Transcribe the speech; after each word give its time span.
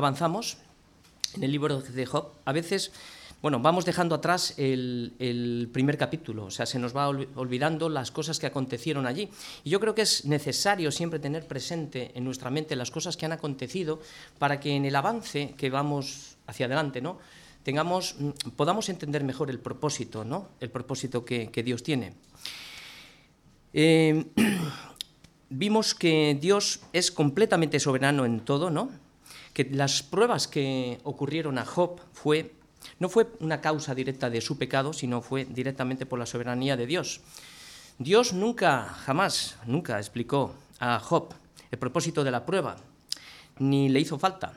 que 0.00 0.06
avanzamos 0.06 0.56
en 1.34 1.44
el 1.44 1.52
libro 1.52 1.80
de 1.80 2.06
Job, 2.06 2.32
a 2.44 2.52
veces 2.52 2.90
bueno, 3.42 3.60
vamos 3.60 3.86
dejando 3.86 4.14
atrás 4.14 4.54
el, 4.58 5.70
primer 5.72 5.96
capítulo, 5.96 6.44
o 6.44 6.50
sea, 6.50 6.66
se 6.66 6.78
nos 6.78 6.94
va 6.94 7.08
olvidando 7.08 7.88
las 7.88 8.10
cosas 8.10 8.38
que 8.38 8.46
acontecieron 8.46 9.06
allí. 9.06 9.30
Y 9.64 9.70
yo 9.70 9.80
creo 9.80 9.94
que 9.94 10.02
es 10.02 10.26
necesario 10.26 10.92
siempre 10.92 11.18
tener 11.18 11.46
presente 11.46 12.10
en 12.14 12.24
nuestra 12.24 12.50
mente 12.50 12.76
las 12.76 12.90
cosas 12.90 13.16
que 13.16 13.24
han 13.24 13.32
acontecido 13.32 14.00
para 14.38 14.60
que 14.60 14.76
en 14.76 14.84
el 14.84 14.94
avance 14.94 15.54
que 15.56 15.70
vamos 15.70 16.36
hacia 16.46 16.66
adelante, 16.66 17.00
¿no? 17.00 17.18
Tengamos, 17.62 18.16
mm, 18.18 18.50
podamos 18.56 18.90
entender 18.90 19.24
mejor 19.24 19.48
el 19.48 19.58
propósito, 19.58 20.22
¿no? 20.22 20.48
El 20.60 20.68
propósito 20.68 21.24
que, 21.24 21.62
Dios 21.64 21.82
tiene. 21.82 22.12
Eh, 23.72 24.26
vimos 25.48 25.94
que 25.94 26.36
Dios 26.38 26.80
es 26.92 27.10
completamente 27.10 27.80
soberano 27.80 28.26
en 28.26 28.40
todo, 28.40 28.68
¿no? 28.68 28.90
Que 29.52 29.64
las 29.64 30.02
pruebas 30.02 30.48
que 30.48 30.98
ocurrieron 31.04 31.58
a 31.58 31.64
Job 31.64 32.00
fue 32.12 32.54
no 32.98 33.08
fue 33.08 33.28
una 33.40 33.60
causa 33.60 33.94
directa 33.94 34.30
de 34.30 34.40
su 34.40 34.58
pecado, 34.58 34.92
sino 34.92 35.22
fue 35.22 35.44
directamente 35.44 36.06
por 36.06 36.18
la 36.18 36.26
soberanía 36.26 36.76
de 36.76 36.86
Dios. 36.86 37.20
Dios 37.98 38.32
nunca, 38.32 38.84
jamás, 38.84 39.56
nunca 39.66 39.98
explicó 39.98 40.54
a 40.78 40.98
Job 40.98 41.34
el 41.70 41.78
propósito 41.78 42.24
de 42.24 42.30
la 42.30 42.46
prueba, 42.46 42.76
ni 43.58 43.88
le 43.88 44.00
hizo 44.00 44.18
falta. 44.18 44.54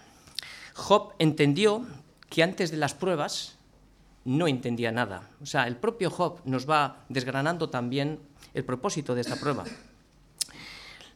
Job 0.74 1.14
entendió 1.20 1.86
que 2.30 2.44
antes 2.44 2.72
de 2.72 2.78
las 2.78 2.94
pruebas 2.94 3.58
no 4.26 4.48
entendía 4.48 4.92
nada. 4.92 5.30
O 5.42 5.46
sea, 5.46 5.68
el 5.68 5.76
propio 5.76 6.10
Job 6.10 6.40
nos 6.46 6.70
va 6.70 7.04
desgranando 7.10 7.70
también 7.70 8.20
el 8.54 8.64
propósito 8.64 9.14
de 9.16 9.22
esta 9.22 9.36
prueba. 9.36 9.66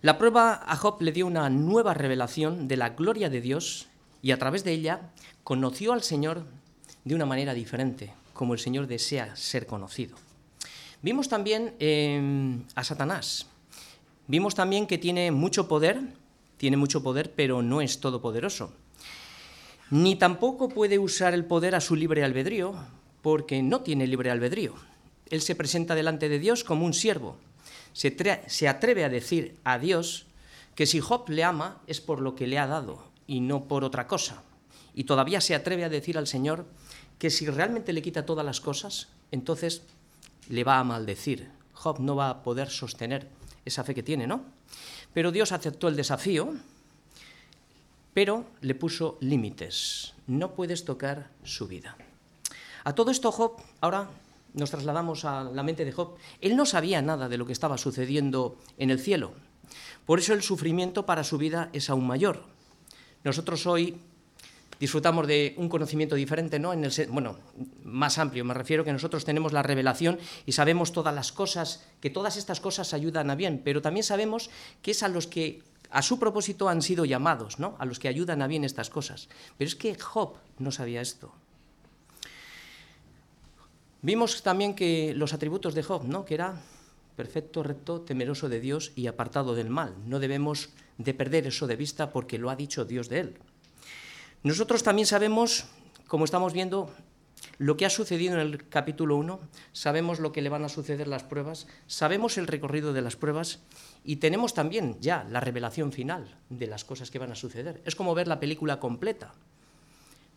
La 0.03 0.19
prueba 0.19 0.61
a 0.65 0.75
Job 0.75 1.01
le 1.01 1.11
dio 1.11 1.25
una 1.25 1.49
nueva 1.49 1.95
revelación 1.95 2.67
de 2.67 2.77
la 2.77 2.89
gloria 2.89 3.29
de 3.29 3.41
Dios 3.41 3.87
y 4.21 4.31
a 4.31 4.37
través 4.37 4.63
de 4.63 4.71
ella 4.71 5.09
conoció 5.43 5.91
al 5.91 6.03
Señor 6.03 6.43
de 7.03 7.15
una 7.15 7.25
manera 7.25 7.55
diferente, 7.55 8.13
como 8.33 8.53
el 8.53 8.59
Señor 8.59 8.85
desea 8.85 9.35
ser 9.35 9.65
conocido. 9.65 10.15
Vimos 11.01 11.29
también 11.29 11.73
em, 11.79 12.63
a 12.75 12.83
Satanás. 12.83 13.47
Vimos 14.27 14.53
también 14.53 14.85
que 14.85 14.99
tiene 14.99 15.31
mucho 15.31 15.67
poder, 15.67 15.99
tiene 16.57 16.77
mucho 16.77 17.01
poder, 17.01 17.33
pero 17.35 17.63
no 17.63 17.81
es 17.81 17.99
todopoderoso. 17.99 18.73
Ni 19.89 20.15
tampoco 20.15 20.69
puede 20.69 20.99
usar 20.99 21.33
el 21.33 21.45
poder 21.45 21.73
a 21.73 21.81
su 21.81 21.95
libre 21.95 22.23
albedrío, 22.23 22.75
porque 23.23 23.63
no 23.63 23.81
tiene 23.81 24.05
libre 24.05 24.29
albedrío. 24.29 24.75
Él 25.29 25.41
se 25.41 25.55
presenta 25.55 25.95
delante 25.95 26.29
de 26.29 26.39
Dios 26.39 26.63
como 26.63 26.85
un 26.85 26.93
siervo. 26.93 27.37
Se, 27.97 28.69
atreve 28.69 29.03
a 29.03 29.09
decir 29.09 29.57
a 29.63 29.79
Dios 29.79 30.27
que 30.75 30.85
si 30.85 30.99
Job 30.99 31.27
le 31.29 31.43
ama 31.43 31.81
es 31.87 31.99
por 31.99 32.21
lo 32.21 32.35
que 32.35 32.45
le 32.45 32.59
ha 32.59 32.67
dado 32.67 33.03
y 33.25 33.39
no 33.39 33.63
por 33.63 33.83
otra 33.83 34.05
cosa. 34.05 34.43
Y 34.93 35.05
todavía 35.05 35.41
se 35.41 35.55
atreve 35.55 35.83
a 35.83 35.89
decir 35.89 36.15
al 36.15 36.27
Señor 36.27 36.67
que 37.17 37.31
si 37.31 37.47
realmente 37.47 37.93
le 37.93 38.03
quita 38.03 38.23
todas 38.23 38.45
las 38.45 38.61
cosas, 38.61 39.07
entonces 39.31 39.81
le 40.47 40.63
va 40.63 40.77
a 40.77 40.83
maldecir. 40.83 41.49
Job 41.73 41.99
no 41.99 42.15
va 42.15 42.29
a 42.29 42.43
poder 42.43 42.69
sostener 42.69 43.29
esa 43.65 43.83
fe 43.83 43.95
que 43.95 44.03
tiene, 44.03 44.27
¿no? 44.27 44.45
Pero 45.15 45.31
Dios 45.31 45.51
aceptó 45.51 45.87
el 45.87 45.95
desafío, 45.95 46.53
pero 48.13 48.45
le 48.61 48.75
puso 48.75 49.17
límites. 49.21 50.13
No 50.27 50.53
puedes 50.53 50.85
tocar 50.85 51.31
su 51.43 51.67
vida. 51.67 51.97
A 52.83 52.93
todo 52.93 53.09
esto 53.09 53.31
Job, 53.31 53.53
ahora 53.81 54.07
nos 54.57 54.71
trasladamos 54.71 55.23
a 55.25 55.43
la 55.43 55.63
mente 55.63 55.85
de 55.85 55.91
Job, 55.91 56.15
él 56.41 56.55
no 56.55 56.65
sabía 56.65 57.01
nada 57.01 57.29
de 57.29 57.37
lo 57.37 57.45
que 57.45 57.53
estaba 57.53 57.77
sucediendo 57.77 58.57
en 58.77 58.89
el 58.89 58.99
cielo. 58.99 59.33
Por 60.05 60.19
eso 60.19 60.33
el 60.33 60.41
sufrimiento 60.41 61.05
para 61.05 61.23
su 61.23 61.37
vida 61.37 61.69
es 61.73 61.89
aún 61.89 62.07
mayor. 62.07 62.43
Nosotros 63.23 63.65
hoy 63.67 63.99
disfrutamos 64.79 65.27
de 65.27 65.53
un 65.57 65.69
conocimiento 65.69 66.15
diferente, 66.15 66.59
¿no? 66.59 66.73
En 66.73 66.83
el, 66.83 66.91
bueno, 67.09 67.37
más 67.83 68.17
amplio, 68.17 68.45
me 68.45 68.53
refiero 68.53 68.83
que 68.83 68.93
nosotros 68.93 69.25
tenemos 69.25 69.53
la 69.53 69.63
revelación 69.63 70.19
y 70.45 70.51
sabemos 70.51 70.91
todas 70.91 71.13
las 71.13 71.31
cosas, 71.31 71.85
que 71.99 72.09
todas 72.09 72.37
estas 72.37 72.59
cosas 72.59 72.93
ayudan 72.93 73.29
a 73.29 73.35
bien, 73.35 73.61
pero 73.63 73.81
también 73.81 74.03
sabemos 74.03 74.49
que 74.81 74.91
es 74.91 75.03
a 75.03 75.07
los 75.07 75.27
que 75.27 75.63
a 75.89 76.01
su 76.01 76.19
propósito 76.19 76.69
han 76.69 76.81
sido 76.81 77.05
llamados, 77.05 77.59
¿no? 77.59 77.75
A 77.79 77.85
los 77.85 77.99
que 77.99 78.07
ayudan 78.07 78.41
a 78.41 78.47
bien 78.47 78.63
estas 78.63 78.89
cosas. 78.89 79.29
Pero 79.57 79.67
es 79.67 79.75
que 79.75 79.97
Job 79.97 80.35
no 80.59 80.71
sabía 80.71 81.01
esto. 81.01 81.33
Vimos 84.01 84.43
también 84.43 84.75
que 84.75 85.13
los 85.15 85.33
atributos 85.33 85.73
de 85.73 85.83
Job, 85.83 86.03
¿no? 86.05 86.25
Que 86.25 86.35
era 86.35 86.61
perfecto, 87.15 87.63
recto, 87.63 88.01
temeroso 88.01 88.47
de 88.47 88.59
Dios 88.59 88.91
y 88.95 89.07
apartado 89.07 89.55
del 89.55 89.69
mal. 89.69 89.95
No 90.05 90.19
debemos 90.19 90.69
de 90.97 91.13
perder 91.13 91.47
eso 91.47 91.65
de 91.65 91.75
vista 91.75 92.11
porque 92.11 92.37
lo 92.37 92.49
ha 92.49 92.55
dicho 92.55 92.85
Dios 92.85 93.09
de 93.09 93.19
él. 93.21 93.37
Nosotros 94.43 94.83
también 94.83 95.07
sabemos, 95.07 95.65
como 96.07 96.25
estamos 96.25 96.53
viendo, 96.53 96.91
lo 97.57 97.75
que 97.75 97.87
ha 97.87 97.89
sucedido 97.89 98.35
en 98.35 98.39
el 98.39 98.69
capítulo 98.69 99.15
1, 99.17 99.39
sabemos 99.73 100.19
lo 100.19 100.31
que 100.31 100.43
le 100.43 100.49
van 100.49 100.63
a 100.63 100.69
suceder 100.69 101.07
las 101.07 101.23
pruebas, 101.23 101.67
sabemos 101.87 102.37
el 102.37 102.45
recorrido 102.45 102.93
de 102.93 103.01
las 103.01 103.15
pruebas 103.15 103.59
y 104.03 104.17
tenemos 104.17 104.53
también 104.53 104.97
ya 105.01 105.25
la 105.29 105.39
revelación 105.39 105.91
final 105.91 106.37
de 106.49 106.67
las 106.67 106.85
cosas 106.85 107.09
que 107.09 107.19
van 107.19 107.31
a 107.31 107.35
suceder. 107.35 107.81
Es 107.83 107.95
como 107.95 108.13
ver 108.13 108.27
la 108.27 108.39
película 108.39 108.79
completa, 108.79 109.33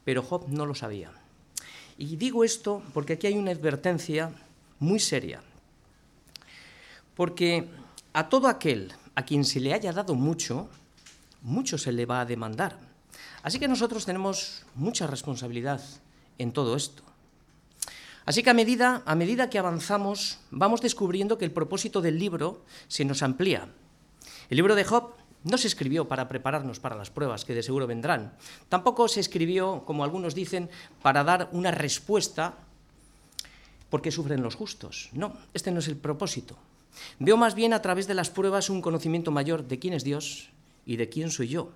pero 0.04 0.22
Job 0.22 0.48
no 0.48 0.64
lo 0.64 0.74
sabía. 0.74 1.12
Y 2.00 2.16
digo 2.16 2.44
esto 2.44 2.82
porque 2.94 3.12
aquí 3.12 3.26
hay 3.26 3.36
una 3.36 3.50
advertencia 3.50 4.32
muy 4.78 4.98
seria, 4.98 5.42
porque 7.14 7.68
a 8.14 8.26
todo 8.30 8.48
aquel 8.48 8.90
a 9.14 9.26
quien 9.26 9.44
se 9.44 9.60
le 9.60 9.74
haya 9.74 9.92
dado 9.92 10.14
mucho, 10.14 10.70
mucho 11.42 11.76
se 11.76 11.92
le 11.92 12.06
va 12.06 12.22
a 12.22 12.24
demandar. 12.24 12.78
Así 13.42 13.58
que 13.58 13.68
nosotros 13.68 14.06
tenemos 14.06 14.64
mucha 14.74 15.06
responsabilidad 15.06 15.82
en 16.38 16.52
todo 16.52 16.74
esto. 16.74 17.02
Así 18.24 18.42
que 18.42 18.48
a 18.48 18.54
medida, 18.54 19.02
a 19.04 19.14
medida 19.14 19.50
que 19.50 19.58
avanzamos, 19.58 20.38
vamos 20.50 20.80
descubriendo 20.80 21.36
que 21.36 21.44
el 21.44 21.52
propósito 21.52 22.00
del 22.00 22.18
libro 22.18 22.64
se 22.88 23.04
nos 23.04 23.22
amplía. 23.22 23.68
El 24.48 24.56
libro 24.56 24.74
de 24.74 24.84
Job 24.84 25.12
no 25.44 25.58
se 25.58 25.68
escribió 25.68 26.08
para 26.08 26.28
prepararnos 26.28 26.80
para 26.80 26.96
las 26.96 27.10
pruebas 27.10 27.44
que 27.44 27.54
de 27.54 27.62
seguro 27.62 27.86
vendrán. 27.86 28.34
Tampoco 28.68 29.08
se 29.08 29.20
escribió, 29.20 29.84
como 29.86 30.04
algunos 30.04 30.34
dicen, 30.34 30.68
para 31.02 31.24
dar 31.24 31.48
una 31.52 31.70
respuesta 31.70 32.54
porque 33.88 34.10
sufren 34.10 34.42
los 34.42 34.54
justos. 34.54 35.10
No, 35.12 35.36
este 35.54 35.70
no 35.70 35.80
es 35.80 35.88
el 35.88 35.96
propósito. 35.96 36.56
Veo 37.18 37.36
más 37.36 37.54
bien 37.54 37.72
a 37.72 37.82
través 37.82 38.06
de 38.06 38.14
las 38.14 38.30
pruebas 38.30 38.70
un 38.70 38.82
conocimiento 38.82 39.30
mayor 39.30 39.66
de 39.66 39.78
quién 39.78 39.94
es 39.94 40.04
Dios 40.04 40.50
y 40.86 40.96
de 40.96 41.08
quién 41.08 41.30
soy 41.30 41.48
yo. 41.48 41.72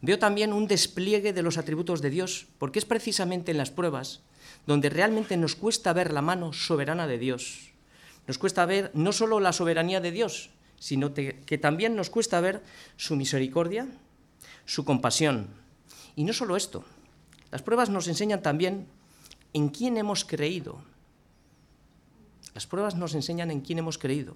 Veo 0.00 0.18
también 0.18 0.52
un 0.52 0.66
despliegue 0.66 1.32
de 1.32 1.42
los 1.42 1.58
atributos 1.58 2.02
de 2.02 2.10
Dios, 2.10 2.46
porque 2.58 2.78
es 2.78 2.84
precisamente 2.84 3.50
en 3.50 3.58
las 3.58 3.70
pruebas 3.70 4.20
donde 4.66 4.90
realmente 4.90 5.36
nos 5.36 5.54
cuesta 5.54 5.92
ver 5.92 6.12
la 6.12 6.22
mano 6.22 6.52
soberana 6.52 7.06
de 7.06 7.18
Dios. 7.18 7.70
Nos 8.26 8.38
cuesta 8.38 8.66
ver 8.66 8.90
no 8.94 9.12
solo 9.12 9.38
la 9.38 9.52
soberanía 9.52 10.00
de 10.00 10.10
Dios, 10.10 10.50
sino 10.78 11.14
que 11.14 11.58
también 11.58 11.96
nos 11.96 12.10
cuesta 12.10 12.40
ver 12.40 12.62
su 12.96 13.16
misericordia, 13.16 13.86
su 14.64 14.84
compasión. 14.84 15.48
Y 16.14 16.24
no 16.24 16.32
solo 16.32 16.56
esto, 16.56 16.84
las 17.50 17.62
pruebas 17.62 17.90
nos 17.90 18.08
enseñan 18.08 18.42
también 18.42 18.86
en 19.52 19.68
quién 19.68 19.96
hemos 19.96 20.24
creído. 20.24 20.80
Las 22.54 22.66
pruebas 22.66 22.94
nos 22.94 23.14
enseñan 23.14 23.50
en 23.50 23.60
quién 23.60 23.78
hemos 23.78 23.98
creído, 23.98 24.34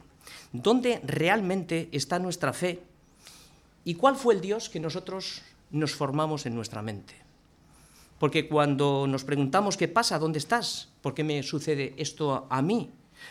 dónde 0.52 1.00
realmente 1.04 1.88
está 1.92 2.18
nuestra 2.18 2.52
fe 2.52 2.82
¿Y 3.84 3.94
cuál 3.94 4.16
fue 4.16 4.34
el 4.34 4.40
Dios 4.40 4.68
que 4.68 4.80
nosotros 4.80 5.42
nos 5.70 5.94
formamos 5.94 6.44
en 6.46 6.54
nuestra 6.54 6.82
mente? 6.82 7.14
Porque 8.18 8.48
cuando 8.48 9.06
nos 9.06 9.24
preguntamos 9.24 9.76
qué 9.78 9.88
pasa, 9.88 10.18
dónde 10.18 10.38
estás, 10.38 10.88
por 11.00 11.14
qué 11.14 11.24
me 11.24 11.42
sucede 11.42 11.94
esto 11.96 12.46
a 12.50 12.60
mí, 12.60 12.90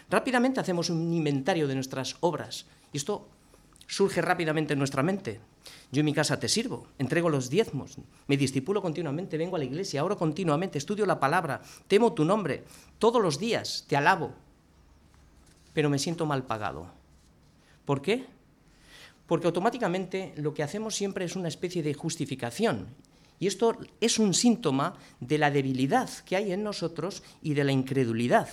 rápidamente 0.09 0.59
hacemos 0.59 0.89
un 0.89 1.13
inventario 1.13 1.67
de 1.67 1.75
nuestras 1.75 2.15
obras. 2.21 2.65
Y 2.93 2.97
esto 2.97 3.27
surge 3.87 4.21
rápidamente 4.21 4.73
en 4.73 4.79
nuestra 4.79 5.03
mente. 5.03 5.39
Yo 5.91 6.01
en 6.01 6.05
mi 6.05 6.13
casa 6.13 6.39
te 6.39 6.47
sirvo, 6.47 6.87
entrego 6.97 7.29
los 7.29 7.49
diezmos, 7.49 7.97
me 8.27 8.37
discipulo 8.37 8.81
continuamente, 8.81 9.37
vengo 9.37 9.55
a 9.55 9.59
la 9.59 9.65
iglesia, 9.65 10.03
oro 10.03 10.17
continuamente, 10.17 10.77
estudio 10.77 11.05
la 11.05 11.19
palabra, 11.19 11.61
temo 11.87 12.13
tu 12.13 12.25
nombre, 12.25 12.63
todos 12.99 13.21
los 13.21 13.39
días 13.39 13.85
te 13.87 13.97
alabo, 13.97 14.33
pero 15.73 15.89
me 15.89 15.99
siento 15.99 16.25
mal 16.25 16.43
pagado. 16.43 16.87
¿Por 17.85 18.01
qué? 18.01 18.27
porque 19.29 19.45
automáticamente 19.45 20.33
lo 20.37 20.55
que 20.55 20.63
hacemos 20.63 20.95
siempre 20.95 21.23
es 21.23 21.35
una 21.35 21.49
especie 21.49 21.83
de 21.83 21.93
justificación. 21.93 22.87
Y 23.39 23.45
esto 23.45 23.77
es 24.01 24.17
un 24.17 24.33
síntoma 24.33 24.95
de 25.19 25.37
la 25.37 25.51
debilidad 25.51 26.09
que 26.25 26.35
hay 26.35 26.51
en 26.51 26.63
nosotros 26.63 27.21
y 27.43 27.53
de 27.53 27.63
la 27.63 27.71
incredulidad. 27.71 28.49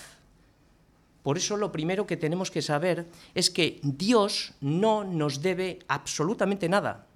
Por 1.26 1.38
eso 1.38 1.56
lo 1.56 1.72
primero 1.72 2.06
que 2.06 2.16
tenemos 2.16 2.52
que 2.52 2.62
saber 2.62 3.08
es 3.34 3.50
que 3.50 3.80
Dios 3.82 4.52
no 4.60 5.02
nos 5.02 5.42
debe 5.42 5.80
absolutamente 5.88 6.68
nada. 6.68 7.08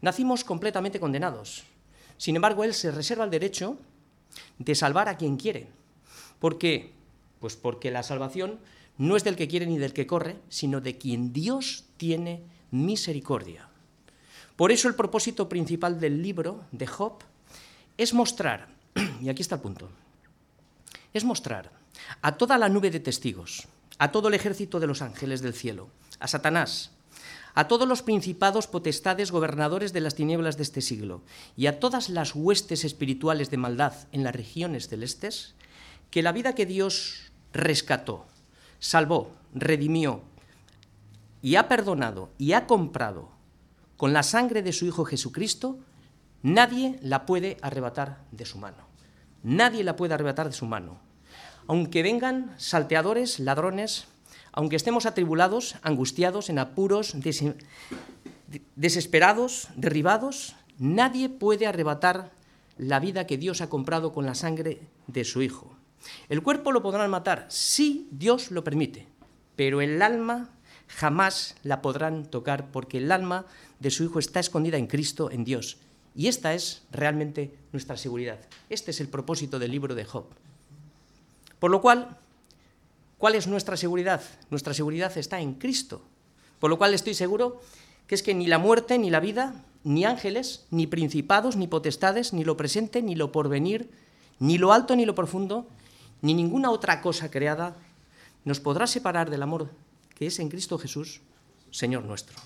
Nacimos 0.00 0.42
completamente 0.42 0.98
condenados. 0.98 1.64
Sin 2.16 2.34
embargo, 2.34 2.64
Él 2.64 2.72
se 2.72 2.90
reserva 2.90 3.26
el 3.26 3.30
derecho 3.30 3.76
de 4.58 4.74
salvar 4.74 5.10
a 5.10 5.18
quien 5.18 5.36
quiere. 5.36 5.68
¿Por 6.38 6.56
qué? 6.56 6.94
Pues 7.40 7.56
porque 7.56 7.90
la 7.90 8.02
salvación 8.02 8.58
no 8.96 9.16
es 9.16 9.24
del 9.24 9.36
que 9.36 9.48
quiere 9.48 9.66
ni 9.66 9.76
del 9.76 9.92
que 9.92 10.06
corre, 10.06 10.36
sino 10.48 10.80
de 10.80 10.96
quien 10.96 11.34
Dios 11.34 11.84
tiene 11.98 12.44
misericordia. 12.70 13.68
Por 14.56 14.72
eso 14.72 14.88
el 14.88 14.94
propósito 14.94 15.46
principal 15.50 16.00
del 16.00 16.22
libro 16.22 16.64
de 16.72 16.86
Job 16.86 17.18
es 17.98 18.14
mostrar, 18.14 18.68
y 19.20 19.28
aquí 19.28 19.42
está 19.42 19.56
el 19.56 19.60
punto, 19.60 19.90
es 21.12 21.22
mostrar 21.22 21.77
a 22.22 22.36
toda 22.36 22.58
la 22.58 22.68
nube 22.68 22.90
de 22.90 23.00
testigos, 23.00 23.68
a 23.98 24.12
todo 24.12 24.28
el 24.28 24.34
ejército 24.34 24.80
de 24.80 24.86
los 24.86 25.02
ángeles 25.02 25.40
del 25.42 25.54
cielo, 25.54 25.88
a 26.20 26.28
Satanás, 26.28 26.92
a 27.54 27.66
todos 27.66 27.88
los 27.88 28.02
principados, 28.02 28.66
potestades, 28.66 29.32
gobernadores 29.32 29.92
de 29.92 30.00
las 30.00 30.14
tinieblas 30.14 30.56
de 30.56 30.62
este 30.62 30.80
siglo 30.80 31.22
y 31.56 31.66
a 31.66 31.80
todas 31.80 32.08
las 32.08 32.34
huestes 32.34 32.84
espirituales 32.84 33.50
de 33.50 33.56
maldad 33.56 33.94
en 34.12 34.22
las 34.22 34.34
regiones 34.34 34.88
celestes, 34.88 35.54
que 36.10 36.22
la 36.22 36.32
vida 36.32 36.54
que 36.54 36.66
Dios 36.66 37.32
rescató, 37.52 38.26
salvó, 38.78 39.32
redimió 39.54 40.22
y 41.42 41.56
ha 41.56 41.68
perdonado 41.68 42.30
y 42.38 42.52
ha 42.52 42.66
comprado 42.66 43.30
con 43.96 44.12
la 44.12 44.22
sangre 44.22 44.62
de 44.62 44.72
su 44.72 44.86
Hijo 44.86 45.04
Jesucristo, 45.04 45.78
nadie 46.42 46.98
la 47.02 47.26
puede 47.26 47.56
arrebatar 47.62 48.24
de 48.30 48.46
su 48.46 48.58
mano. 48.58 48.86
Nadie 49.42 49.82
la 49.82 49.96
puede 49.96 50.14
arrebatar 50.14 50.46
de 50.46 50.52
su 50.52 50.66
mano. 50.66 51.00
Aunque 51.68 52.02
vengan 52.02 52.54
salteadores, 52.56 53.38
ladrones, 53.38 54.06
aunque 54.52 54.76
estemos 54.76 55.06
atribulados, 55.06 55.76
angustiados, 55.82 56.48
en 56.48 56.58
apuros, 56.58 57.14
desesperados, 58.74 59.68
derribados, 59.76 60.56
nadie 60.78 61.28
puede 61.28 61.66
arrebatar 61.66 62.32
la 62.78 63.00
vida 63.00 63.26
que 63.26 63.36
Dios 63.36 63.60
ha 63.60 63.68
comprado 63.68 64.12
con 64.12 64.24
la 64.24 64.34
sangre 64.34 64.80
de 65.06 65.24
su 65.24 65.42
Hijo. 65.42 65.76
El 66.28 66.42
cuerpo 66.42 66.72
lo 66.72 66.82
podrán 66.82 67.10
matar 67.10 67.46
si 67.48 68.08
Dios 68.10 68.50
lo 68.50 68.64
permite, 68.64 69.06
pero 69.54 69.80
el 69.80 70.00
alma 70.00 70.48
jamás 70.86 71.56
la 71.64 71.82
podrán 71.82 72.24
tocar 72.24 72.70
porque 72.70 72.98
el 72.98 73.12
alma 73.12 73.44
de 73.78 73.90
su 73.90 74.04
Hijo 74.04 74.18
está 74.18 74.40
escondida 74.40 74.78
en 74.78 74.86
Cristo, 74.86 75.30
en 75.30 75.44
Dios. 75.44 75.78
Y 76.14 76.28
esta 76.28 76.54
es 76.54 76.82
realmente 76.90 77.54
nuestra 77.72 77.96
seguridad. 77.96 78.38
Este 78.70 78.90
es 78.90 79.00
el 79.00 79.08
propósito 79.08 79.58
del 79.58 79.72
libro 79.72 79.94
de 79.94 80.04
Job. 80.04 80.24
Por 81.58 81.70
lo 81.70 81.80
cual, 81.80 82.16
¿cuál 83.18 83.34
es 83.34 83.46
nuestra 83.46 83.76
seguridad? 83.76 84.22
Nuestra 84.50 84.74
seguridad 84.74 85.16
está 85.16 85.40
en 85.40 85.54
Cristo. 85.54 86.02
Por 86.60 86.70
lo 86.70 86.78
cual 86.78 86.94
estoy 86.94 87.14
seguro 87.14 87.60
que 88.06 88.14
es 88.14 88.22
que 88.22 88.34
ni 88.34 88.46
la 88.46 88.58
muerte, 88.58 88.98
ni 88.98 89.10
la 89.10 89.20
vida, 89.20 89.64
ni 89.84 90.04
ángeles, 90.04 90.66
ni 90.70 90.86
principados, 90.86 91.56
ni 91.56 91.68
potestades, 91.68 92.32
ni 92.32 92.44
lo 92.44 92.56
presente, 92.56 93.02
ni 93.02 93.14
lo 93.14 93.32
porvenir, 93.32 93.90
ni 94.38 94.58
lo 94.58 94.72
alto, 94.72 94.96
ni 94.96 95.04
lo 95.04 95.14
profundo, 95.14 95.66
ni 96.22 96.34
ninguna 96.34 96.70
otra 96.70 97.00
cosa 97.00 97.30
creada 97.30 97.76
nos 98.44 98.60
podrá 98.60 98.86
separar 98.86 99.30
del 99.30 99.42
amor 99.42 99.68
que 100.14 100.26
es 100.26 100.38
en 100.40 100.48
Cristo 100.48 100.78
Jesús, 100.78 101.20
Señor 101.70 102.04
nuestro. 102.04 102.36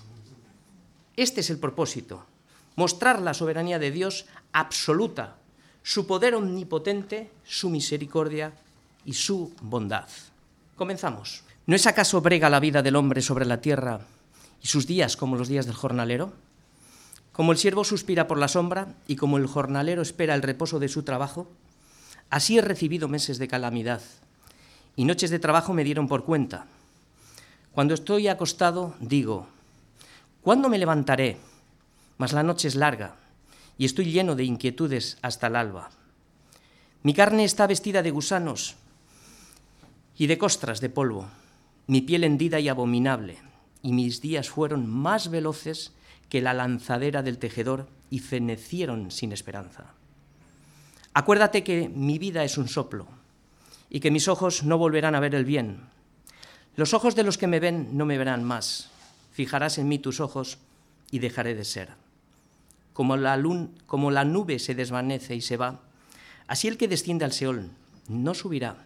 Este 1.15 1.41
es 1.41 1.49
el 1.49 1.57
propósito, 1.57 2.25
mostrar 2.75 3.21
la 3.21 3.33
soberanía 3.33 3.79
de 3.79 3.89
Dios 3.89 4.27
absoluta, 4.51 5.37
su 5.81 6.05
poder 6.05 6.35
omnipotente, 6.35 7.31
su 7.43 7.69
misericordia 7.69 8.53
y 9.05 9.13
su 9.13 9.53
bondad. 9.61 10.07
Comenzamos. 10.75 11.43
¿No 11.65 11.75
es 11.75 11.87
acaso 11.87 12.21
brega 12.21 12.49
la 12.49 12.59
vida 12.59 12.81
del 12.81 12.95
hombre 12.95 13.21
sobre 13.21 13.45
la 13.45 13.61
tierra 13.61 14.01
y 14.61 14.67
sus 14.67 14.85
días 14.85 15.15
como 15.15 15.37
los 15.37 15.47
días 15.47 15.65
del 15.65 15.75
jornalero? 15.75 16.33
Como 17.31 17.51
el 17.51 17.57
siervo 17.57 17.83
suspira 17.83 18.27
por 18.27 18.37
la 18.37 18.47
sombra 18.47 18.95
y 19.07 19.15
como 19.15 19.37
el 19.37 19.47
jornalero 19.47 20.01
espera 20.01 20.35
el 20.35 20.41
reposo 20.41 20.79
de 20.79 20.89
su 20.89 21.03
trabajo, 21.03 21.47
así 22.29 22.57
he 22.57 22.61
recibido 22.61 23.07
meses 23.07 23.37
de 23.37 23.47
calamidad 23.47 24.01
y 24.95 25.05
noches 25.05 25.29
de 25.31 25.39
trabajo 25.39 25.73
me 25.73 25.83
dieron 25.83 26.07
por 26.07 26.25
cuenta. 26.25 26.65
Cuando 27.71 27.93
estoy 27.93 28.27
acostado, 28.27 28.93
digo, 28.99 29.47
¿cuándo 30.41 30.69
me 30.69 30.77
levantaré? 30.77 31.37
Mas 32.17 32.33
la 32.33 32.43
noche 32.43 32.67
es 32.67 32.75
larga 32.75 33.15
y 33.77 33.85
estoy 33.85 34.11
lleno 34.11 34.35
de 34.35 34.43
inquietudes 34.43 35.17
hasta 35.21 35.47
el 35.47 35.55
alba. 35.55 35.89
Mi 37.01 37.13
carne 37.13 37.43
está 37.43 37.65
vestida 37.67 38.03
de 38.03 38.11
gusanos 38.11 38.75
y 40.17 40.27
de 40.27 40.37
costras 40.37 40.81
de 40.81 40.89
polvo, 40.89 41.27
mi 41.87 42.01
piel 42.01 42.23
hendida 42.23 42.59
y 42.59 42.69
abominable, 42.69 43.37
y 43.81 43.93
mis 43.93 44.21
días 44.21 44.49
fueron 44.49 44.89
más 44.89 45.29
veloces 45.29 45.91
que 46.29 46.41
la 46.41 46.53
lanzadera 46.53 47.21
del 47.21 47.37
tejedor 47.37 47.87
y 48.09 48.19
fenecieron 48.19 49.11
sin 49.11 49.31
esperanza. 49.31 49.93
Acuérdate 51.13 51.63
que 51.63 51.89
mi 51.89 52.17
vida 52.17 52.43
es 52.43 52.57
un 52.57 52.67
soplo 52.67 53.07
y 53.89 53.99
que 53.99 54.11
mis 54.11 54.27
ojos 54.27 54.63
no 54.63 54.77
volverán 54.77 55.15
a 55.15 55.19
ver 55.19 55.35
el 55.35 55.45
bien. 55.45 55.81
Los 56.75 56.93
ojos 56.93 57.15
de 57.15 57.23
los 57.23 57.37
que 57.37 57.47
me 57.47 57.59
ven 57.59 57.95
no 57.97 58.05
me 58.05 58.17
verán 58.17 58.43
más. 58.43 58.89
Fijarás 59.31 59.77
en 59.77 59.87
mí 59.87 59.99
tus 59.99 60.19
ojos 60.19 60.57
y 61.11 61.19
dejaré 61.19 61.53
de 61.53 61.65
ser. 61.65 61.89
Como 62.93 63.17
la, 63.17 63.35
nube 63.37 64.59
se 64.59 64.75
desvanece 64.75 65.35
y 65.35 65.41
se 65.41 65.57
va, 65.57 65.81
así 66.47 66.67
el 66.67 66.77
que 66.77 66.87
desciende 66.87 67.25
al 67.25 67.33
Seol 67.33 67.69
no 68.07 68.33
subirá 68.33 68.77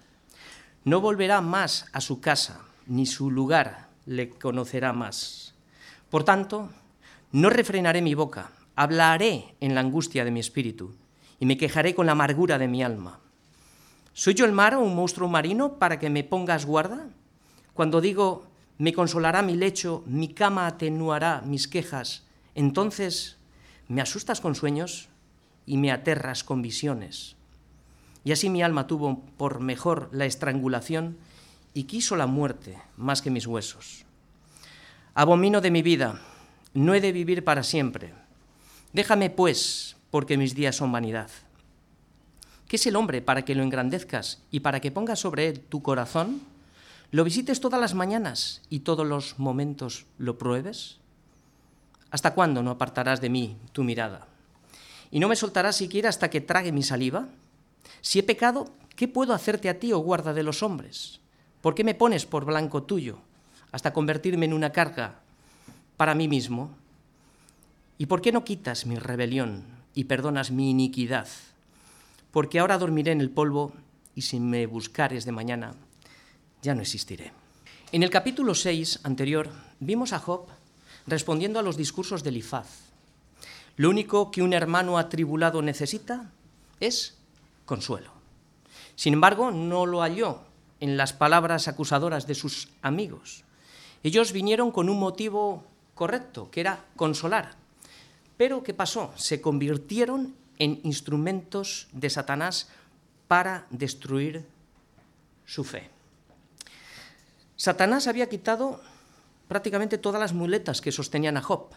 no 0.88 1.01
volverá 1.01 1.42
más 1.42 1.88
a 1.92 2.00
su 2.00 2.22
casa, 2.22 2.62
ni 2.86 3.06
su 3.06 3.30
lugar 3.30 3.89
le 4.06 4.30
conocerá 4.30 4.94
más. 4.94 5.54
Por 6.10 6.24
tanto, 6.24 6.69
no 7.34 7.50
refrenaré 7.50 8.01
mi 8.01 8.13
boca, 8.13 8.51
hablaré 8.74 9.54
en 9.60 9.75
la 9.75 9.81
angustia 9.81 10.24
de 10.24 10.31
mi 10.31 10.39
espíritu, 10.39 10.95
y 11.42 11.45
me 11.45 11.57
quejaré 11.57 11.94
con 11.94 12.06
la 12.06 12.13
amargura 12.13 12.57
de 12.57 12.69
mi 12.69 12.84
alma. 12.84 13.19
¿Soy 14.13 14.34
yo 14.34 14.45
el 14.45 14.54
mar 14.54 14.75
o 14.75 14.80
un 14.80 14.95
monstruo 14.95 15.28
marino 15.28 15.74
para 15.74 16.00
que 16.00 16.10
me 16.10 16.24
pongas 16.24 16.66
guarda? 16.66 17.10
Cuando 17.74 18.00
digo, 18.00 18.48
me 18.78 18.94
consolará 18.94 19.42
mi 19.42 19.57
lecho, 19.57 20.04
mi 20.06 20.30
cama 20.30 20.68
atenuará 20.68 21.42
mis 21.42 21.68
quejas, 21.68 22.24
entonces 22.56 23.36
me 23.90 24.00
asustas 24.00 24.40
con 24.40 24.56
sueños 24.56 25.10
y 25.66 25.75
me 25.75 25.92
aterras 25.92 26.45
con 26.45 26.62
visiones. 26.62 27.37
Y 28.28 28.34
así 28.34 28.50
mi 28.50 28.62
alma 28.62 28.88
tuvo 28.88 29.22
por 29.38 29.62
mejor 29.62 30.10
la 30.12 30.26
estrangulación 30.26 31.16
y 31.74 31.86
quiso 31.86 32.18
la 32.18 32.28
muerte 32.28 32.78
más 32.98 33.22
que 33.22 33.30
mis 33.30 33.48
huesos. 33.48 34.04
Abomino 35.14 35.62
de 35.62 35.72
mi 35.72 35.82
vida, 35.82 36.20
no 36.74 36.94
he 36.94 37.00
de 37.00 37.14
vivir 37.14 37.46
para 37.46 37.64
siempre. 37.64 38.14
Déjame, 38.92 39.30
pues, 39.30 39.96
porque 40.12 40.36
mis 40.36 40.56
días 40.56 40.76
son 40.76 40.92
vanidad. 40.92 41.30
¿Qué 42.68 42.76
es 42.76 42.86
el 42.86 42.98
hombre 42.98 43.22
para 43.22 43.46
que 43.46 43.56
lo 43.56 43.64
engrandezcas 43.64 44.44
y 44.52 44.60
para 44.60 44.81
que 44.81 44.92
pongas 44.92 45.19
sobre 45.19 45.48
él 45.48 45.62
tu 45.62 45.81
corazón? 45.81 46.42
¿Lo 47.12 47.24
visites 47.24 47.62
todas 47.62 47.80
las 47.80 47.94
mañanas 47.94 48.62
y 48.69 48.80
todos 48.80 49.07
los 49.07 49.40
momentos 49.40 50.06
lo 50.18 50.38
pruebes? 50.38 50.98
¿Hasta 52.12 52.34
cuándo 52.34 52.62
no 52.62 52.72
apartarás 52.72 53.22
de 53.22 53.30
mí 53.30 53.56
tu 53.72 53.86
mirada? 53.86 54.28
¿Y 55.12 55.22
no 55.22 55.30
me 55.30 55.38
soltarás 55.38 55.78
siquiera 55.78 56.10
hasta 56.10 56.30
que 56.30 56.42
trague 56.42 56.74
mi 56.74 56.84
saliva? 56.84 57.30
Si 58.02 58.20
he 58.20 58.24
pecado, 58.24 58.72
¿qué 58.96 59.08
puedo 59.08 59.34
hacerte 59.34 59.70
a 59.70 59.80
ti, 59.80 59.94
oh 59.94 60.00
guarda 60.00 60.34
de 60.34 60.44
los 60.44 60.64
hombres? 60.64 61.20
¿Por 61.62 61.76
qué 61.76 61.84
me 61.84 61.96
pones 61.96 62.26
por 62.26 62.46
blanco 62.46 62.84
tuyo 62.84 63.20
hasta 63.72 63.94
convertirme 63.94 64.46
en 64.46 64.54
una 64.54 64.72
carga 64.72 65.20
para 65.98 66.16
mí 66.16 66.28
mismo? 66.28 66.76
¿Y 67.98 68.06
por 68.06 68.22
qué 68.22 68.32
no 68.32 68.44
quitas 68.44 68.86
mi 68.86 68.98
rebelión 68.98 69.64
y 69.94 70.06
perdonas 70.06 70.52
mi 70.52 70.70
iniquidad? 70.70 71.28
Porque 72.32 72.60
ahora 72.60 72.78
dormiré 72.78 73.12
en 73.12 73.22
el 73.22 73.32
polvo 73.32 73.74
y 74.16 74.22
si 74.22 74.40
me 74.40 74.66
buscares 74.66 75.26
de 75.26 75.32
mañana, 75.32 75.74
ya 76.62 76.76
no 76.76 76.82
existiré. 76.82 77.32
En 77.92 78.04
el 78.04 78.10
capítulo 78.10 78.54
6 78.54 79.02
anterior 79.04 79.50
vimos 79.80 80.14
a 80.14 80.20
Job 80.20 80.48
respondiendo 81.08 81.60
a 81.60 81.64
los 81.64 81.78
discursos 81.78 82.24
de 82.24 82.30
Elifaz. 82.30 82.68
Lo 83.78 83.90
único 83.90 84.32
que 84.32 84.42
un 84.42 84.54
hermano 84.54 84.98
atribulado 84.98 85.62
necesita 85.62 86.32
es 86.80 87.18
consuelo. 87.68 88.12
Sin 88.95 89.14
embargo, 89.14 89.52
no 89.52 89.86
lo 89.86 90.02
halló 90.02 90.40
en 90.80 90.97
las 90.97 91.14
palabras 91.14 91.68
acusadoras 91.68 92.26
de 92.26 92.33
sus 92.33 92.69
amigos. 92.81 93.44
Ellos 94.02 94.31
vinieron 94.31 94.71
con 94.71 94.90
un 94.90 94.97
motivo 94.97 95.64
correcto, 95.94 96.50
que 96.50 96.62
era 96.62 96.86
consolar. 96.95 97.54
Pero 98.38 98.64
¿qué 98.64 98.74
pasó? 98.74 99.14
Se 99.16 99.42
convirtieron 99.42 100.36
en 100.57 100.80
instrumentos 100.83 101.88
de 101.92 102.09
Satanás 102.09 102.69
para 103.28 103.68
destruir 103.69 104.45
su 105.45 105.64
fe. 105.64 105.90
Satanás 107.56 108.07
había 108.07 108.30
quitado 108.30 108.81
prácticamente 109.47 109.97
todas 109.97 110.21
las 110.21 110.33
muletas 110.33 110.81
que 110.81 110.92
sostenían 110.92 111.38
a 111.38 111.42
Job. 111.42 111.69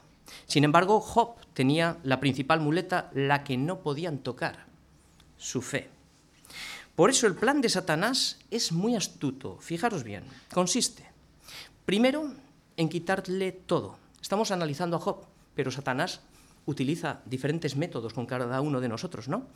Sin 0.47 0.64
embargo, 0.64 1.00
Job 1.00 1.37
tenía 1.54 1.99
la 2.02 2.20
principal 2.20 2.61
muleta, 2.61 3.11
la 3.14 3.42
que 3.42 3.56
no 3.56 3.80
podían 3.80 4.18
tocar, 4.18 4.66
su 5.40 5.62
fe. 5.62 5.88
Por 6.94 7.09
eso 7.09 7.26
el 7.26 7.35
plan 7.35 7.61
de 7.61 7.70
Satanás 7.70 8.38
es 8.50 8.73
muy 8.73 8.94
astuto. 8.94 9.56
Fijaros 9.59 10.04
bien, 10.04 10.23
consiste, 10.52 11.06
primero, 11.87 12.35
en 12.76 12.88
quitarle 12.88 13.52
todo. 13.52 13.99
Estamos 14.20 14.50
analizando 14.50 14.97
a 14.97 15.00
Job, 15.00 15.25
pero 15.54 15.70
Satanás 15.70 16.20
utiliza 16.66 17.20
diferentes 17.25 17.75
métodos 17.75 18.12
con 18.12 18.26
cada 18.26 18.61
uno 18.61 18.80
de 18.80 18.88
nosotros, 18.88 19.28
¿no? 19.28 19.47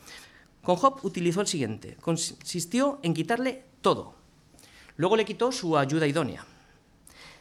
Con 0.63 0.75
Job 0.75 0.99
utilizó 1.03 1.41
el 1.41 1.47
siguiente, 1.47 1.97
consistió 2.01 2.99
en 3.03 3.13
quitarle 3.13 3.63
todo. 3.81 4.15
Luego 4.97 5.15
le 5.15 5.25
quitó 5.25 5.51
su 5.51 5.77
ayuda 5.77 6.07
idónea. 6.07 6.45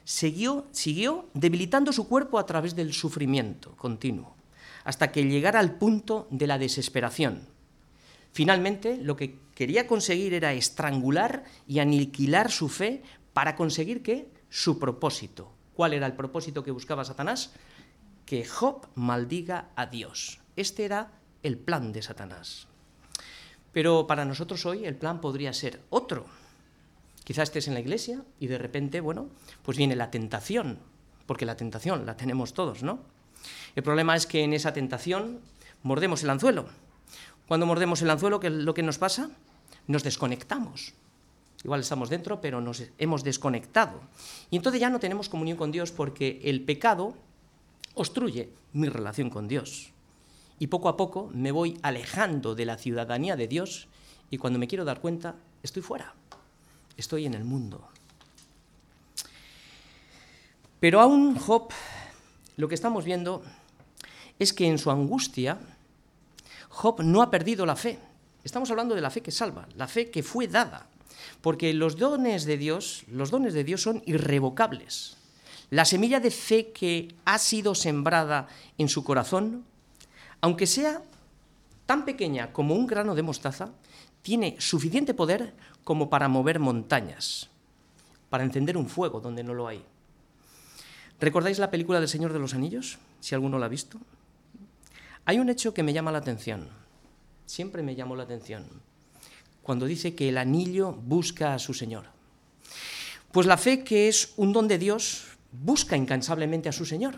Siguió, 0.05 0.67
siguió 0.71 1.31
debilitando 1.33 1.93
su 1.93 2.07
cuerpo 2.07 2.39
a 2.39 2.45
través 2.45 2.77
del 2.77 2.93
sufrimiento 2.93 3.75
continuo, 3.77 4.37
hasta 4.85 5.11
que 5.11 5.25
llegara 5.25 5.61
al 5.61 5.77
punto 5.79 6.29
de 6.31 6.47
la 6.47 6.59
desesperación, 6.59 7.54
Finalmente, 8.35 8.99
lo 9.01 9.15
que 9.15 9.39
quería 9.55 9.87
conseguir 9.87 10.35
era 10.35 10.53
estrangular 10.53 11.45
y 11.69 11.79
aniquilar 11.79 12.51
su 12.51 12.69
fe 12.69 13.05
para 13.33 13.55
conseguir 13.55 14.03
que 14.03 14.27
su 14.51 14.81
propósito. 14.81 15.53
¿Cuál 15.73 15.95
era 15.95 16.07
el 16.07 16.15
propósito 16.15 16.65
que 16.65 16.73
buscaba 16.73 17.05
Satanás? 17.05 17.53
Que 18.27 18.45
Job 18.45 18.89
maldiga 18.97 19.71
a 19.77 19.87
Dios. 19.87 20.41
Este 20.57 20.85
era 20.85 21.13
el 21.45 21.57
plan 21.59 21.93
de 21.93 22.03
Satanás. 22.03 22.67
Pero 23.71 24.09
para 24.09 24.25
nosotros 24.25 24.67
hoy 24.67 24.85
el 24.85 24.97
plan 24.97 25.21
podría 25.21 25.53
ser 25.53 25.81
otro. 25.91 26.27
Quizás 27.23 27.51
estés 27.51 27.69
en 27.69 27.75
la 27.75 27.81
iglesia 27.81 28.25
y 28.41 28.49
de 28.49 28.59
repente, 28.59 29.01
bueno, 29.01 29.29
pues 29.63 29.79
viene 29.79 29.95
la 29.95 30.11
tentación, 30.11 30.81
porque 31.27 31.47
la 31.47 31.57
tentación 31.57 32.05
la 32.05 32.17
tenemos 32.17 32.53
todos, 32.53 32.83
¿no? 32.83 32.99
El 33.77 33.85
problema 33.85 34.17
es 34.17 34.27
que 34.27 34.43
en 34.43 34.55
esa 34.55 34.73
tentación 34.73 35.39
mordemos 35.85 36.25
el 36.25 36.31
anzuelo. 36.31 36.67
Cuando 37.49 37.67
mordemos 37.67 38.01
el 38.03 38.11
anzuelo, 38.11 38.41
¿qué 38.41 38.51
lo 38.51 38.75
que 38.75 38.83
nos 38.83 38.99
pasa? 38.99 39.31
Nos 39.87 40.03
desconectamos. 40.03 40.95
Igual 41.63 41.81
estamos 41.81 42.11
dentro, 42.11 42.41
pero 42.41 42.61
nos 42.61 42.83
hemos 42.99 43.25
desconectado. 43.25 44.01
Y 44.51 44.57
entonces 44.57 44.81
ya 44.81 44.91
no 44.91 45.01
tenemos 45.01 45.29
comunión 45.29 45.57
con 45.57 45.73
Dios 45.73 45.93
porque 45.93 46.41
el 46.45 46.63
pecado 46.63 47.15
obstruye 47.95 48.51
mi 48.73 48.89
relación 48.89 49.31
con 49.31 49.49
Dios. 49.49 49.91
Y 50.59 50.69
poco 50.69 50.89
a 50.89 50.97
poco 50.97 51.31
me 51.33 51.53
voy 51.53 51.79
alejando 51.83 52.55
de 52.55 52.67
la 52.67 52.77
ciudadanía 52.77 53.37
de 53.37 53.49
Dios 53.49 53.89
y 54.31 54.39
cuando 54.39 54.59
me 54.59 54.69
quiero 54.69 54.85
dar 54.85 55.01
cuenta, 55.01 55.37
estoy 55.63 55.83
fuera. 55.83 56.15
Estoy 56.97 57.27
en 57.27 57.35
el 57.35 57.45
mundo. 57.45 57.89
Pero 60.81 61.01
aún 61.01 61.37
Job, 61.37 61.69
lo 62.57 62.69
que 62.69 62.75
estamos 62.75 63.05
viendo 63.05 63.43
es 64.39 64.53
que 64.53 64.67
en 64.67 64.79
su 64.79 64.91
angustia, 64.91 65.59
Job 66.75 67.03
no 67.03 67.23
ha 67.23 67.31
perdido 67.31 67.65
la 67.65 67.77
fe. 67.77 67.99
Estamos 68.43 68.69
hablando 68.71 68.97
de 68.97 69.01
la 69.01 69.11
fe 69.11 69.23
que 69.23 69.31
salva, 69.31 69.69
la 69.77 69.87
fe 69.87 70.11
que 70.11 70.25
fue 70.25 70.49
dada. 70.49 70.89
Porque 71.41 71.73
los 71.73 71.97
dones 71.97 72.45
de 72.45 72.59
Dios, 72.59 73.05
los 73.07 73.31
dones 73.31 73.55
de 73.55 73.63
Dios 73.63 73.81
son 73.81 74.03
irrevocables. 74.07 75.17
La 75.71 75.85
semilla 75.85 76.19
de 76.19 76.33
fe 76.33 76.73
que 76.73 77.15
ha 77.25 77.39
sido 77.39 77.77
sembrada 77.77 78.49
en 78.77 78.89
su 78.89 79.05
corazón, 79.05 79.65
aunque 80.41 80.67
sea 80.67 81.01
tan 81.87 82.05
pequeña 82.05 82.53
como 82.53 82.75
un 82.75 82.87
grano 82.87 83.15
de 83.15 83.23
mostaza, 83.23 83.71
tiene 84.23 84.57
suficiente 84.59 85.15
poder 85.15 85.55
como 85.85 86.11
para 86.11 86.29
mover 86.29 86.59
montañas, 86.59 87.51
para 88.31 88.43
encender 88.43 88.77
un 88.77 88.89
fuego 88.89 89.21
donde 89.21 89.45
no 89.45 89.55
lo 89.55 89.69
hay. 89.69 89.85
¿Recordáis 91.21 91.61
la 91.61 91.71
película 91.71 92.01
del 92.01 92.09
Señor 92.09 92.33
de 92.33 92.41
los 92.41 92.53
Anillos? 92.53 92.99
Si 93.21 93.35
alguno 93.35 93.61
la 93.61 93.67
ha 93.67 93.71
visto. 93.71 94.01
Hay 95.27 95.39
un 95.39 95.49
hecho 95.49 95.73
que 95.73 95.83
me 95.83 95.93
llama 95.93 96.13
la 96.13 96.19
atención, 96.19 96.69
siempre 97.47 97.83
me 97.83 97.95
llamó 97.95 98.15
la 98.15 98.25
atención, 98.25 98.67
cuando 99.63 99.87
dice 99.87 100.15
que 100.15 100.29
el 100.29 100.37
anillo 100.37 100.93
busca 100.93 101.55
a 101.55 101.59
su 101.59 101.73
Señor. 101.73 102.05
Pues 103.33 103.47
la 103.47 103.57
fe, 103.57 103.83
que 103.83 104.09
es 104.09 104.35
un 104.37 104.53
don 104.53 104.69
de 104.69 104.79
Dios, 104.79 105.25
busca 105.51 105.97
incansablemente 105.97 106.69
a 106.69 106.73
su 106.73 106.85
Señor. 106.85 107.17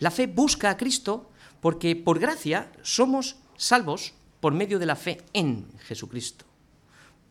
La 0.00 0.10
fe 0.10 0.26
busca 0.26 0.70
a 0.70 0.76
Cristo 0.76 1.30
porque 1.60 1.94
por 1.94 2.18
gracia 2.18 2.72
somos 2.82 3.36
salvos 3.56 4.14
por 4.40 4.52
medio 4.52 4.78
de 4.78 4.86
la 4.86 4.96
fe 4.96 5.22
en 5.32 5.66
Jesucristo. 5.86 6.44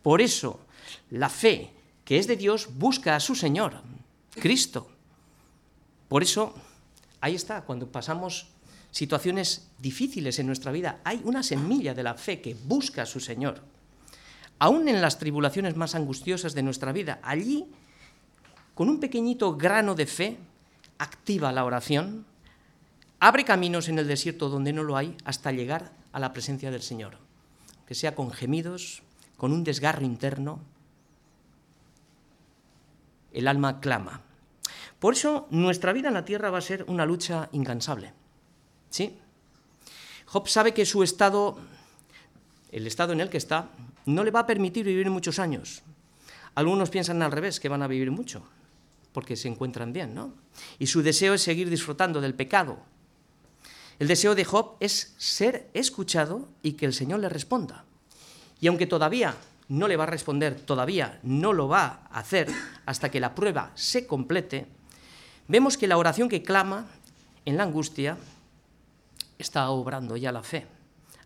Por 0.02 0.22
eso, 0.22 0.62
la 1.10 1.30
fe 1.30 1.72
que 2.06 2.18
es 2.18 2.28
de 2.28 2.38
Dios 2.38 2.70
busca 2.78 3.16
a 3.16 3.20
su 3.20 3.36
Señor, 3.36 3.82
Cristo. 4.32 4.88
Por 6.08 6.24
eso, 6.24 6.56
ahí 7.22 7.36
está, 7.36 7.62
cuando 7.62 7.92
pasamos 7.92 8.48
situaciones 8.92 9.70
difíciles 9.78 10.40
en 10.40 10.48
nuestra 10.48 10.72
vida, 10.72 11.00
hay 11.04 11.22
una 11.24 11.44
semilla 11.44 11.94
de 11.94 12.04
la 12.04 12.16
fe 12.16 12.42
que 12.42 12.56
busca 12.56 13.04
a 13.04 13.06
su 13.06 13.20
Señor. 13.20 13.62
Aún 14.58 14.88
en 14.88 15.02
las 15.02 15.20
tribulaciones 15.20 15.76
más 15.76 15.96
angustiosas 15.96 16.54
de 16.54 16.64
nuestra 16.64 16.92
vida, 16.92 17.20
allí, 17.24 17.68
con 18.76 18.90
un 18.90 19.00
pequeñito 19.00 19.56
grano 19.56 19.96
de 19.96 20.06
fe, 20.06 20.38
activa 20.98 21.52
la 21.52 21.66
oración, 21.66 22.26
abre 23.20 23.46
caminos 23.46 23.88
en 23.88 24.00
el 24.00 24.08
desierto 24.08 24.50
donde 24.50 24.74
no 24.74 24.84
lo 24.84 24.98
hay 24.98 25.16
hasta 25.24 25.52
llegar 25.52 25.92
a 26.12 26.20
la 26.20 26.34
presencia 26.34 26.72
del 26.72 26.82
Señor, 26.82 27.18
que 27.86 27.96
sea 27.96 28.16
con 28.16 28.32
gemidos, 28.32 29.04
con 29.38 29.54
un 29.54 29.64
desgarro 29.64 30.06
interno, 30.06 30.60
el 33.32 33.48
alma 33.48 33.80
clama. 33.80 34.22
Por 35.00 35.14
eso 35.14 35.48
nuestra 35.52 35.94
vida 35.94 36.10
en 36.10 36.16
la 36.16 36.26
tierra 36.26 36.50
va 36.50 36.58
a 36.58 36.62
ser 36.62 36.84
una 36.88 37.06
lucha 37.06 37.48
incansable. 37.54 38.14
¿Sí? 38.90 39.18
Job 40.26 40.48
sabe 40.48 40.74
que 40.74 40.86
su 40.86 41.04
estado, 41.04 41.58
el 42.72 42.88
estado 42.88 43.14
en 43.14 43.22
el 43.22 43.30
que 43.30 43.38
está, 43.38 43.70
no 44.06 44.24
le 44.24 44.32
va 44.32 44.42
a 44.42 44.48
permitir 44.48 44.86
vivir 44.86 45.10
muchos 45.10 45.40
años. 45.40 45.82
Algunos 46.56 46.90
piensan 46.90 47.22
al 47.22 47.32
revés, 47.32 47.60
que 47.60 47.70
van 47.70 47.82
a 47.82 47.88
vivir 47.88 48.12
mucho, 48.12 48.44
porque 49.14 49.36
se 49.36 49.48
encuentran 49.48 49.94
bien, 49.94 50.14
¿no? 50.14 50.34
Y 50.78 50.88
su 50.88 51.02
deseo 51.02 51.34
es 51.34 51.42
seguir 51.42 51.70
disfrutando 51.70 52.22
del 52.22 52.36
pecado. 52.36 52.80
El 53.98 54.08
deseo 54.08 54.36
de 54.36 54.46
Job 54.46 54.76
es 54.80 55.14
ser 55.18 55.70
escuchado 55.74 56.48
y 56.64 56.74
que 56.74 56.86
el 56.86 56.94
Señor 56.94 57.20
le 57.20 57.30
responda. 57.30 57.86
Y 58.62 58.68
aunque 58.68 58.88
todavía 58.88 59.36
no 59.68 59.88
le 59.88 59.98
va 59.98 60.04
a 60.04 60.08
responder, 60.08 60.60
todavía 60.60 61.20
no 61.24 61.54
lo 61.54 61.68
va 61.68 62.02
a 62.12 62.20
hacer 62.20 62.50
hasta 62.86 63.10
que 63.10 63.20
la 63.20 63.36
prueba 63.36 63.72
se 63.76 64.08
complete, 64.08 64.68
vemos 65.48 65.78
que 65.78 65.88
la 65.88 65.98
oración 65.98 66.30
que 66.30 66.44
clama 66.44 66.88
en 67.46 67.58
la 67.58 67.64
angustia 67.64 68.18
está 69.40 69.70
obrando 69.72 70.18
ya 70.18 70.32
la 70.32 70.44
fe. 70.44 70.68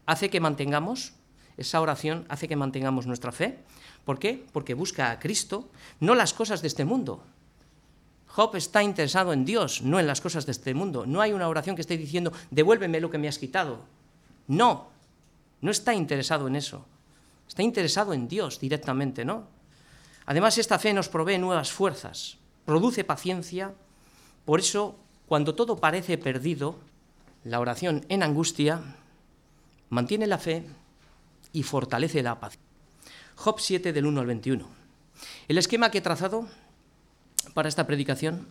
Hace 0.06 0.30
que 0.30 0.40
mantengamos, 0.40 1.14
esa 1.58 1.82
oración 1.82 2.26
hace 2.30 2.48
que 2.48 2.56
mantengamos 2.56 3.08
nuestra 3.08 3.32
fe. 3.32 3.60
¿Por 4.06 4.20
qué? 4.20 4.46
Porque 4.54 4.74
busca 4.74 5.12
a 5.12 5.20
Cristo, 5.20 5.70
no 6.00 6.16
las 6.16 6.34
cosas 6.34 6.62
de 6.62 6.68
este 6.68 6.86
mundo. 6.86 7.24
Job 8.28 8.56
está 8.56 8.82
interesado 8.82 9.34
en 9.34 9.46
Dios, 9.46 9.82
no 9.82 10.00
en 10.00 10.08
las 10.08 10.22
cosas 10.22 10.46
de 10.46 10.54
este 10.54 10.74
mundo. 10.74 11.06
No 11.06 11.22
hay 11.22 11.34
una 11.34 11.48
oración 11.48 11.76
que 11.76 11.82
esté 11.82 11.98
diciendo, 11.98 12.32
devuélveme 12.50 13.00
lo 13.00 13.10
que 13.10 13.18
me 13.18 13.28
has 13.28 13.38
quitado. 13.38 13.82
No, 14.48 14.88
no 15.62 15.72
está 15.72 15.94
interesado 15.94 16.48
en 16.48 16.56
eso. 16.56 16.86
Está 17.48 17.62
interesado 17.62 18.14
en 18.14 18.28
Dios 18.28 18.60
directamente, 18.60 19.24
¿no? 19.24 19.48
Además, 20.26 20.58
esta 20.58 20.80
fe 20.80 20.94
nos 20.94 21.10
provee 21.10 21.38
nuevas 21.38 21.72
fuerzas, 21.72 22.38
produce 22.66 23.04
paciencia. 23.04 23.74
Por 24.46 24.60
eso, 24.60 24.96
cuando 25.28 25.54
todo 25.54 25.78
parece 25.78 26.18
perdido, 26.18 26.80
la 27.44 27.60
oración 27.60 28.06
en 28.10 28.24
angustia 28.24 28.82
mantiene 29.90 30.28
la 30.28 30.38
fe 30.38 30.66
y 31.52 31.64
fortalece 31.64 32.24
la 32.24 32.40
paz. 32.40 32.58
Job 33.36 33.60
7 33.60 33.94
del 33.94 34.06
1 34.06 34.20
al 34.20 34.28
21. 34.28 34.68
El 35.48 35.58
esquema 35.58 35.92
que 35.92 36.00
he 36.00 36.02
trazado 36.02 36.48
para 37.54 37.70
esta 37.70 37.86
predicación 37.86 38.48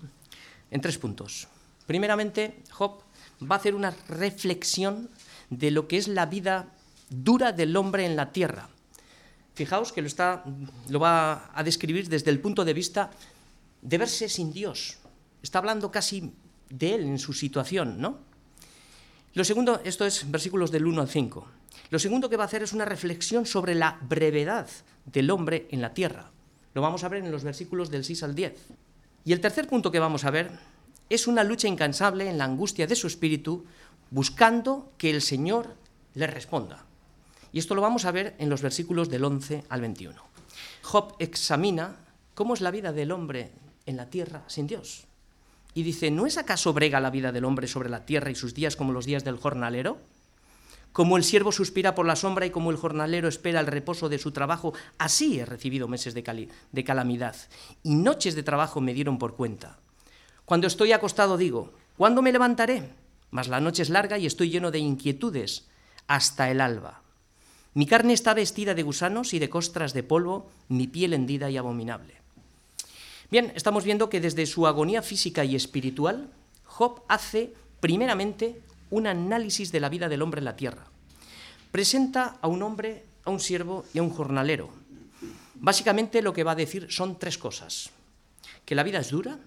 en 0.70 0.80
tres 0.80 0.98
puntos. 0.98 1.48
Primeramente, 1.86 2.62
Job 2.70 3.02
va 3.42 3.56
a 3.56 3.58
hacer 3.58 3.74
una 3.74 3.94
reflexión 4.08 5.10
de 5.50 5.70
lo 5.70 5.88
que 5.88 5.96
es 5.98 6.08
la 6.08 6.26
vida 6.26 6.68
dura 7.10 7.52
del 7.52 7.76
hombre 7.76 8.06
en 8.06 8.16
la 8.16 8.32
tierra. 8.32 8.68
Fijaos 9.54 9.92
que 9.92 10.00
lo, 10.00 10.06
está, 10.06 10.44
lo 10.88 11.00
va 11.00 11.50
a 11.54 11.62
describir 11.62 12.08
desde 12.08 12.30
el 12.30 12.40
punto 12.40 12.64
de 12.64 12.72
vista 12.72 13.10
de 13.82 13.98
verse 13.98 14.28
sin 14.28 14.52
Dios. 14.52 14.98
Está 15.42 15.58
hablando 15.58 15.90
casi 15.90 16.32
de 16.70 16.94
él 16.94 17.02
en 17.02 17.18
su 17.18 17.32
situación, 17.32 18.00
¿no? 18.00 18.31
Lo 19.34 19.44
segundo, 19.44 19.80
esto 19.84 20.04
es 20.04 20.30
versículos 20.30 20.70
del 20.70 20.86
1 20.86 21.00
al 21.00 21.08
5. 21.08 21.46
Lo 21.88 21.98
segundo 21.98 22.28
que 22.28 22.36
va 22.36 22.44
a 22.44 22.46
hacer 22.46 22.62
es 22.62 22.74
una 22.74 22.84
reflexión 22.84 23.46
sobre 23.46 23.74
la 23.74 23.98
brevedad 24.02 24.68
del 25.06 25.30
hombre 25.30 25.68
en 25.70 25.80
la 25.80 25.94
tierra. 25.94 26.30
Lo 26.74 26.82
vamos 26.82 27.02
a 27.02 27.08
ver 27.08 27.24
en 27.24 27.32
los 27.32 27.42
versículos 27.42 27.90
del 27.90 28.04
6 28.04 28.24
al 28.24 28.34
10. 28.34 28.54
Y 29.24 29.32
el 29.32 29.40
tercer 29.40 29.66
punto 29.66 29.90
que 29.90 30.00
vamos 30.00 30.26
a 30.26 30.30
ver 30.30 30.50
es 31.08 31.26
una 31.26 31.44
lucha 31.44 31.66
incansable 31.66 32.28
en 32.28 32.36
la 32.36 32.44
angustia 32.44 32.86
de 32.86 32.94
su 32.94 33.06
espíritu, 33.06 33.64
buscando 34.10 34.92
que 34.98 35.08
el 35.08 35.22
Señor 35.22 35.76
le 36.12 36.26
responda. 36.26 36.84
Y 37.52 37.58
esto 37.58 37.74
lo 37.74 37.80
vamos 37.80 38.04
a 38.04 38.12
ver 38.12 38.34
en 38.38 38.50
los 38.50 38.60
versículos 38.60 39.08
del 39.08 39.24
11 39.24 39.64
al 39.70 39.80
21. 39.80 40.22
Job 40.82 41.14
examina 41.18 41.96
cómo 42.34 42.52
es 42.52 42.60
la 42.60 42.70
vida 42.70 42.92
del 42.92 43.12
hombre 43.12 43.52
en 43.86 43.96
la 43.96 44.10
tierra 44.10 44.44
sin 44.46 44.66
Dios. 44.66 45.06
Y 45.74 45.82
dice, 45.82 46.10
¿no 46.10 46.26
es 46.26 46.38
acaso 46.38 46.72
brega 46.72 47.00
la 47.00 47.10
vida 47.10 47.32
del 47.32 47.44
hombre 47.44 47.66
sobre 47.66 47.88
la 47.88 48.04
tierra 48.04 48.30
y 48.30 48.34
sus 48.34 48.54
días 48.54 48.76
como 48.76 48.92
los 48.92 49.06
días 49.06 49.24
del 49.24 49.36
jornalero? 49.36 49.98
Como 50.92 51.16
el 51.16 51.24
siervo 51.24 51.52
suspira 51.52 51.94
por 51.94 52.06
la 52.06 52.16
sombra 52.16 52.44
y 52.44 52.50
como 52.50 52.70
el 52.70 52.76
jornalero 52.76 53.26
espera 53.26 53.60
el 53.60 53.66
reposo 53.66 54.10
de 54.10 54.18
su 54.18 54.32
trabajo, 54.32 54.74
así 54.98 55.40
he 55.40 55.46
recibido 55.46 55.88
meses 55.88 56.12
de, 56.12 56.48
de 56.72 56.84
calamidad 56.84 57.36
y 57.82 57.94
noches 57.94 58.34
de 58.34 58.42
trabajo 58.42 58.82
me 58.82 58.92
dieron 58.92 59.18
por 59.18 59.34
cuenta. 59.34 59.78
Cuando 60.44 60.66
estoy 60.66 60.92
acostado 60.92 61.38
digo, 61.38 61.72
¿cuándo 61.96 62.20
me 62.20 62.32
levantaré? 62.32 62.90
Mas 63.30 63.48
la 63.48 63.60
noche 63.60 63.82
es 63.82 63.88
larga 63.88 64.18
y 64.18 64.26
estoy 64.26 64.50
lleno 64.50 64.70
de 64.70 64.80
inquietudes 64.80 65.66
hasta 66.06 66.50
el 66.50 66.60
alba. 66.60 67.00
Mi 67.72 67.86
carne 67.86 68.12
está 68.12 68.34
vestida 68.34 68.74
de 68.74 68.82
gusanos 68.82 69.32
y 69.32 69.38
de 69.38 69.48
costras 69.48 69.94
de 69.94 70.02
polvo, 70.02 70.50
mi 70.68 70.88
piel 70.88 71.14
hendida 71.14 71.48
y 71.48 71.56
abominable. 71.56 72.21
Bien, 73.32 73.50
estamos 73.54 73.84
viendo 73.84 74.10
que 74.10 74.20
desde 74.20 74.44
su 74.44 74.66
agonía 74.66 75.00
física 75.00 75.42
y 75.42 75.56
espiritual, 75.56 76.28
Job 76.64 77.00
hace 77.08 77.54
primeramente 77.80 78.60
un 78.90 79.06
análisis 79.06 79.72
de 79.72 79.80
la 79.80 79.88
vida 79.88 80.10
del 80.10 80.20
hombre 80.20 80.40
en 80.40 80.44
la 80.44 80.54
tierra. 80.54 80.84
presenta 81.70 82.36
a 82.42 82.46
un 82.46 82.62
hombre, 82.62 83.06
a 83.24 83.30
un 83.30 83.40
siervo 83.40 83.86
y 83.94 84.00
a 84.00 84.02
un 84.02 84.10
jornalero. 84.10 84.68
Básicamente 85.54 86.20
lo 86.20 86.34
que 86.34 86.44
va 86.44 86.52
a 86.52 86.56
decir 86.56 86.88
son 86.92 87.18
tres 87.18 87.38
cosas. 87.38 87.88
Que 88.66 88.74
la 88.74 88.82
vida 88.82 88.98
es 88.98 89.08
dura, 89.08 89.38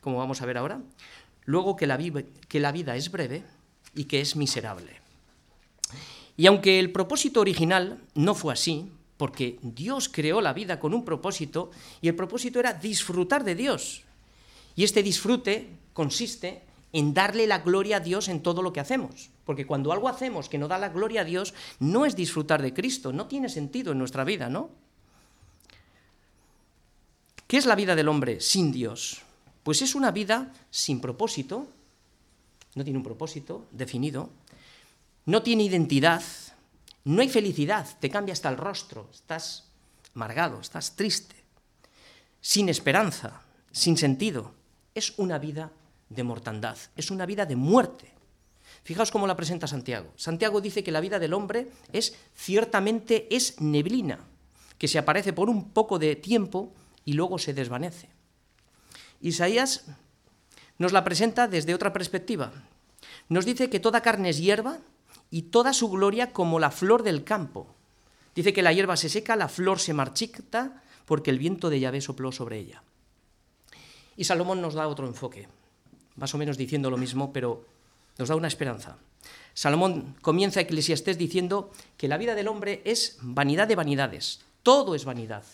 como 0.00 0.18
vamos 0.18 0.40
a 0.40 0.46
ver 0.46 0.56
ahora, 0.56 0.80
luego 1.46 1.74
que 1.74 1.88
la, 1.88 1.98
que 2.46 2.60
la 2.60 2.70
vida 2.70 2.94
es 2.94 3.10
breve 3.10 3.42
y 3.92 4.04
que 4.04 4.20
es 4.20 4.36
miserable. 4.36 5.00
Y 6.36 6.46
aunque 6.46 6.78
el 6.78 6.92
propósito 6.92 7.40
original 7.40 7.98
no 8.14 8.36
fue 8.36 8.52
así, 8.52 8.88
porque 9.20 9.58
Dios 9.60 10.08
creó 10.08 10.40
la 10.40 10.54
vida 10.54 10.80
con 10.80 10.94
un 10.94 11.04
propósito 11.04 11.70
y 12.00 12.08
el 12.08 12.16
propósito 12.16 12.58
era 12.58 12.72
disfrutar 12.72 13.44
de 13.44 13.54
Dios. 13.54 14.00
Y 14.76 14.82
este 14.82 15.02
disfrute 15.02 15.68
consiste 15.92 16.62
en 16.90 17.12
darle 17.12 17.46
la 17.46 17.58
gloria 17.58 17.98
a 17.98 18.00
Dios 18.00 18.28
en 18.28 18.40
todo 18.40 18.62
lo 18.62 18.72
que 18.72 18.80
hacemos. 18.80 19.28
Porque 19.44 19.66
cuando 19.66 19.92
algo 19.92 20.08
hacemos 20.08 20.48
que 20.48 20.56
no 20.56 20.68
da 20.68 20.78
la 20.78 20.88
gloria 20.88 21.20
a 21.20 21.24
Dios, 21.24 21.52
no 21.80 22.06
es 22.06 22.16
disfrutar 22.16 22.62
de 22.62 22.72
Cristo, 22.72 23.12
no 23.12 23.26
tiene 23.26 23.50
sentido 23.50 23.92
en 23.92 23.98
nuestra 23.98 24.24
vida, 24.24 24.48
¿no? 24.48 24.70
¿Qué 27.46 27.58
es 27.58 27.66
la 27.66 27.74
vida 27.74 27.94
del 27.94 28.08
hombre 28.08 28.40
sin 28.40 28.72
Dios? 28.72 29.20
Pues 29.64 29.82
es 29.82 29.94
una 29.94 30.12
vida 30.12 30.50
sin 30.70 30.98
propósito, 30.98 31.68
no 32.74 32.84
tiene 32.84 32.96
un 32.96 33.04
propósito 33.04 33.66
definido, 33.70 34.30
no 35.26 35.42
tiene 35.42 35.64
identidad, 35.64 36.22
no 37.04 37.22
hay 37.22 37.28
felicidad, 37.28 37.86
te 37.98 38.10
cambia 38.10 38.32
hasta 38.32 38.48
el 38.48 38.56
rostro, 38.56 39.08
estás 39.12 39.70
amargado, 40.14 40.60
estás 40.60 40.96
triste, 40.96 41.36
sin 42.40 42.68
esperanza, 42.68 43.42
sin 43.72 43.96
sentido. 43.96 44.54
Es 44.94 45.14
una 45.18 45.38
vida 45.38 45.70
de 46.08 46.24
mortandad, 46.24 46.76
es 46.96 47.10
una 47.10 47.26
vida 47.26 47.46
de 47.46 47.56
muerte. 47.56 48.12
Fijaos 48.82 49.10
cómo 49.10 49.26
la 49.26 49.36
presenta 49.36 49.66
Santiago. 49.66 50.12
Santiago 50.16 50.60
dice 50.60 50.82
que 50.82 50.92
la 50.92 51.00
vida 51.00 51.18
del 51.18 51.34
hombre 51.34 51.70
es 51.92 52.14
ciertamente 52.34 53.34
es 53.34 53.60
neblina, 53.60 54.18
que 54.78 54.88
se 54.88 54.98
aparece 54.98 55.32
por 55.32 55.48
un 55.48 55.70
poco 55.70 55.98
de 55.98 56.16
tiempo 56.16 56.72
y 57.04 57.12
luego 57.12 57.38
se 57.38 57.54
desvanece. 57.54 58.08
Isaías 59.20 59.84
nos 60.78 60.92
la 60.92 61.04
presenta 61.04 61.46
desde 61.46 61.74
otra 61.74 61.92
perspectiva. 61.92 62.52
Nos 63.28 63.44
dice 63.44 63.70
que 63.70 63.80
toda 63.80 64.00
carne 64.00 64.30
es 64.30 64.38
hierba 64.38 64.78
y 65.30 65.42
toda 65.42 65.72
su 65.72 65.88
gloria 65.90 66.32
como 66.32 66.58
la 66.58 66.70
flor 66.70 67.02
del 67.02 67.24
campo. 67.24 67.66
Dice 68.34 68.52
que 68.52 68.62
la 68.62 68.72
hierba 68.72 68.96
se 68.96 69.08
seca, 69.08 69.36
la 69.36 69.48
flor 69.48 69.78
se 69.78 69.94
marchita, 69.94 70.82
porque 71.04 71.30
el 71.30 71.38
viento 71.38 71.70
de 71.70 71.80
Yahvé 71.80 72.00
sopló 72.00 72.32
sobre 72.32 72.58
ella. 72.58 72.82
Y 74.16 74.24
Salomón 74.24 74.60
nos 74.60 74.74
da 74.74 74.88
otro 74.88 75.06
enfoque, 75.06 75.48
más 76.16 76.34
o 76.34 76.38
menos 76.38 76.56
diciendo 76.56 76.90
lo 76.90 76.96
mismo, 76.96 77.32
pero 77.32 77.64
nos 78.18 78.28
da 78.28 78.36
una 78.36 78.48
esperanza. 78.48 78.96
Salomón 79.54 80.16
comienza 80.22 80.60
Eclesiastés 80.60 81.18
diciendo 81.18 81.70
que 81.96 82.08
la 82.08 82.18
vida 82.18 82.34
del 82.34 82.48
hombre 82.48 82.82
es 82.84 83.18
vanidad 83.22 83.66
de 83.66 83.76
vanidades, 83.76 84.40
todo 84.62 84.94
es 84.94 85.04
vanidad, 85.04 85.44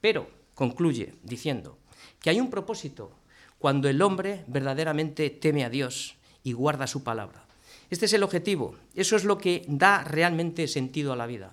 pero 0.00 0.28
concluye 0.54 1.14
diciendo 1.22 1.78
que 2.20 2.30
hay 2.30 2.40
un 2.40 2.50
propósito 2.50 3.10
cuando 3.58 3.88
el 3.88 4.02
hombre 4.02 4.44
verdaderamente 4.46 5.30
teme 5.30 5.64
a 5.64 5.70
Dios 5.70 6.16
y 6.42 6.52
guarda 6.52 6.86
su 6.86 7.04
palabra. 7.04 7.44
Este 7.92 8.06
es 8.06 8.14
el 8.14 8.22
objetivo, 8.22 8.74
eso 8.94 9.16
es 9.16 9.24
lo 9.24 9.36
que 9.36 9.66
da 9.68 10.02
realmente 10.02 10.66
sentido 10.66 11.12
a 11.12 11.16
la 11.16 11.26
vida. 11.26 11.52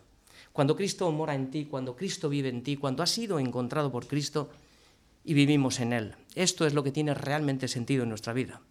Cuando 0.54 0.78
Cristo 0.78 1.12
mora 1.12 1.36
en 1.36 1.52
ti, 1.52 1.66
cuando 1.66 1.98
Cristo 1.98 2.30
vive 2.30 2.48
en 2.48 2.64
ti, 2.64 2.78
cuando 2.78 3.04
has 3.04 3.10
sido 3.10 3.40
encontrado 3.40 3.92
por 3.92 4.08
Cristo 4.08 4.50
y 5.26 5.34
vivimos 5.34 5.82
en 5.82 5.92
Él. 5.92 6.16
Esto 6.36 6.66
es 6.66 6.74
lo 6.74 6.82
que 6.82 6.94
tiene 6.94 7.14
realmente 7.14 7.68
sentido 7.68 8.04
en 8.04 8.10
nuestra 8.10 8.32
vida. 8.32 8.62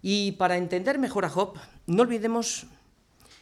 Y 0.00 0.32
para 0.32 0.56
entender 0.56 0.98
mejor 0.98 1.26
a 1.26 1.28
Job, 1.28 1.58
no 1.86 2.00
olvidemos 2.00 2.64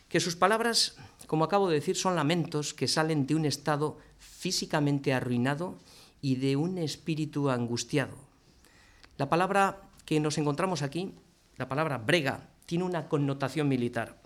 que 0.08 0.18
sus 0.18 0.34
palabras, 0.34 0.96
como 1.28 1.44
acabo 1.44 1.68
de 1.68 1.76
decir, 1.76 1.94
son 1.94 2.16
lamentos 2.16 2.74
que 2.74 2.88
salen 2.88 3.24
de 3.28 3.36
un 3.36 3.44
estado 3.44 3.98
físicamente 4.18 5.12
arruinado 5.12 5.78
y 6.20 6.34
de 6.34 6.56
un 6.56 6.76
espíritu 6.76 7.50
angustiado. 7.50 8.16
La 9.16 9.28
palabra 9.28 9.80
que 10.04 10.18
nos 10.18 10.38
encontramos 10.38 10.82
aquí, 10.82 11.14
la 11.56 11.68
palabra 11.68 11.98
brega, 11.98 12.48
tiene 12.68 12.84
una 12.84 13.08
connotación 13.08 13.66
militar. 13.66 14.18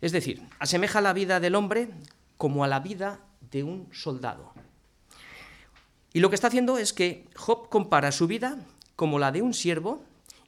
Es 0.00 0.12
decir, 0.12 0.40
asemeja 0.60 1.00
la 1.00 1.12
vida 1.12 1.40
del 1.40 1.56
hombre 1.56 1.90
como 2.36 2.62
a 2.62 2.68
la 2.68 2.78
vida 2.78 3.18
de 3.50 3.64
un 3.64 3.88
soldado. 3.90 4.52
Y 6.12 6.20
lo 6.20 6.30
que 6.30 6.36
está 6.36 6.46
haciendo 6.46 6.78
es 6.78 6.92
que 6.92 7.28
Job 7.34 7.68
compara 7.68 8.12
su 8.12 8.28
vida 8.28 8.56
como 8.94 9.18
la 9.18 9.32
de 9.32 9.42
un 9.42 9.52
siervo 9.52 10.00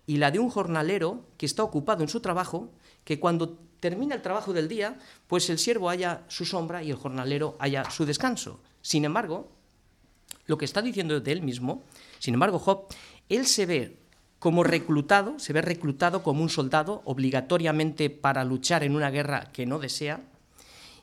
y 0.07 0.19
la 0.19 0.31
de 0.31 0.39
un 0.39 0.49
jornalero 0.49 1.27
que 1.39 1.47
está 1.47 1.65
ocupado 1.65 2.05
en 2.05 2.09
su 2.09 2.21
trabajo, 2.21 2.71
que 3.03 3.19
cuando 3.19 3.59
termina 3.81 4.15
el 4.15 4.23
trabajo 4.23 4.53
del 4.53 4.69
día, 4.69 4.97
pues 5.27 5.51
el 5.51 5.59
siervo 5.59 5.91
haya 5.91 6.23
su 6.29 6.45
sombra 6.45 6.85
y 6.85 6.91
el 6.91 6.97
jornalero 6.97 7.57
haya 7.59 7.91
su 7.91 8.07
descanso. 8.07 8.61
Sin 8.81 9.05
embargo, 9.05 9.51
lo 10.47 10.57
que 10.57 10.67
está 10.67 10.81
diciendo 10.83 11.19
de 11.19 11.33
él 11.33 11.43
mismo, 11.43 11.83
sin 12.21 12.35
embargo, 12.35 12.61
Job, 12.61 12.87
él 13.29 13.45
se 13.49 13.67
ve 13.67 14.02
como 14.43 14.65
reclutado, 14.65 15.39
se 15.39 15.53
ve 15.53 15.63
reclutado 15.63 16.25
como 16.25 16.43
un 16.43 16.49
soldado 16.49 17.03
obligatoriamente 17.05 18.11
para 18.11 18.43
luchar 18.43 18.83
en 18.83 18.97
una 18.97 19.09
guerra 19.09 19.53
que 19.53 19.67
no 19.67 19.79
desea, 19.79 20.21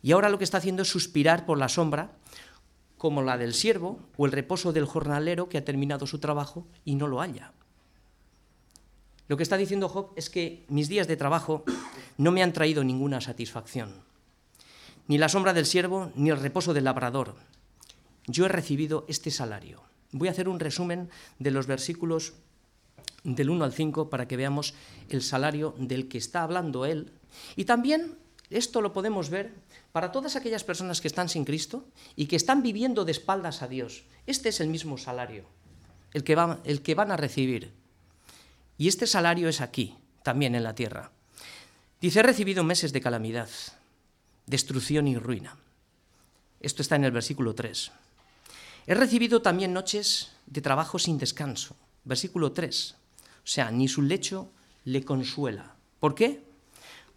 y 0.04 0.12
ahora 0.12 0.28
lo 0.28 0.38
que 0.38 0.44
está 0.44 0.58
haciendo 0.58 0.82
es 0.82 0.90
suspirar 0.90 1.46
por 1.46 1.58
la 1.58 1.70
sombra, 1.70 2.12
como 2.98 3.22
la 3.22 3.38
del 3.38 3.54
siervo 3.54 3.98
o 4.18 4.26
el 4.26 4.34
reposo 4.34 4.74
del 4.74 4.84
jornalero 4.84 5.48
que 5.48 5.58
ha 5.58 5.64
terminado 5.64 6.06
su 6.06 6.20
trabajo 6.20 6.68
y 6.84 6.96
no 6.96 7.08
lo 7.08 7.22
halla. 7.22 7.54
Lo 9.30 9.38
que 9.38 9.44
está 9.44 9.56
diciendo 9.56 9.88
Job 9.88 10.12
es 10.18 10.30
que 10.30 10.66
mis 10.68 10.90
días 10.90 11.08
de 11.08 11.16
trabajo 11.16 11.64
no 12.18 12.34
me 12.34 12.44
han 12.44 12.52
traído 12.52 12.84
ninguna 12.84 13.22
satisfacción, 13.22 14.04
ni 15.08 15.18
la 15.18 15.30
sombra 15.30 15.54
del 15.54 15.66
siervo 15.66 16.12
ni 16.14 16.30
el 16.30 16.42
reposo 16.42 16.74
del 16.74 16.84
labrador. 16.84 17.36
Yo 18.28 18.48
he 18.48 18.50
recibido 18.50 19.06
este 19.08 19.32
salario. 19.32 19.82
Voy 20.12 20.28
a 20.28 20.32
hacer 20.32 20.50
un 20.50 20.60
resumen 20.60 21.10
de 21.38 21.52
los 21.52 21.68
versículos 21.68 22.34
del 23.36 23.50
1 23.50 23.66
al 23.66 23.74
5 23.74 24.10
para 24.10 24.28
que 24.28 24.38
veamos 24.38 24.74
el 25.10 25.22
salario 25.22 25.76
del 25.78 26.08
que 26.08 26.18
está 26.18 26.44
hablando 26.44 26.86
él. 26.86 27.12
Y 27.56 27.66
también 27.66 28.18
esto 28.50 28.82
lo 28.82 28.94
podemos 28.94 29.30
ver 29.30 29.54
para 29.92 30.12
todas 30.12 30.36
aquellas 30.36 30.64
personas 30.64 31.02
que 31.02 31.08
están 31.08 31.30
sin 31.30 31.46
Cristo 31.46 31.86
y 32.16 32.26
que 32.26 32.36
están 32.36 32.62
viviendo 32.62 33.06
de 33.06 33.12
espaldas 33.12 33.62
a 33.62 33.68
Dios. 33.68 34.04
Este 34.26 34.50
es 34.50 34.60
el 34.60 34.70
mismo 34.70 34.98
salario, 34.98 35.46
el 36.14 36.24
que, 36.24 36.38
el 36.64 36.82
que 36.82 36.96
van 36.96 37.12
a 37.12 37.18
recibir. 37.18 37.72
Y 38.78 38.88
este 38.88 39.08
salario 39.08 39.50
es 39.50 39.62
aquí, 39.62 39.98
también 40.24 40.56
en 40.56 40.64
la 40.64 40.76
tierra. 40.76 41.12
Dice, 42.02 42.20
he 42.20 42.24
recibido 42.24 42.64
meses 42.64 42.94
de 42.94 43.02
calamidad, 43.02 43.50
destrucción 44.46 45.08
y 45.08 45.18
ruina. 45.18 45.58
Esto 46.62 46.82
está 46.82 46.96
en 46.96 47.04
el 47.04 47.12
versículo 47.12 47.54
3. 47.54 47.92
He 48.88 48.96
recibido 48.96 49.42
también 49.42 49.74
noches 49.74 50.32
de 50.46 50.62
trabajo 50.62 50.98
sin 50.98 51.18
descanso. 51.18 51.76
Versículo 52.06 52.52
3. 52.52 52.96
O 53.50 53.52
sea, 53.52 53.72
ni 53.72 53.88
su 53.88 54.04
lecho 54.04 54.52
le 54.84 55.04
consuela. 55.04 55.74
¿Por 56.00 56.14
qué? 56.14 56.44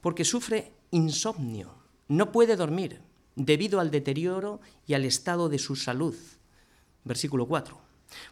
Porque 0.01 0.25
sufre 0.25 0.73
insomnio, 0.91 1.75
no 2.09 2.33
puede 2.33 2.57
dormir 2.57 3.03
debido 3.37 3.81
al 3.81 3.91
deterioro 3.91 4.59
y 4.87 4.95
al 4.95 5.05
estado 5.05 5.51
de 5.51 5.59
su 5.59 5.77
salud. 5.77 6.17
Versículo 7.05 7.47
4. 7.47 7.79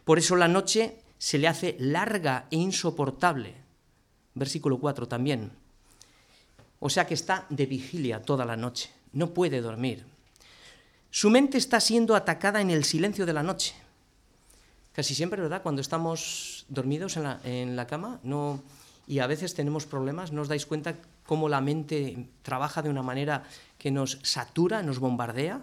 Por 0.03 0.17
eso 0.17 0.35
la 0.35 0.47
noche 0.47 0.97
se 1.19 1.37
le 1.37 1.47
hace 1.47 1.75
larga 1.77 2.47
e 2.49 2.55
insoportable. 2.55 3.53
Versículo 4.33 4.79
4 4.79 5.07
también. 5.07 5.51
O 6.79 6.89
sea 6.89 7.05
que 7.05 7.13
está 7.13 7.45
de 7.51 7.67
vigilia 7.67 8.23
toda 8.23 8.45
la 8.45 8.57
noche, 8.57 8.89
no 9.13 9.31
puede 9.31 9.61
dormir. 9.61 10.07
Su 11.11 11.29
mente 11.29 11.59
está 11.59 11.79
siendo 11.79 12.15
atacada 12.15 12.61
en 12.61 12.71
el 12.71 12.83
silencio 12.83 13.27
de 13.27 13.33
la 13.33 13.43
noche. 13.43 13.75
Casi 14.93 15.15
siempre, 15.15 15.41
¿verdad? 15.41 15.61
Cuando 15.63 15.81
estamos 15.81 16.65
dormidos 16.67 17.17
en 17.17 17.75
la, 17.75 17.87
cama 17.87 18.19
no, 18.23 18.61
y 19.07 19.19
a 19.19 19.27
veces 19.27 19.53
tenemos 19.53 19.85
problemas, 19.85 20.33
¿no 20.33 20.41
os 20.41 20.49
dais 20.49 20.65
cuenta 20.65 20.95
cómo 21.25 21.47
la 21.47 21.61
mente 21.61 22.27
trabaja 22.41 22.81
de 22.81 22.89
una 22.89 23.01
manera 23.01 23.43
que 23.77 23.89
nos 23.89 24.19
satura, 24.23 24.83
nos 24.83 24.99
bombardea? 24.99 25.61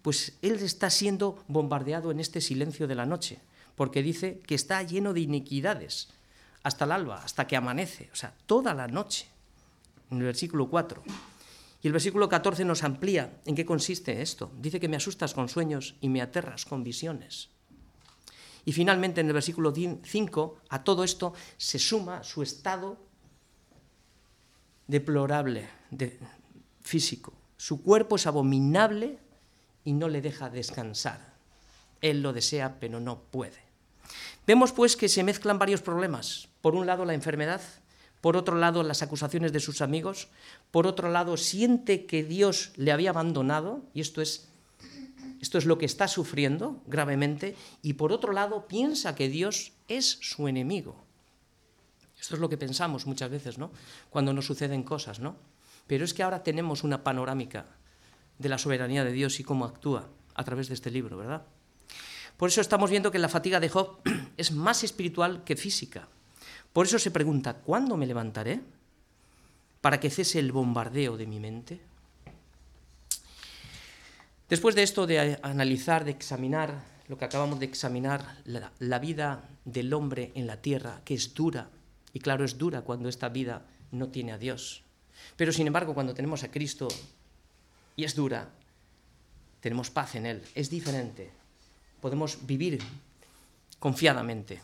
Pues 0.00 0.36
él 0.40 0.54
está 0.54 0.88
siendo 0.88 1.44
bombardeado 1.46 2.10
en 2.10 2.20
este 2.20 2.40
silencio 2.40 2.86
de 2.86 2.94
la 2.94 3.04
noche, 3.04 3.38
porque 3.76 4.02
dice 4.02 4.40
que 4.46 4.54
está 4.54 4.82
lleno 4.82 5.12
de 5.12 5.20
iniquidades 5.20 6.08
hasta 6.62 6.86
el 6.86 6.92
alba, 6.92 7.22
hasta 7.22 7.46
que 7.46 7.56
amanece, 7.56 8.08
o 8.12 8.16
sea, 8.16 8.32
toda 8.46 8.72
la 8.72 8.88
noche, 8.88 9.28
en 10.10 10.18
el 10.18 10.24
versículo 10.24 10.68
4. 10.68 11.02
Y 11.82 11.86
el 11.86 11.92
versículo 11.92 12.30
14 12.30 12.64
nos 12.64 12.82
amplía 12.82 13.36
en 13.44 13.54
qué 13.54 13.66
consiste 13.66 14.22
esto. 14.22 14.50
Dice 14.58 14.80
que 14.80 14.88
me 14.88 14.96
asustas 14.96 15.34
con 15.34 15.50
sueños 15.50 15.96
y 16.00 16.08
me 16.08 16.22
aterras 16.22 16.64
con 16.64 16.82
visiones. 16.82 17.50
Y 18.64 18.72
finalmente 18.72 19.20
en 19.20 19.26
el 19.26 19.32
versículo 19.32 19.72
5 19.74 20.60
a 20.68 20.84
todo 20.84 21.04
esto 21.04 21.34
se 21.56 21.78
suma 21.78 22.22
su 22.22 22.42
estado 22.42 22.98
deplorable, 24.86 25.68
de, 25.90 26.18
físico. 26.82 27.32
Su 27.56 27.82
cuerpo 27.82 28.16
es 28.16 28.26
abominable 28.26 29.18
y 29.84 29.92
no 29.92 30.08
le 30.08 30.20
deja 30.20 30.50
descansar. 30.50 31.34
Él 32.00 32.22
lo 32.22 32.32
desea, 32.32 32.78
pero 32.80 33.00
no 33.00 33.20
puede. 33.20 33.64
Vemos 34.46 34.72
pues 34.72 34.96
que 34.96 35.08
se 35.08 35.24
mezclan 35.24 35.58
varios 35.58 35.80
problemas. 35.80 36.48
Por 36.60 36.74
un 36.74 36.86
lado 36.86 37.04
la 37.04 37.14
enfermedad, 37.14 37.62
por 38.20 38.36
otro 38.36 38.56
lado 38.56 38.82
las 38.82 39.02
acusaciones 39.02 39.52
de 39.52 39.60
sus 39.60 39.80
amigos, 39.80 40.28
por 40.70 40.86
otro 40.86 41.10
lado 41.10 41.36
siente 41.36 42.06
que 42.06 42.22
Dios 42.22 42.72
le 42.76 42.92
había 42.92 43.10
abandonado, 43.10 43.82
y 43.94 44.00
esto 44.00 44.20
es, 44.20 44.48
esto 45.44 45.58
es 45.58 45.66
lo 45.66 45.76
que 45.76 45.84
está 45.84 46.08
sufriendo 46.08 46.82
gravemente, 46.86 47.54
y 47.82 47.92
por 47.92 48.12
otro 48.12 48.32
lado 48.32 48.66
piensa 48.66 49.14
que 49.14 49.28
Dios 49.28 49.72
es 49.88 50.16
su 50.22 50.48
enemigo. 50.48 51.04
Esto 52.18 52.36
es 52.36 52.40
lo 52.40 52.48
que 52.48 52.56
pensamos 52.56 53.06
muchas 53.06 53.30
veces, 53.30 53.58
¿no? 53.58 53.70
Cuando 54.08 54.32
nos 54.32 54.46
suceden 54.46 54.82
cosas, 54.82 55.20
¿no? 55.20 55.36
Pero 55.86 56.06
es 56.06 56.14
que 56.14 56.22
ahora 56.22 56.42
tenemos 56.42 56.82
una 56.82 57.04
panorámica 57.04 57.66
de 58.38 58.48
la 58.48 58.56
soberanía 58.56 59.04
de 59.04 59.12
Dios 59.12 59.38
y 59.38 59.44
cómo 59.44 59.66
actúa 59.66 60.08
a 60.34 60.44
través 60.44 60.68
de 60.68 60.74
este 60.74 60.90
libro, 60.90 61.18
¿verdad? 61.18 61.42
Por 62.38 62.48
eso 62.48 62.62
estamos 62.62 62.88
viendo 62.88 63.10
que 63.10 63.18
la 63.18 63.28
fatiga 63.28 63.60
de 63.60 63.68
Job 63.68 64.00
es 64.38 64.50
más 64.50 64.82
espiritual 64.82 65.44
que 65.44 65.56
física. 65.56 66.08
Por 66.72 66.86
eso 66.86 66.98
se 66.98 67.10
pregunta, 67.10 67.58
¿cuándo 67.58 67.98
me 67.98 68.06
levantaré? 68.06 68.62
Para 69.82 70.00
que 70.00 70.08
cese 70.08 70.38
el 70.38 70.52
bombardeo 70.52 71.18
de 71.18 71.26
mi 71.26 71.38
mente. 71.38 71.82
Después 74.54 74.76
de 74.76 74.84
esto, 74.84 75.08
de 75.08 75.36
analizar, 75.42 76.04
de 76.04 76.12
examinar 76.12 76.84
lo 77.08 77.18
que 77.18 77.24
acabamos 77.24 77.58
de 77.58 77.66
examinar, 77.66 78.38
la, 78.44 78.98
vida 79.00 79.42
del 79.64 79.92
hombre 79.92 80.30
en 80.36 80.46
la 80.46 80.62
tierra, 80.62 81.00
que 81.04 81.14
es 81.14 81.34
dura, 81.34 81.70
y 82.12 82.20
claro, 82.20 82.44
es 82.44 82.56
dura 82.56 82.82
cuando 82.82 83.08
esta 83.08 83.28
vida 83.30 83.66
no 83.90 84.10
tiene 84.10 84.30
a 84.30 84.38
Dios. 84.38 84.84
Pero 85.36 85.52
sin 85.52 85.66
embargo, 85.66 85.92
cuando 85.92 86.14
tenemos 86.14 86.44
a 86.44 86.52
Cristo 86.52 86.86
y 87.96 88.04
es 88.04 88.14
dura, 88.14 88.48
tenemos 89.58 89.90
paz 89.90 90.14
en 90.14 90.24
Él, 90.24 90.40
es 90.54 90.70
diferente, 90.70 91.32
podemos 92.00 92.46
vivir 92.46 92.78
confiadamente. 93.80 94.60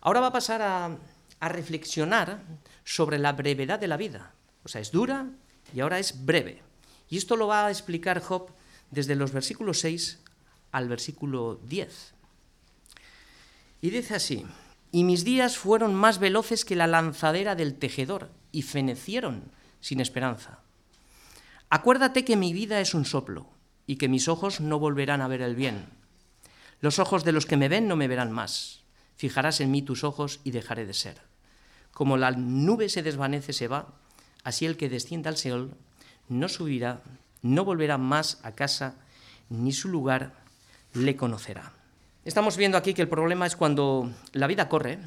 Ahora 0.00 0.18
va 0.18 0.26
a 0.26 0.32
pasar 0.32 0.62
a 0.62 0.98
a 1.38 1.48
reflexionar 1.48 2.40
sobre 2.82 3.20
la 3.20 3.34
brevedad 3.34 3.78
de 3.78 3.86
la 3.86 3.96
vida. 3.96 4.32
O 4.64 4.68
sea, 4.68 4.80
es 4.80 4.90
dura 4.90 5.28
y 5.72 5.78
ahora 5.78 6.00
es 6.00 6.24
breve. 6.24 6.60
Y 7.08 7.18
esto 7.18 7.36
lo 7.36 7.46
va 7.46 7.66
a 7.66 7.70
explicar 7.70 8.20
Job 8.20 8.50
desde 8.90 9.16
los 9.16 9.32
versículos 9.32 9.80
6 9.80 10.20
al 10.72 10.88
versículo 10.88 11.60
10. 11.68 12.14
Y 13.80 13.90
dice 13.90 14.14
así, 14.14 14.46
y 14.92 15.04
mis 15.04 15.24
días 15.24 15.58
fueron 15.58 15.94
más 15.94 16.18
veloces 16.18 16.64
que 16.64 16.76
la 16.76 16.86
lanzadera 16.86 17.54
del 17.54 17.74
tejedor, 17.74 18.30
y 18.52 18.62
fenecieron 18.62 19.44
sin 19.80 20.00
esperanza. 20.00 20.60
Acuérdate 21.68 22.24
que 22.24 22.36
mi 22.36 22.52
vida 22.52 22.80
es 22.80 22.94
un 22.94 23.04
soplo, 23.04 23.48
y 23.86 23.96
que 23.96 24.08
mis 24.08 24.28
ojos 24.28 24.60
no 24.60 24.78
volverán 24.78 25.20
a 25.20 25.28
ver 25.28 25.42
el 25.42 25.54
bien. 25.54 25.86
Los 26.80 26.98
ojos 26.98 27.24
de 27.24 27.32
los 27.32 27.46
que 27.46 27.56
me 27.56 27.68
ven 27.68 27.88
no 27.88 27.96
me 27.96 28.08
verán 28.08 28.32
más. 28.32 28.82
Fijarás 29.16 29.60
en 29.60 29.70
mí 29.70 29.82
tus 29.82 30.04
ojos 30.04 30.40
y 30.44 30.50
dejaré 30.50 30.86
de 30.86 30.94
ser. 30.94 31.20
Como 31.92 32.16
la 32.16 32.32
nube 32.32 32.88
se 32.88 33.02
desvanece, 33.02 33.52
se 33.52 33.68
va, 33.68 33.94
así 34.44 34.66
el 34.66 34.76
que 34.76 34.90
descienda 34.90 35.30
al 35.30 35.36
Seol 35.36 35.74
no 36.28 36.48
subirá, 36.48 37.02
no 37.54 37.64
volverá 37.64 37.98
más 37.98 38.38
a 38.42 38.52
casa, 38.52 38.94
ni 39.48 39.72
su 39.72 39.88
lugar 39.88 40.32
le 40.94 41.16
conocerá. 41.16 41.72
Estamos 42.24 42.56
viendo 42.56 42.76
aquí 42.76 42.94
que 42.94 43.02
el 43.02 43.08
problema 43.08 43.46
es 43.46 43.56
cuando 43.56 44.10
la 44.32 44.46
vida 44.46 44.68
corre 44.68 44.98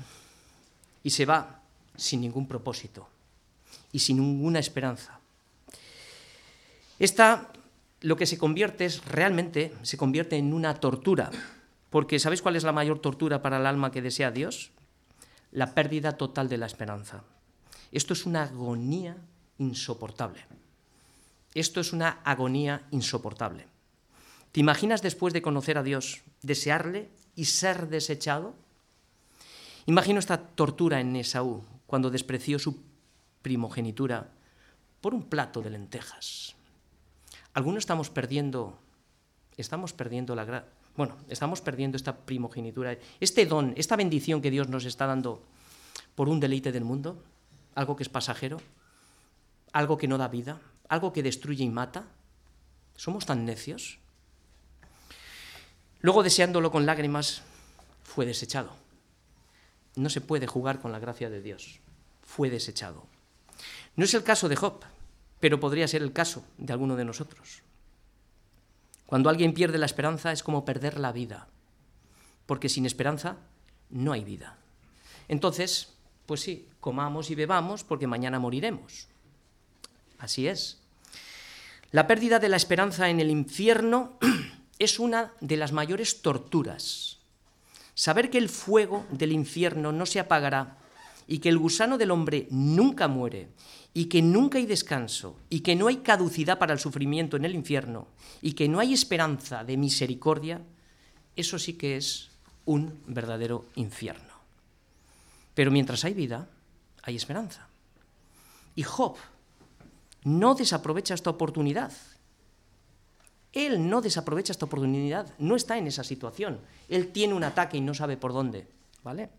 y 1.03 1.09
se 1.09 1.25
va 1.25 1.61
sin 1.95 2.21
ningún 2.21 2.47
propósito 2.47 3.09
y 3.91 3.99
sin 3.99 4.17
ninguna 4.17 4.59
esperanza. 4.59 5.19
Esta 6.97 7.51
lo 8.01 8.15
que 8.15 8.25
se 8.25 8.37
convierte 8.37 8.85
es 8.85 9.03
realmente 9.05 9.73
se 9.81 9.97
convierte 9.97 10.37
en 10.37 10.53
una 10.53 10.75
tortura, 10.75 11.31
porque 11.89 12.19
¿sabéis 12.19 12.41
cuál 12.41 12.55
es 12.55 12.63
la 12.63 12.71
mayor 12.71 12.99
tortura 12.99 13.41
para 13.41 13.57
el 13.57 13.65
alma 13.65 13.91
que 13.91 14.01
desea 14.01 14.31
Dios? 14.31 14.71
la 15.51 15.73
pérdida 15.73 16.13
total 16.13 16.49
de 16.49 16.57
la 16.57 16.65
esperanza. 16.65 17.23
Esto 17.91 18.13
es 18.13 18.25
una 18.25 18.43
agonía 18.43 19.17
insoportable. 19.57 20.45
Esto 21.53 21.79
es 21.79 21.93
una 21.93 22.19
agonía 22.23 22.87
insoportable. 22.91 23.67
¿Te 24.51 24.59
imaginas 24.59 25.01
después 25.01 25.33
de 25.33 25.41
conocer 25.41 25.77
a 25.77 25.83
Dios, 25.83 26.21
desearle 26.41 27.09
y 27.35 27.45
ser 27.45 27.87
desechado? 27.87 28.55
Imagino 29.85 30.19
esta 30.19 30.37
tortura 30.37 30.99
en 30.99 31.15
Esaú 31.15 31.63
cuando 31.87 32.09
despreció 32.09 32.59
su 32.59 32.81
primogenitura 33.41 34.29
por 35.01 35.13
un 35.13 35.23
plato 35.23 35.61
de 35.61 35.71
lentejas. 35.71 36.55
Algunos 37.53 37.79
estamos 37.79 38.09
perdiendo, 38.09 38.79
estamos 39.57 39.93
perdiendo 39.93 40.35
la 40.35 40.45
gracia 40.45 40.79
bueno, 40.99 41.15
estamos 41.29 41.61
perdiendo 41.61 41.95
esta 41.95 42.13
primogenitura, 42.13 42.97
este 43.21 43.45
don, 43.45 43.73
esta 43.77 43.95
bendición 43.95 44.41
que 44.41 44.51
Dios 44.51 44.67
nos 44.67 44.83
está 44.83 45.05
dando 45.05 45.41
por 46.13 46.27
un 46.27 46.41
deleite 46.41 46.73
del 46.73 46.83
mundo, 46.83 47.23
algo 47.73 47.95
que 47.95 48.03
es 48.03 48.09
pasajero, 48.09 48.59
algo 49.71 49.97
que 49.97 50.09
no 50.09 50.17
da 50.17 50.27
vida, 50.27 50.59
algo 50.89 51.13
que 51.13 51.23
destruye 51.23 51.63
y 51.63 51.69
mata. 51.69 52.07
¿Somos 52.95 53.25
tan 53.25 53.45
necios? 53.45 53.99
Luego, 56.01 56.23
deseándolo 56.23 56.71
con 56.71 56.85
lágrimas, 56.85 57.43
fue 58.03 58.25
desechado. 58.25 58.75
No 59.95 60.09
se 60.09 60.21
puede 60.21 60.47
jugar 60.47 60.81
con 60.81 60.91
la 60.91 60.99
gracia 60.99 61.29
de 61.29 61.41
Dios. 61.41 61.79
Fue 62.23 62.49
desechado. 62.49 63.05
No 63.95 64.05
es 64.05 64.13
el 64.13 64.23
caso 64.23 64.49
de 64.49 64.55
Job, 64.55 64.83
pero 65.39 65.59
podría 65.59 65.87
ser 65.87 66.01
el 66.01 66.13
caso 66.13 66.43
de 66.57 66.73
alguno 66.73 66.95
de 66.95 67.05
nosotros. 67.05 67.61
Cuando 69.05 69.29
alguien 69.29 69.53
pierde 69.53 69.77
la 69.77 69.85
esperanza 69.85 70.31
es 70.31 70.43
como 70.43 70.65
perder 70.65 70.99
la 70.99 71.11
vida, 71.11 71.47
porque 72.45 72.69
sin 72.69 72.85
esperanza 72.85 73.37
no 73.89 74.11
hay 74.11 74.23
vida. 74.23 74.57
Entonces, 75.27 75.93
pues 76.25 76.41
sí, 76.41 76.67
comamos 76.79 77.31
y 77.31 77.35
bebamos 77.35 77.83
porque 77.83 78.07
mañana 78.07 78.39
moriremos. 78.39 79.07
Así 80.19 80.47
es. 80.47 80.77
La 81.91 82.05
pérdida 82.05 82.37
de 82.37 82.49
la 82.49 82.57
esperanza 82.57 83.09
en 83.09 83.19
el 83.19 83.31
infierno 83.31 84.19
es 84.79 84.99
una 84.99 85.33
de 85.41 85.57
las 85.57 85.71
mayores 85.71 86.21
torturas. 86.21 87.17
Saber 87.95 88.29
que 88.29 88.37
el 88.37 88.49
fuego 88.49 89.05
del 89.11 89.31
infierno 89.31 89.91
no 89.91 90.05
se 90.05 90.19
apagará 90.19 90.77
y 91.27 91.39
que 91.39 91.49
el 91.49 91.57
gusano 91.57 91.97
del 91.97 92.11
hombre 92.11 92.47
nunca 92.51 93.07
muere 93.07 93.49
y 93.93 94.05
que 94.05 94.21
nunca 94.21 94.57
hay 94.57 94.65
descanso 94.65 95.37
y 95.49 95.61
que 95.61 95.75
no 95.75 95.87
hay 95.87 95.97
caducidad 95.97 96.59
para 96.59 96.73
el 96.73 96.79
sufrimiento 96.79 97.37
en 97.37 97.45
el 97.45 97.55
infierno 97.55 98.07
y 98.41 98.53
que 98.53 98.69
no 98.69 98.79
hay 98.79 98.93
esperanza 98.93 99.63
de 99.63 99.77
misericordia, 99.77 100.61
eso 101.35 101.57
sí 101.57 101.73
que 101.73 101.97
es 101.97 102.29
un 102.65 103.01
verdadero 103.07 103.65
infierno. 103.75 104.33
Pero 105.55 105.71
mientras 105.71 106.05
hay 106.05 106.13
vida, 106.13 106.47
hay 107.03 107.15
esperanza. 107.15 107.67
Y 108.75 108.83
Job 108.83 109.17
no 110.23 110.55
desaprovecha 110.55 111.13
esta 111.13 111.29
oportunidad. 111.29 111.91
Él 113.53 113.89
no 113.89 114.01
desaprovecha 114.01 114.51
esta 114.51 114.65
oportunidad, 114.65 115.27
no 115.39 115.55
está 115.55 115.77
en 115.77 115.87
esa 115.87 116.03
situación. 116.03 116.59
Él 116.87 117.11
tiene 117.11 117.33
un 117.33 117.43
ataque 117.43 117.77
y 117.77 117.81
no 117.81 117.93
sabe 117.93 118.17
por 118.17 118.33
dónde, 118.33 118.67
¿vale? 119.03 119.29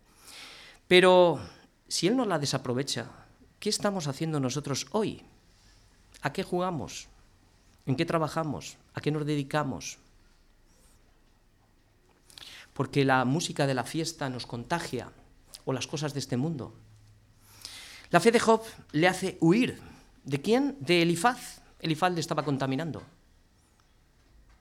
Pero 0.88 1.40
si 1.86 2.08
él 2.08 2.16
no 2.16 2.24
la 2.24 2.38
desaprovecha, 2.38 3.08
¿Qué 3.60 3.68
estamos 3.68 4.08
haciendo 4.08 4.40
nosotros 4.40 4.86
hoy? 4.92 5.22
¿A 6.22 6.32
qué 6.32 6.42
jugamos? 6.42 7.08
¿En 7.84 7.94
qué 7.94 8.06
trabajamos? 8.06 8.78
¿A 8.94 9.02
qué 9.02 9.10
nos 9.10 9.26
dedicamos? 9.26 9.98
Porque 12.72 13.04
la 13.04 13.26
música 13.26 13.66
de 13.66 13.74
la 13.74 13.84
fiesta 13.84 14.30
nos 14.30 14.46
contagia 14.46 15.12
o 15.66 15.74
las 15.74 15.86
cosas 15.86 16.14
de 16.14 16.20
este 16.20 16.38
mundo. 16.38 16.72
La 18.08 18.18
fe 18.18 18.32
de 18.32 18.40
Job 18.40 18.62
le 18.92 19.06
hace 19.06 19.36
huir. 19.40 19.78
¿De 20.30 20.40
quién? 20.40 20.76
De 20.78 21.02
Elifaz. 21.02 21.60
Elifaz 21.80 22.12
le 22.12 22.20
estaba 22.20 22.44
contaminando. 22.44 23.02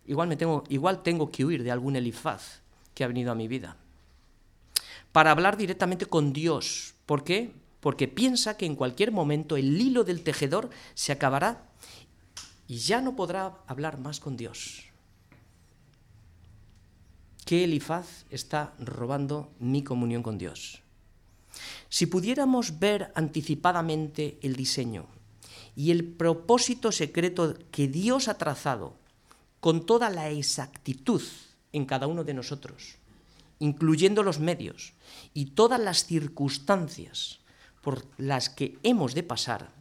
Igual, 0.08 0.28
me 0.28 0.36
tengo, 0.36 0.64
igual 0.70 1.04
tengo 1.04 1.30
que 1.30 1.46
huir 1.46 1.62
de 1.62 1.70
algún 1.70 1.96
Elifaz 1.96 2.62
que 2.96 3.04
ha 3.04 3.08
venido 3.08 3.32
a 3.32 3.36
mi 3.36 3.48
vida. 3.48 3.78
Para 5.12 5.30
hablar 5.30 5.58
directamente 5.58 6.08
con 6.08 6.34
Dios. 6.34 6.96
¿Por 7.06 7.24
qué? 7.24 7.54
porque 7.80 8.08
piensa 8.08 8.58
que 8.58 8.66
en 8.66 8.76
cualquier 8.76 9.12
momento 9.12 9.56
el 9.56 9.80
hilo 9.80 10.04
del 10.04 10.22
tejedor 10.24 10.70
se 10.94 11.12
acabará 11.12 11.70
y 12.68 12.78
ya 12.78 13.02
no 13.02 13.16
podrá 13.16 13.58
hablar 13.68 14.00
más 14.00 14.20
con 14.20 14.38
Dios. 14.38 14.84
¿Qué 17.46 17.64
Elifaz 17.64 18.26
está 18.30 18.74
robando 18.80 19.52
mi 19.60 19.84
comunión 19.84 20.22
con 20.22 20.38
Dios? 20.38 20.82
Si 21.90 22.06
pudiéramos 22.06 22.80
ver 22.80 23.12
anticipadamente 23.16 24.38
el 24.42 24.56
diseño 24.56 25.08
y 25.80 25.92
el 25.92 26.04
propósito 26.04 26.92
secreto 26.92 27.56
que 27.72 27.88
Dios 27.88 28.28
ha 28.28 28.38
trazado 28.38 28.98
con 29.62 29.86
toda 29.86 30.10
la 30.10 30.30
exactitud 30.30 31.22
en 31.72 31.86
cada 31.86 32.06
uno 32.06 32.26
de 32.26 32.34
nosotros, 32.34 32.98
incluyendo 33.60 34.22
los 34.22 34.42
medios 34.42 34.92
y 35.34 35.52
todas 35.52 35.80
las 35.80 36.06
circunstancias 36.06 37.40
por 37.80 38.06
las 38.18 38.50
que 38.50 38.78
hemos 38.84 39.16
de 39.16 39.24
pasar, 39.24 39.72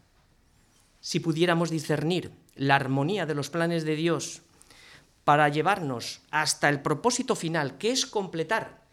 si 1.00 1.18
pudiéramos 1.18 1.68
discernir 1.68 2.30
la 2.54 2.76
armonía 2.76 3.26
de 3.26 3.34
los 3.34 3.50
planes 3.50 3.82
de 3.82 3.96
Dios 3.96 4.42
para 5.24 5.48
llevarnos 5.48 6.20
hasta 6.30 6.68
el 6.68 6.80
propósito 6.80 7.34
final, 7.34 7.76
que 7.76 7.90
es 7.90 8.06
completar 8.06 8.86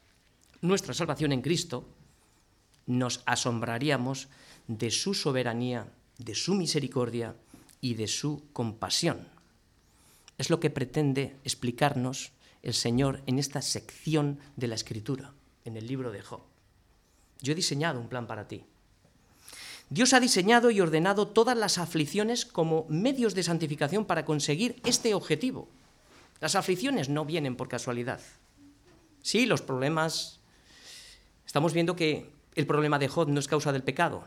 nuestra 0.61 0.95
salvación 0.95 1.33
en 1.33 1.43
Cristo, 1.43 1.87
nos 2.87 3.21
asombraríamos 3.27 4.27
de 4.67 4.89
su 4.89 5.13
soberanía, 5.13 5.85
de 6.17 6.35
su 6.35 6.55
misericordia 6.55 7.35
y 7.81 7.95
de 7.95 8.07
su 8.07 8.43
compasión. 8.53 9.27
Es 10.37 10.49
lo 10.49 10.59
que 10.59 10.69
pretende 10.69 11.35
explicarnos 11.43 12.31
el 12.61 12.73
Señor 12.73 13.21
en 13.25 13.39
esta 13.39 13.61
sección 13.61 14.39
de 14.55 14.67
la 14.67 14.75
Escritura, 14.75 15.33
en 15.65 15.77
el 15.77 15.87
libro 15.87 16.11
de 16.11 16.21
Job. 16.21 16.41
Yo 17.41 17.53
he 17.53 17.55
diseñado 17.55 17.99
un 17.99 18.09
plan 18.09 18.27
para 18.27 18.47
ti. 18.47 18.63
Dios 19.89 20.13
ha 20.13 20.19
diseñado 20.19 20.71
y 20.71 20.81
ordenado 20.81 21.27
todas 21.27 21.55
las 21.55 21.77
aflicciones 21.77 22.45
como 22.45 22.87
medios 22.89 23.35
de 23.35 23.43
santificación 23.43 24.05
para 24.05 24.25
conseguir 24.25 24.81
este 24.83 25.13
objetivo. 25.13 25.69
Las 26.41 26.55
aflicciones 26.55 27.07
no 27.07 27.23
vienen 27.23 27.55
por 27.55 27.69
casualidad. 27.69 28.19
Sí, 29.21 29.45
los 29.45 29.61
problemas... 29.61 30.39
Estamos 31.45 31.73
viendo 31.73 31.95
que 31.95 32.31
el 32.55 32.65
problema 32.65 32.97
de 32.97 33.07
Job 33.07 33.29
no 33.29 33.39
es 33.39 33.47
causa 33.47 33.71
del 33.71 33.83
pecado. 33.83 34.25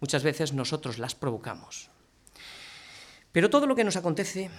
Muchas 0.00 0.22
veces 0.22 0.52
nosotros 0.52 0.98
las 0.98 1.14
provocamos. 1.14 1.90
Pero 3.32 3.50
todo 3.50 3.66
lo 3.66 3.74
que 3.74 3.84
nos 3.84 3.96
acontece 3.96 4.50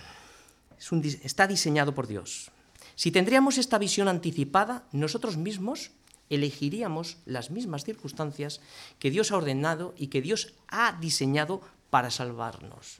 está 1.23 1.47
diseñado 1.47 1.93
por 1.93 2.08
Dios. 2.08 2.52
Si 2.95 3.12
tendríamos 3.12 3.58
esta 3.58 3.78
visión 3.78 4.08
anticipada, 4.08 4.84
nosotros 4.91 5.38
mismos 5.38 5.91
elegiríamos 6.30 7.17
las 7.25 7.49
mismas 7.49 7.84
circunstancias 7.84 8.62
que 8.99 9.10
Dios 9.10 9.32
ha 9.32 9.38
ordenado 9.38 9.93
y 9.97 10.08
que 10.08 10.21
Dios 10.21 10.54
ha 10.67 10.93
diseñado 10.93 11.62
para 11.89 12.12
salvarnos. 12.12 12.99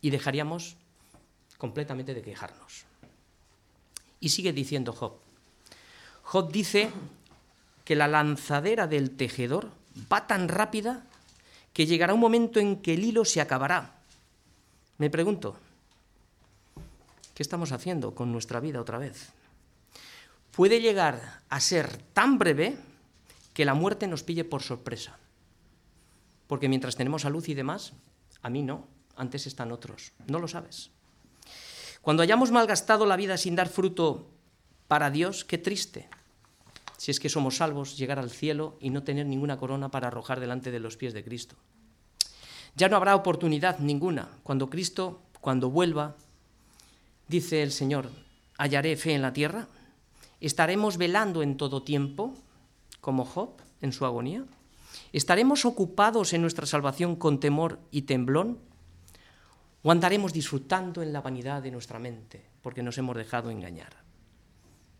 Y 0.00 0.10
dejaríamos 0.10 0.76
completamente 1.56 2.14
de 2.14 2.22
quejarnos. 2.22 2.84
Y 4.20 4.28
sigue 4.30 4.52
diciendo 4.52 4.92
Job. 4.92 5.14
Job 6.22 6.52
dice 6.52 6.90
que 7.84 7.96
la 7.96 8.08
lanzadera 8.08 8.86
del 8.86 9.16
tejedor 9.16 9.70
va 10.12 10.26
tan 10.26 10.48
rápida 10.48 11.04
que 11.72 11.86
llegará 11.86 12.14
un 12.14 12.20
momento 12.20 12.60
en 12.60 12.82
que 12.82 12.94
el 12.94 13.04
hilo 13.04 13.24
se 13.24 13.40
acabará. 13.40 13.94
Me 14.98 15.10
pregunto, 15.10 15.56
¿qué 17.34 17.42
estamos 17.42 17.72
haciendo 17.72 18.14
con 18.14 18.32
nuestra 18.32 18.60
vida 18.60 18.80
otra 18.80 18.98
vez? 18.98 19.32
Puede 20.52 20.80
llegar 20.80 21.40
a 21.48 21.60
ser 21.60 21.96
tan 22.12 22.38
breve 22.38 22.76
que 23.54 23.64
la 23.64 23.74
muerte 23.74 24.06
nos 24.06 24.22
pille 24.22 24.44
por 24.44 24.62
sorpresa. 24.62 25.16
Porque 26.46 26.68
mientras 26.68 26.96
tenemos 26.96 27.22
salud 27.22 27.46
y 27.46 27.54
demás, 27.54 27.92
a 28.42 28.50
mí 28.50 28.62
no, 28.62 28.86
antes 29.16 29.46
están 29.46 29.70
otros. 29.70 30.12
No 30.26 30.38
lo 30.38 30.48
sabes. 30.48 30.90
Cuando 32.02 32.22
hayamos 32.22 32.50
malgastado 32.50 33.06
la 33.06 33.16
vida 33.16 33.36
sin 33.36 33.54
dar 33.54 33.68
fruto 33.68 34.28
para 34.88 35.10
Dios, 35.10 35.44
qué 35.44 35.58
triste 35.58 36.08
si 36.98 37.12
es 37.12 37.20
que 37.20 37.28
somos 37.28 37.56
salvos, 37.56 37.96
llegar 37.96 38.18
al 38.18 38.30
cielo 38.30 38.76
y 38.80 38.90
no 38.90 39.04
tener 39.04 39.24
ninguna 39.24 39.56
corona 39.56 39.88
para 39.88 40.08
arrojar 40.08 40.40
delante 40.40 40.72
de 40.72 40.80
los 40.80 40.96
pies 40.96 41.14
de 41.14 41.24
Cristo. 41.24 41.54
Ya 42.74 42.88
no 42.88 42.96
habrá 42.96 43.14
oportunidad 43.14 43.78
ninguna. 43.78 44.28
Cuando 44.42 44.68
Cristo, 44.68 45.22
cuando 45.40 45.70
vuelva, 45.70 46.16
dice 47.28 47.62
el 47.62 47.70
Señor, 47.70 48.10
hallaré 48.58 48.96
fe 48.96 49.14
en 49.14 49.22
la 49.22 49.32
tierra, 49.32 49.68
estaremos 50.40 50.98
velando 50.98 51.42
en 51.42 51.56
todo 51.56 51.84
tiempo, 51.84 52.34
como 53.00 53.24
Job 53.24 53.50
en 53.80 53.92
su 53.92 54.04
agonía, 54.04 54.44
estaremos 55.12 55.64
ocupados 55.64 56.32
en 56.32 56.42
nuestra 56.42 56.66
salvación 56.66 57.14
con 57.14 57.38
temor 57.38 57.78
y 57.92 58.02
temblón, 58.02 58.58
o 59.84 59.92
andaremos 59.92 60.32
disfrutando 60.32 61.00
en 61.00 61.12
la 61.12 61.20
vanidad 61.20 61.62
de 61.62 61.70
nuestra 61.70 62.00
mente, 62.00 62.44
porque 62.60 62.82
nos 62.82 62.98
hemos 62.98 63.16
dejado 63.16 63.50
engañar. 63.50 64.02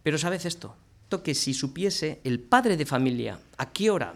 Pero 0.04 0.16
¿sabes 0.16 0.44
esto? 0.44 0.76
Que 1.08 1.34
si 1.34 1.54
supiese 1.54 2.20
el 2.24 2.40
padre 2.40 2.76
de 2.76 2.86
familia 2.86 3.40
a 3.56 3.72
qué 3.72 3.90
hora 3.90 4.14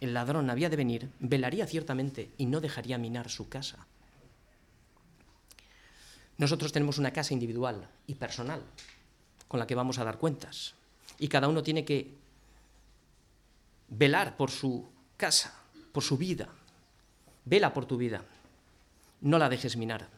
el 0.00 0.14
ladrón 0.14 0.50
había 0.50 0.70
de 0.70 0.76
venir, 0.76 1.10
velaría 1.20 1.66
ciertamente 1.66 2.30
y 2.38 2.46
no 2.46 2.60
dejaría 2.60 2.98
minar 2.98 3.30
su 3.30 3.48
casa. 3.48 3.86
Nosotros 6.38 6.72
tenemos 6.72 6.98
una 6.98 7.12
casa 7.12 7.34
individual 7.34 7.86
y 8.06 8.14
personal 8.14 8.62
con 9.46 9.60
la 9.60 9.66
que 9.66 9.74
vamos 9.74 9.98
a 9.98 10.04
dar 10.04 10.18
cuentas. 10.18 10.74
Y 11.18 11.28
cada 11.28 11.46
uno 11.46 11.62
tiene 11.62 11.84
que 11.84 12.14
velar 13.88 14.36
por 14.36 14.50
su 14.50 14.88
casa, 15.16 15.54
por 15.92 16.02
su 16.02 16.16
vida. 16.16 16.48
Vela 17.44 17.72
por 17.74 17.84
tu 17.84 17.96
vida. 17.96 18.24
No 19.20 19.38
la 19.38 19.48
dejes 19.48 19.76
minar. 19.76 20.08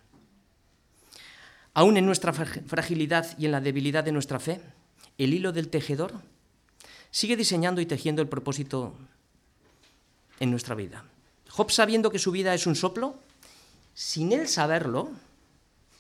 Aún 1.75 1.97
en 1.97 2.07
nuestra 2.07 2.33
fragilidad 2.33 3.37
y 3.37 3.47
en 3.47 3.53
la 3.53 3.61
debilidad 3.61 4.05
de 4.05 4.13
nuestra 4.13 4.39
fe, 4.39 4.61
el 5.19 5.35
hilo 5.35 5.53
del 5.53 5.69
tejedor 5.69 6.13
sigue 7.11 7.37
diseñando 7.37 7.81
y 7.81 7.87
tejiendo 7.87 8.23
el 8.23 8.29
propósito 8.29 8.93
en 10.41 10.51
nuestra 10.51 10.75
vida. 10.75 11.05
Job 11.49 11.71
sabiendo 11.71 12.11
que 12.11 12.19
su 12.19 12.33
vida 12.33 12.55
es 12.55 12.67
un 12.67 12.75
soplo, 12.75 13.15
sin 13.95 14.33
él 14.33 14.49
saberlo, 14.49 15.13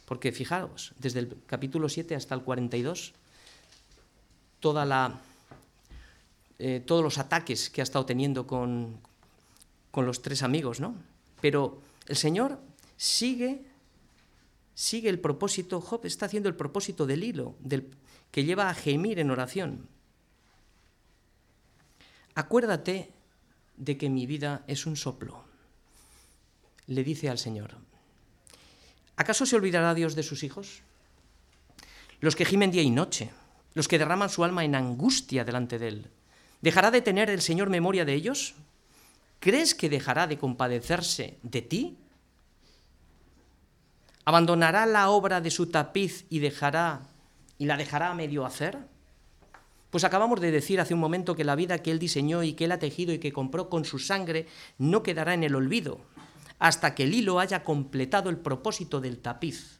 porque 0.06 0.32
fijaos, 0.32 0.92
desde 0.98 1.20
el 1.20 1.36
capítulo 1.46 1.88
7 1.88 2.16
hasta 2.16 2.34
el 2.34 2.42
42, 2.42 3.12
toda 4.58 4.84
la, 4.84 5.20
eh, 6.58 6.82
todos 6.84 7.04
los 7.04 7.18
ataques 7.18 7.70
que 7.70 7.80
ha 7.80 7.84
estado 7.84 8.04
teniendo 8.04 8.46
con, 8.46 8.98
con 9.90 10.06
los 10.06 10.22
tres 10.22 10.42
amigos, 10.42 10.80
¿no? 10.80 10.96
Pero 11.40 11.80
el 12.08 12.16
Señor 12.16 12.58
sigue, 12.96 13.62
sigue 14.74 15.08
el 15.08 15.20
propósito, 15.20 15.80
Job 15.80 16.04
está 16.06 16.26
haciendo 16.26 16.48
el 16.48 16.56
propósito 16.56 17.06
del 17.06 17.24
hilo, 17.24 17.56
del, 17.60 17.90
que 18.30 18.44
lleva 18.44 18.68
a 18.68 18.74
gemir 18.74 19.18
en 19.18 19.30
oración. 19.30 19.88
Acuérdate 22.34 23.12
de 23.76 23.96
que 23.96 24.10
mi 24.10 24.26
vida 24.26 24.64
es 24.66 24.86
un 24.86 24.96
soplo, 24.96 25.44
le 26.86 27.04
dice 27.04 27.28
al 27.28 27.38
Señor. 27.38 27.76
¿Acaso 29.16 29.46
se 29.46 29.56
olvidará 29.56 29.94
Dios 29.94 30.16
de 30.16 30.24
sus 30.24 30.42
hijos? 30.42 30.82
Los 32.20 32.34
que 32.34 32.44
gimen 32.44 32.72
día 32.72 32.82
y 32.82 32.90
noche, 32.90 33.30
los 33.74 33.86
que 33.86 33.98
derraman 33.98 34.30
su 34.30 34.44
alma 34.44 34.64
en 34.64 34.74
angustia 34.74 35.44
delante 35.44 35.78
de 35.78 35.88
Él. 35.88 36.10
¿Dejará 36.60 36.90
de 36.90 37.02
tener 37.02 37.30
el 37.30 37.42
Señor 37.42 37.70
memoria 37.70 38.04
de 38.04 38.14
ellos? 38.14 38.54
¿Crees 39.38 39.74
que 39.74 39.88
dejará 39.88 40.26
de 40.26 40.38
compadecerse 40.38 41.38
de 41.42 41.62
ti? 41.62 41.98
¿Abandonará 44.24 44.86
la 44.86 45.10
obra 45.10 45.40
de 45.40 45.50
su 45.50 45.66
tapiz 45.66 46.26
y 46.30 46.38
dejará 46.38 47.02
y 47.58 47.66
la 47.66 47.76
dejará 47.76 48.10
a 48.10 48.14
medio 48.14 48.46
hacer? 48.46 48.78
Pues 49.90 50.04
acabamos 50.04 50.40
de 50.40 50.50
decir 50.50 50.80
hace 50.80 50.94
un 50.94 51.00
momento 51.00 51.36
que 51.36 51.44
la 51.44 51.54
vida 51.54 51.78
que 51.78 51.90
él 51.90 51.98
diseñó 51.98 52.42
y 52.42 52.54
que 52.54 52.64
él 52.64 52.72
ha 52.72 52.78
tejido 52.78 53.12
y 53.12 53.18
que 53.18 53.32
compró 53.32 53.68
con 53.68 53.84
su 53.84 53.98
sangre 53.98 54.46
no 54.78 55.02
quedará 55.02 55.34
en 55.34 55.44
el 55.44 55.54
olvido 55.54 56.00
hasta 56.58 56.94
que 56.94 57.04
el 57.04 57.14
hilo 57.14 57.40
haya 57.40 57.62
completado 57.62 58.30
el 58.30 58.38
propósito 58.38 59.00
del 59.00 59.18
tapiz. 59.18 59.78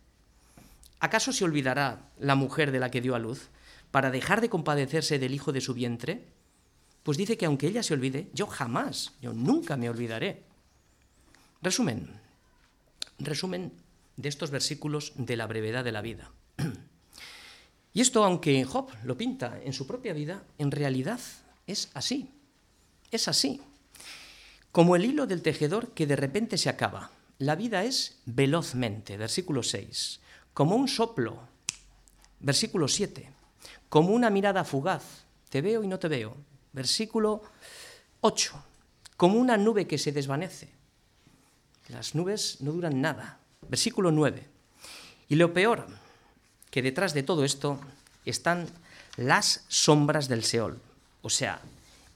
¿Acaso 1.01 1.33
se 1.33 1.45
olvidará 1.45 2.11
la 2.19 2.35
mujer 2.35 2.71
de 2.71 2.81
la 2.81 2.91
que 2.91 3.01
dio 3.01 3.15
a 3.15 3.19
luz 3.19 3.49
para 3.91 4.11
dejar 4.11 4.41
de 4.41 4.51
compadecerse 4.51 5.19
del 5.19 5.35
hijo 5.35 5.53
de 5.53 5.61
su 5.61 5.75
vientre? 5.75 6.27
Pues 7.03 7.19
dice 7.19 7.37
que 7.37 7.47
aunque 7.47 7.69
ella 7.69 7.83
se 7.83 7.95
olvide, 7.95 8.29
yo 8.35 8.47
jamás, 8.47 9.13
yo 9.21 9.33
nunca 9.33 9.77
me 9.77 9.91
olvidaré. 9.91 10.43
Resumen, 11.61 12.09
resumen 13.19 13.73
de 14.17 14.29
estos 14.29 14.51
versículos 14.51 15.13
de 15.17 15.37
la 15.37 15.47
brevedad 15.47 15.85
de 15.85 15.93
la 15.93 16.03
vida. 16.03 16.33
Y 17.97 18.01
esto, 18.01 18.25
aunque 18.25 18.65
Job 18.65 18.91
lo 19.05 19.17
pinta 19.17 19.61
en 19.63 19.73
su 19.73 19.87
propia 19.87 20.13
vida, 20.13 20.43
en 20.59 20.73
realidad 20.73 21.21
es 21.69 21.91
así. 21.95 22.29
Es 23.13 23.29
así. 23.29 23.63
Como 24.73 24.97
el 24.97 25.05
hilo 25.05 25.29
del 25.29 25.43
tejedor 25.43 25.93
que 25.93 26.05
de 26.05 26.17
repente 26.17 26.59
se 26.59 26.69
acaba. 26.69 27.13
La 27.39 27.55
vida 27.55 27.85
es 27.85 28.19
velozmente, 28.27 29.17
versículo 29.17 29.63
6. 29.63 30.19
Como 30.53 30.75
un 30.75 30.89
soplo, 30.89 31.39
versículo 32.41 32.89
7. 32.89 33.31
Como 33.89 34.11
una 34.11 34.29
mirada 34.29 34.65
fugaz, 34.65 35.25
te 35.49 35.63
veo 35.63 35.85
y 35.85 35.87
no 35.87 36.01
te 36.01 36.09
veo. 36.09 36.37
Versículo 36.73 37.43
8. 38.23 38.65
Como 39.17 39.39
una 39.39 39.57
nube 39.57 39.87
que 39.87 39.99
se 39.99 40.11
desvanece. 40.11 40.73
Las 41.87 42.17
nubes 42.17 42.61
no 42.61 42.73
duran 42.73 43.01
nada. 43.01 43.39
Versículo 43.69 44.11
9. 44.11 44.47
Y 45.29 45.37
lo 45.37 45.53
peor, 45.53 45.87
que 46.71 46.83
detrás 46.83 47.15
de 47.15 47.23
todo 47.23 47.45
esto 47.45 47.81
están 48.25 48.69
las 49.17 49.65
sombras 49.69 50.29
del 50.29 50.45
Seol, 50.45 50.81
o 51.23 51.31
sea, 51.31 51.61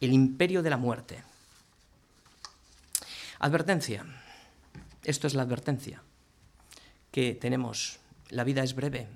el 0.00 0.12
imperio 0.12 0.62
de 0.62 0.70
la 0.70 0.76
muerte. 0.76 1.22
Advertencia. 3.38 4.04
Esto 5.04 5.26
es 5.26 5.34
la 5.34 5.42
advertencia 5.42 6.02
que 7.12 7.34
tenemos. 7.34 7.98
La 8.30 8.44
vida 8.44 8.62
es 8.62 8.74
breve, 8.74 9.06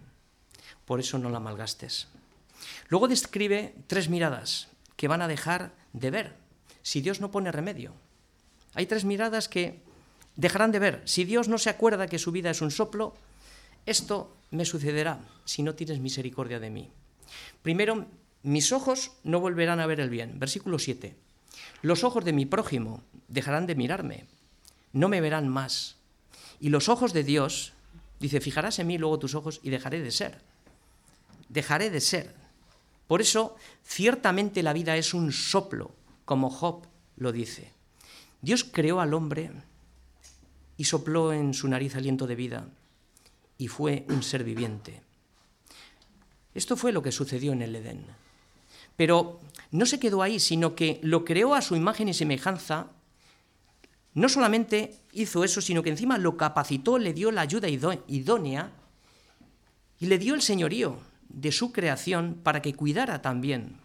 por 0.87 1.01
eso 1.01 1.19
no 1.19 1.29
la 1.29 1.41
malgastes. 1.41 2.09
Luego 2.89 3.09
describe 3.09 3.75
tres 3.87 4.09
miradas 4.09 4.69
que 4.97 5.09
van 5.09 5.23
a 5.23 5.29
dejar 5.29 5.73
de 5.93 6.11
ver 6.11 6.37
si 6.83 7.01
Dios 7.01 7.21
no 7.21 7.31
pone 7.31 7.53
remedio. 7.53 7.93
Hay 8.75 8.87
tres 8.87 9.05
miradas 9.05 9.49
que 9.49 9.81
dejarán 10.37 10.73
de 10.73 10.79
ver. 10.79 11.03
Si 11.05 11.25
Dios 11.25 11.49
no 11.49 11.59
se 11.59 11.71
acuerda 11.71 12.07
que 12.07 12.19
su 12.19 12.33
vida 12.33 12.51
es 12.51 12.63
un 12.63 12.71
soplo, 12.71 13.15
esto 13.87 14.37
me 14.51 14.65
sucederá 14.65 15.21
si 15.45 15.63
no 15.63 15.75
tienes 15.75 16.01
misericordia 16.01 16.61
de 16.61 16.71
mí. 16.71 16.91
Primero, 17.63 18.07
mis 18.43 18.73
ojos 18.73 19.13
no 19.25 19.41
volverán 19.41 19.81
a 19.81 19.87
ver 19.87 20.01
el 20.01 20.11
bien. 20.11 20.39
Versículo 20.39 20.79
7. 20.79 21.15
Los 21.83 22.05
ojos 22.05 22.25
de 22.25 22.33
mi 22.33 22.47
prójimo 22.47 23.03
dejarán 23.29 23.67
de 23.67 23.75
mirarme, 23.75 24.27
no 24.93 25.09
me 25.09 25.21
verán 25.21 25.49
más. 25.49 25.97
Y 26.61 26.69
los 26.69 26.89
ojos 26.89 27.13
de 27.13 27.25
Dios, 27.25 27.73
dice, 28.21 28.41
fijarás 28.41 28.79
en 28.79 28.87
mí 28.87 28.99
luego 28.99 29.19
tus 29.19 29.35
ojos 29.35 29.61
y 29.63 29.71
dejaré 29.71 30.01
de 30.01 30.11
ser. 30.11 30.41
Dejaré 31.49 31.91
de 31.91 32.01
ser. 32.01 32.35
Por 33.07 33.21
eso, 33.21 33.57
ciertamente 33.83 34.63
la 34.63 34.73
vida 34.73 34.97
es 34.97 35.13
un 35.13 35.33
soplo, 35.33 35.93
como 36.25 36.51
Job 36.51 36.87
lo 37.17 37.33
dice. 37.33 37.73
Dios 38.41 38.65
creó 38.65 39.01
al 39.01 39.15
hombre 39.15 39.51
y 40.77 40.85
sopló 40.85 41.33
en 41.33 41.55
su 41.55 41.69
nariz 41.69 41.95
aliento 41.97 42.27
de 42.27 42.35
vida 42.35 42.69
y 43.59 43.69
fue 43.69 44.05
un 44.09 44.23
ser 44.23 44.45
viviente. 44.45 45.03
Esto 46.55 46.77
fue 46.77 46.93
lo 46.93 47.03
que 47.03 47.13
sucedió 47.13 47.53
en 47.53 47.63
el 47.63 47.77
Edén. 47.77 48.05
Pero 48.97 49.41
no 49.71 49.87
se 49.87 49.99
quedó 49.99 50.23
ahí, 50.23 50.39
sino 50.39 50.75
que 50.75 51.01
lo 51.03 51.25
creó 51.25 51.55
a 51.55 51.63
su 51.63 51.77
imagen 51.77 52.09
y 52.09 52.15
semejanza. 52.15 52.89
No 54.15 54.29
solamente 54.29 54.99
hizo 55.13 55.45
eso, 55.45 55.61
sino 55.61 55.83
que 55.83 55.91
encima 55.91 56.19
lo 56.19 56.37
capacitó, 56.37 56.99
le 56.99 57.15
dio 57.15 57.31
la 57.31 57.41
ayuda 57.41 57.69
idónea 57.69 58.73
y 59.99 60.07
le 60.07 60.19
dio 60.19 60.35
el 60.35 60.43
señorío 60.43 60.99
de 61.29 61.53
su 61.53 61.73
creación 61.73 62.41
para 62.43 62.61
que 62.61 62.75
cuidara 62.75 63.23
también. 63.23 63.79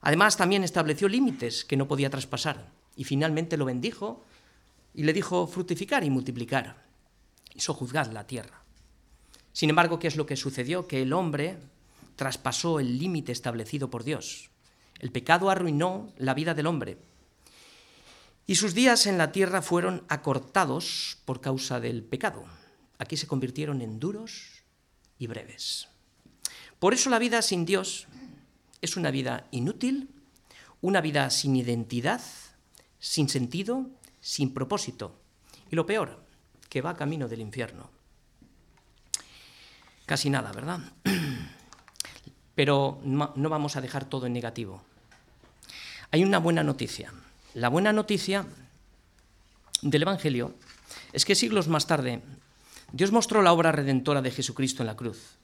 Además, 0.00 0.36
también 0.36 0.64
estableció 0.64 1.08
límites 1.08 1.64
que 1.64 1.76
no 1.76 1.86
podía 1.86 2.08
traspasar 2.08 2.70
y 2.96 3.04
finalmente 3.04 3.58
lo 3.58 3.66
bendijo 3.66 4.24
y 4.94 5.04
le 5.04 5.12
dijo 5.12 5.46
fructificar 5.46 6.04
y 6.04 6.10
multiplicar 6.10 6.84
y 7.54 7.60
sojuzgar 7.60 8.12
la 8.12 8.26
tierra. 8.26 8.62
Sin 9.52 9.70
embargo, 9.70 9.98
¿qué 9.98 10.08
es 10.08 10.16
lo 10.16 10.26
que 10.26 10.36
sucedió? 10.36 10.86
Que 10.86 11.02
el 11.02 11.12
hombre 11.12 11.58
traspasó 12.16 12.80
el 12.80 12.98
límite 12.98 13.32
establecido 13.32 13.90
por 13.90 14.04
Dios. 14.04 14.50
El 14.98 15.10
pecado 15.10 15.50
arruinó 15.50 16.12
la 16.18 16.34
vida 16.34 16.54
del 16.54 16.66
hombre. 16.66 16.98
Y 18.46 18.56
sus 18.56 18.74
días 18.74 19.06
en 19.06 19.16
la 19.16 19.32
tierra 19.32 19.62
fueron 19.62 20.04
acortados 20.08 21.18
por 21.24 21.40
causa 21.40 21.80
del 21.80 22.02
pecado. 22.02 22.44
Aquí 22.98 23.16
se 23.16 23.26
convirtieron 23.26 23.80
en 23.80 23.98
duros 24.00 24.62
y 25.18 25.26
breves. 25.26 25.88
Por 26.78 26.94
eso 26.94 27.10
la 27.10 27.18
vida 27.18 27.42
sin 27.42 27.64
Dios 27.64 28.06
es 28.80 28.96
una 28.96 29.10
vida 29.10 29.46
inútil, 29.50 30.10
una 30.80 31.00
vida 31.00 31.30
sin 31.30 31.56
identidad, 31.56 32.22
sin 32.98 33.28
sentido, 33.28 33.86
sin 34.20 34.52
propósito. 34.52 35.18
Y 35.70 35.76
lo 35.76 35.86
peor, 35.86 36.22
que 36.68 36.82
va 36.82 36.96
camino 36.96 37.28
del 37.28 37.40
infierno. 37.40 37.90
Casi 40.06 40.30
nada, 40.30 40.52
¿verdad? 40.52 40.80
Pero 42.54 43.00
no 43.04 43.48
vamos 43.48 43.76
a 43.76 43.80
dejar 43.80 44.04
todo 44.04 44.26
en 44.26 44.32
negativo. 44.32 44.82
Hay 46.10 46.24
una 46.24 46.38
buena 46.38 46.62
noticia. 46.62 47.12
La 47.54 47.68
buena 47.68 47.92
noticia 47.92 48.46
del 49.82 50.02
Evangelio 50.02 50.54
es 51.12 51.24
que 51.24 51.34
siglos 51.34 51.68
más 51.68 51.86
tarde 51.86 52.22
Dios 52.92 53.12
mostró 53.12 53.42
la 53.42 53.52
obra 53.52 53.72
redentora 53.72 54.20
de 54.20 54.30
Jesucristo 54.30 54.82
en 54.82 54.88
la 54.88 54.96
cruz. 54.96 55.36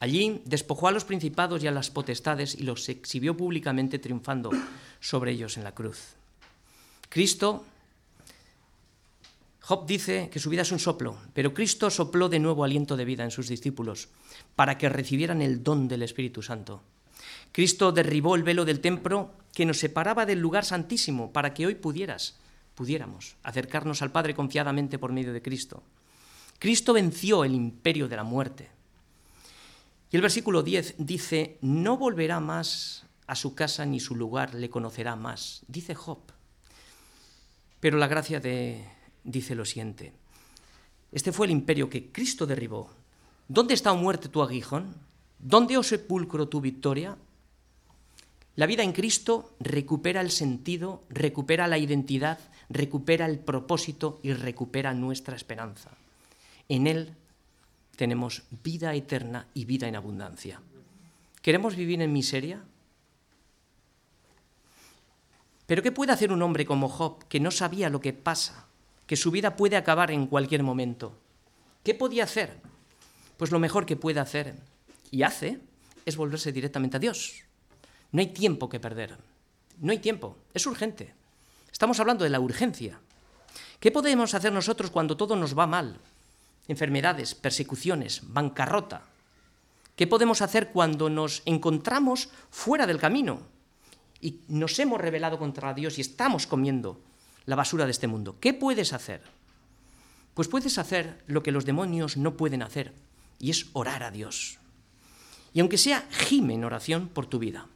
Allí 0.00 0.42
despojó 0.44 0.88
a 0.88 0.92
los 0.92 1.04
principados 1.04 1.62
y 1.62 1.66
a 1.66 1.72
las 1.72 1.90
potestades 1.90 2.54
y 2.54 2.62
los 2.62 2.88
exhibió 2.88 3.36
públicamente 3.36 3.98
triunfando 3.98 4.50
sobre 5.00 5.32
ellos 5.32 5.56
en 5.56 5.64
la 5.64 5.74
cruz. 5.74 6.14
Cristo, 7.08 7.64
Job 9.68 9.84
dice 9.84 10.30
que 10.30 10.38
su 10.38 10.48
vida 10.48 10.62
es 10.62 10.72
un 10.72 10.78
soplo, 10.78 11.18
pero 11.34 11.52
Cristo 11.52 11.90
sopló 11.90 12.30
de 12.30 12.38
nuevo 12.38 12.64
aliento 12.64 12.96
de 12.96 13.04
vida 13.04 13.22
en 13.22 13.30
sus 13.30 13.48
discípulos 13.48 14.08
para 14.56 14.78
que 14.78 14.88
recibieran 14.88 15.42
el 15.42 15.62
don 15.62 15.88
del 15.88 16.02
Espíritu 16.02 16.40
Santo. 16.40 16.80
Cristo 17.52 17.92
derribó 17.92 18.34
el 18.34 18.44
velo 18.44 18.64
del 18.64 18.80
templo 18.80 19.30
que 19.52 19.66
nos 19.66 19.76
separaba 19.76 20.24
del 20.24 20.38
lugar 20.38 20.64
santísimo 20.64 21.34
para 21.34 21.52
que 21.52 21.66
hoy 21.66 21.74
pudieras, 21.74 22.38
pudiéramos 22.74 23.36
acercarnos 23.42 24.00
al 24.00 24.10
Padre 24.10 24.34
confiadamente 24.34 24.98
por 24.98 25.12
medio 25.12 25.34
de 25.34 25.42
Cristo. 25.42 25.82
Cristo 26.58 26.94
venció 26.94 27.44
el 27.44 27.52
imperio 27.52 28.08
de 28.08 28.16
la 28.16 28.24
muerte. 28.24 28.70
Y 30.10 30.16
el 30.16 30.22
versículo 30.22 30.62
10 30.62 30.94
dice, 30.96 31.58
no 31.60 31.98
volverá 31.98 32.40
más 32.40 33.04
a 33.26 33.34
su 33.34 33.54
casa 33.54 33.84
ni 33.84 34.00
su 34.00 34.16
lugar 34.16 34.54
le 34.54 34.70
conocerá 34.70 35.14
más, 35.14 35.60
dice 35.68 35.94
Job. 35.94 36.20
Pero 37.80 37.98
la 37.98 38.08
gracia 38.08 38.40
de, 38.40 38.97
dice 39.28 39.54
lo 39.54 39.64
siguiente, 39.64 40.12
este 41.12 41.32
fue 41.32 41.46
el 41.46 41.52
imperio 41.52 41.88
que 41.88 42.10
Cristo 42.10 42.46
derribó. 42.46 42.90
¿Dónde 43.46 43.74
está, 43.74 43.92
o 43.92 43.96
muerte, 43.96 44.28
tu 44.28 44.42
aguijón? 44.42 44.94
¿Dónde, 45.38 45.76
o 45.76 45.82
sepulcro, 45.82 46.48
tu 46.48 46.60
victoria? 46.60 47.16
La 48.56 48.66
vida 48.66 48.82
en 48.82 48.92
Cristo 48.92 49.54
recupera 49.60 50.20
el 50.20 50.30
sentido, 50.30 51.04
recupera 51.08 51.68
la 51.68 51.78
identidad, 51.78 52.38
recupera 52.68 53.26
el 53.26 53.38
propósito 53.38 54.20
y 54.22 54.32
recupera 54.32 54.92
nuestra 54.94 55.36
esperanza. 55.36 55.90
En 56.68 56.86
Él 56.86 57.14
tenemos 57.96 58.42
vida 58.64 58.94
eterna 58.94 59.46
y 59.54 59.64
vida 59.64 59.88
en 59.88 59.96
abundancia. 59.96 60.60
¿Queremos 61.40 61.76
vivir 61.76 62.02
en 62.02 62.12
miseria? 62.12 62.62
Pero 65.66 65.82
¿qué 65.82 65.92
puede 65.92 66.12
hacer 66.12 66.32
un 66.32 66.42
hombre 66.42 66.66
como 66.66 66.88
Job 66.88 67.24
que 67.28 67.40
no 67.40 67.50
sabía 67.50 67.90
lo 67.90 68.00
que 68.00 68.12
pasa, 68.12 68.67
que 69.08 69.16
su 69.16 69.32
vida 69.32 69.56
puede 69.56 69.76
acabar 69.76 70.12
en 70.12 70.26
cualquier 70.26 70.62
momento? 70.62 71.18
¿Qué 71.82 71.94
podía 71.94 72.24
hacer? 72.24 72.60
Pues 73.38 73.50
lo 73.50 73.58
mejor 73.58 73.86
que 73.86 73.96
puede 73.96 74.20
hacer, 74.20 74.54
y 75.10 75.22
hace, 75.22 75.60
es 76.04 76.16
volverse 76.16 76.52
directamente 76.52 76.98
a 76.98 77.00
Dios. 77.00 77.42
No 78.12 78.20
hay 78.20 78.28
tiempo 78.28 78.68
que 78.68 78.78
perder. 78.78 79.16
No 79.78 79.92
hay 79.92 79.98
tiempo. 79.98 80.36
Es 80.52 80.66
urgente. 80.66 81.14
Estamos 81.72 81.98
hablando 82.00 82.24
de 82.24 82.30
la 82.30 82.38
urgencia. 82.38 83.00
¿Qué 83.80 83.90
podemos 83.90 84.34
hacer 84.34 84.52
nosotros 84.52 84.90
cuando 84.90 85.16
todo 85.16 85.36
nos 85.36 85.58
va 85.58 85.66
mal? 85.66 85.98
Enfermedades, 86.68 87.34
persecuciones, 87.34 88.20
bancarrota. 88.24 89.02
¿Qué 89.96 90.06
podemos 90.06 90.42
hacer 90.42 90.68
cuando 90.68 91.08
nos 91.08 91.42
encontramos 91.46 92.28
fuera 92.50 92.86
del 92.86 92.98
camino 92.98 93.40
y 94.20 94.40
nos 94.48 94.78
hemos 94.78 95.00
rebelado 95.00 95.38
contra 95.38 95.72
Dios 95.72 95.96
y 95.96 96.02
estamos 96.02 96.46
comiendo 96.46 97.00
la 97.48 97.56
basura 97.56 97.86
de 97.86 97.92
este 97.92 98.06
mundo? 98.06 98.36
¿Qué 98.40 98.52
puedes 98.52 98.92
hacer? 98.92 99.22
Pues 100.34 100.48
puedes 100.48 100.76
hacer 100.76 101.24
lo 101.26 101.42
que 101.42 101.50
los 101.50 101.64
demonios 101.64 102.18
no 102.18 102.36
pueden 102.36 102.60
hacer, 102.60 102.92
y 103.38 103.48
es 103.48 103.68
orar 103.72 104.02
a 104.02 104.10
Dios. 104.10 104.58
Y 105.54 105.60
aunque 105.60 105.78
sea, 105.78 106.06
gime 106.10 106.52
en 106.52 106.64
oración 106.64 107.08
por 107.08 107.24
tu 107.24 107.38
vida. 107.38 107.66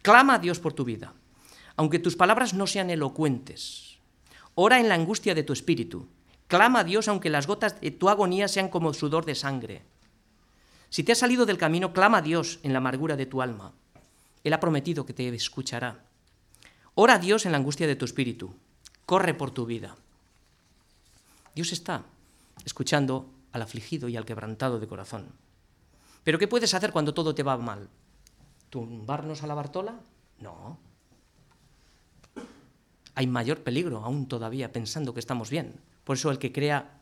Clama 0.00 0.36
a 0.36 0.38
Dios 0.38 0.58
por 0.58 0.72
tu 0.72 0.84
vida, 0.86 1.12
aunque 1.76 1.98
tus 1.98 2.16
palabras 2.16 2.54
no 2.54 2.66
sean 2.66 2.88
elocuentes. 2.88 3.98
Ora 4.54 4.80
en 4.80 4.88
la 4.88 4.94
angustia 4.94 5.34
de 5.34 5.42
tu 5.42 5.52
espíritu. 5.52 6.08
Clama 6.46 6.80
a 6.80 6.84
Dios 6.84 7.06
aunque 7.06 7.28
las 7.28 7.46
gotas 7.46 7.78
de 7.78 7.90
tu 7.90 8.08
agonía 8.08 8.48
sean 8.48 8.70
como 8.70 8.94
sudor 8.94 9.26
de 9.26 9.34
sangre. 9.34 9.82
Si 10.88 11.04
te 11.04 11.12
has 11.12 11.18
salido 11.18 11.44
del 11.44 11.58
camino, 11.58 11.92
clama 11.92 12.18
a 12.18 12.22
Dios 12.22 12.58
en 12.62 12.72
la 12.72 12.78
amargura 12.78 13.16
de 13.16 13.26
tu 13.26 13.42
alma. 13.42 13.74
Él 14.44 14.54
ha 14.54 14.60
prometido 14.60 15.04
que 15.04 15.12
te 15.12 15.28
escuchará. 15.28 16.04
Ora 16.94 17.16
a 17.16 17.18
Dios 17.18 17.44
en 17.44 17.52
la 17.52 17.58
angustia 17.58 17.86
de 17.86 17.96
tu 17.96 18.06
espíritu. 18.06 18.54
Corre 19.10 19.34
por 19.34 19.50
tu 19.50 19.66
vida. 19.66 19.96
Dios 21.52 21.72
está 21.72 22.04
escuchando 22.64 23.28
al 23.50 23.62
afligido 23.62 24.08
y 24.08 24.16
al 24.16 24.24
quebrantado 24.24 24.78
de 24.78 24.86
corazón. 24.86 25.32
Pero 26.22 26.38
¿qué 26.38 26.46
puedes 26.46 26.74
hacer 26.74 26.92
cuando 26.92 27.12
todo 27.12 27.34
te 27.34 27.42
va 27.42 27.56
mal? 27.56 27.88
¿Tumbarnos 28.68 29.42
a 29.42 29.48
la 29.48 29.54
Bartola? 29.54 29.98
No. 30.38 30.78
Hay 33.16 33.26
mayor 33.26 33.64
peligro 33.64 34.04
aún 34.04 34.28
todavía 34.28 34.70
pensando 34.70 35.12
que 35.12 35.18
estamos 35.18 35.50
bien. 35.50 35.74
Por 36.04 36.14
eso 36.16 36.30
el 36.30 36.38
que 36.38 36.52
crea 36.52 37.00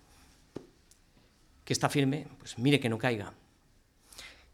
que 1.66 1.74
está 1.74 1.90
firme, 1.90 2.26
pues 2.38 2.58
mire 2.58 2.80
que 2.80 2.88
no 2.88 2.96
caiga. 2.96 3.34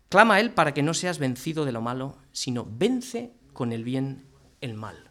Clama 0.08 0.34
a 0.34 0.40
Él 0.40 0.50
para 0.50 0.74
que 0.74 0.82
no 0.82 0.92
seas 0.92 1.20
vencido 1.20 1.64
de 1.64 1.70
lo 1.70 1.82
malo, 1.82 2.16
sino 2.32 2.66
vence 2.68 3.32
con 3.52 3.72
el 3.72 3.84
bien 3.84 4.26
el 4.60 4.74
mal. 4.74 5.03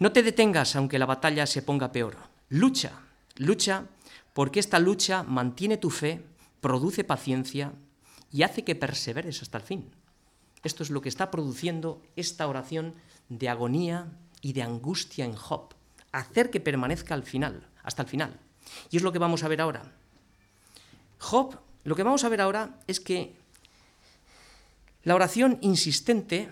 No 0.00 0.12
te 0.12 0.22
detengas 0.22 0.74
aunque 0.76 0.98
la 0.98 1.04
batalla 1.04 1.46
se 1.46 1.60
ponga 1.60 1.92
peor. 1.92 2.16
Lucha, 2.48 2.92
lucha, 3.36 3.84
porque 4.32 4.58
esta 4.58 4.78
lucha 4.78 5.22
mantiene 5.22 5.76
tu 5.76 5.90
fe, 5.90 6.24
produce 6.62 7.04
paciencia 7.04 7.74
y 8.32 8.42
hace 8.42 8.64
que 8.64 8.74
perseveres 8.74 9.42
hasta 9.42 9.58
el 9.58 9.64
fin. 9.64 9.90
Esto 10.64 10.82
es 10.82 10.88
lo 10.88 11.02
que 11.02 11.10
está 11.10 11.30
produciendo 11.30 12.02
esta 12.16 12.48
oración 12.48 12.94
de 13.28 13.50
agonía 13.50 14.06
y 14.40 14.54
de 14.54 14.62
angustia 14.62 15.26
en 15.26 15.34
Job. 15.34 15.74
Hacer 16.12 16.50
que 16.50 16.60
permanezca 16.60 17.12
al 17.12 17.22
final, 17.22 17.68
hasta 17.82 18.02
el 18.02 18.08
final. 18.08 18.40
Y 18.90 18.96
es 18.96 19.02
lo 19.02 19.12
que 19.12 19.18
vamos 19.18 19.44
a 19.44 19.48
ver 19.48 19.60
ahora. 19.60 19.82
Job, 21.18 21.58
lo 21.84 21.94
que 21.94 22.04
vamos 22.04 22.24
a 22.24 22.30
ver 22.30 22.40
ahora 22.40 22.78
es 22.86 23.00
que 23.00 23.36
la 25.02 25.14
oración 25.14 25.58
insistente 25.60 26.48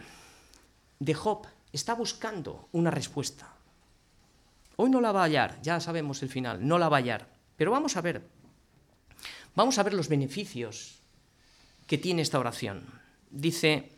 de 1.00 1.14
Job 1.14 1.46
está 1.72 1.94
buscando 1.94 2.68
una 2.72 2.90
respuesta. 2.90 3.54
Hoy 4.76 4.90
no 4.90 5.00
la 5.00 5.12
va 5.12 5.22
a 5.22 5.24
hallar, 5.24 5.60
ya 5.62 5.80
sabemos 5.80 6.22
el 6.22 6.28
final, 6.28 6.66
no 6.66 6.78
la 6.78 6.88
va 6.88 6.98
a 6.98 7.00
hallar. 7.00 7.28
Pero 7.56 7.72
vamos 7.72 7.96
a 7.96 8.00
ver, 8.00 8.22
vamos 9.56 9.78
a 9.78 9.82
ver 9.82 9.94
los 9.94 10.08
beneficios 10.08 11.00
que 11.86 11.98
tiene 11.98 12.22
esta 12.22 12.38
oración. 12.38 12.84
Dice, 13.30 13.90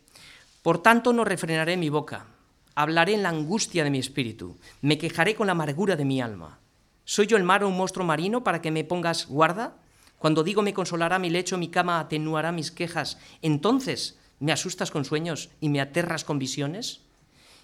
por 0.63 0.83
tanto 0.83 1.13
no 1.13 1.25
refrenaré 1.25 1.77
mi 1.77 1.91
boca. 1.91 2.27
hablaré 2.75 3.13
en 3.15 3.23
la 3.23 3.29
angustia 3.29 3.85
de 3.85 3.91
mi 3.91 3.99
espíritu, 3.99 4.57
me 4.81 4.97
quejaré 4.97 5.35
con 5.35 5.47
la 5.47 5.53
amargura 5.53 5.97
de 5.97 6.05
mi 6.05 6.23
alma. 6.23 6.59
¿Soy 7.05 7.27
yo 7.27 7.37
el 7.37 7.45
mar 7.45 7.63
o 7.63 7.69
un 7.69 7.77
monstruo 7.77 8.07
marino 8.07 8.43
para 8.43 8.63
que 8.63 8.71
me 8.71 8.85
pongas 8.85 9.27
guarda? 9.27 9.75
Cuando 10.19 10.45
digo 10.45 10.63
me 10.63 10.73
consolará 10.73 11.19
mi 11.19 11.29
lecho, 11.29 11.59
mi 11.59 11.69
cama 11.69 12.01
atenuará 12.01 12.53
mis 12.53 12.71
quejas, 12.71 13.19
entonces 13.43 14.19
me 14.39 14.53
asustas 14.53 14.91
con 14.91 15.05
sueños 15.05 15.51
y 15.61 15.69
me 15.69 15.81
aterras 15.81 16.25
con 16.25 16.39
visiones. 16.39 17.01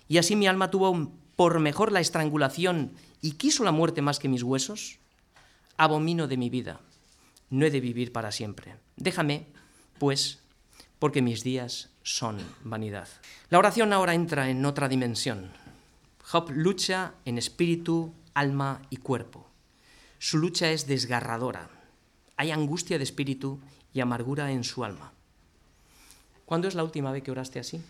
Y 0.09 0.19
así 0.19 0.37
mi 0.37 0.47
alma 0.47 0.71
tuvo 0.71 1.13
por 1.37 1.59
mejor 1.61 1.93
la 1.93 2.01
estrangulación 2.01 2.93
y 3.21 3.33
quiso 3.33 3.65
la 3.65 3.73
muerte 3.73 4.03
más 4.03 4.19
que 4.19 4.29
mis 4.29 4.43
huesos. 4.43 4.99
Abomino 5.77 6.27
de 6.27 6.37
mi 6.37 6.49
vida, 6.49 6.81
no 7.51 7.67
he 7.67 7.71
de 7.71 7.81
vivir 7.81 8.13
para 8.13 8.33
siempre. 8.33 8.77
Déjame, 8.97 9.47
pues, 9.99 10.41
porque 10.99 11.23
mis 11.23 11.45
días 11.45 11.91
son 12.03 12.39
vanidad. 12.65 13.09
La 13.51 13.59
oración 13.59 13.93
ahora 13.93 14.15
entra 14.15 14.49
en 14.49 14.65
otra 14.65 14.89
dimensión. 14.89 15.51
Job 16.23 16.51
lucha 16.51 17.15
en 17.25 17.39
espíritu, 17.39 18.15
alma 18.35 18.83
y 18.91 18.97
cuerpo. 18.97 19.47
Su 20.19 20.39
lucha 20.39 20.71
es 20.71 20.87
desgarradora. 20.87 21.69
Hay 22.37 22.51
angustia 22.51 22.99
de 22.99 23.05
espíritu 23.05 23.61
y 23.93 24.01
amargura 24.01 24.51
en 24.51 24.65
su 24.65 24.85
alma. 24.85 25.13
¿Cuándo 26.47 26.69
es 26.69 26.75
la 26.75 26.85
última 26.85 27.13
vez 27.13 27.23
que 27.23 27.31
oraste 27.31 27.59
así? 27.59 27.81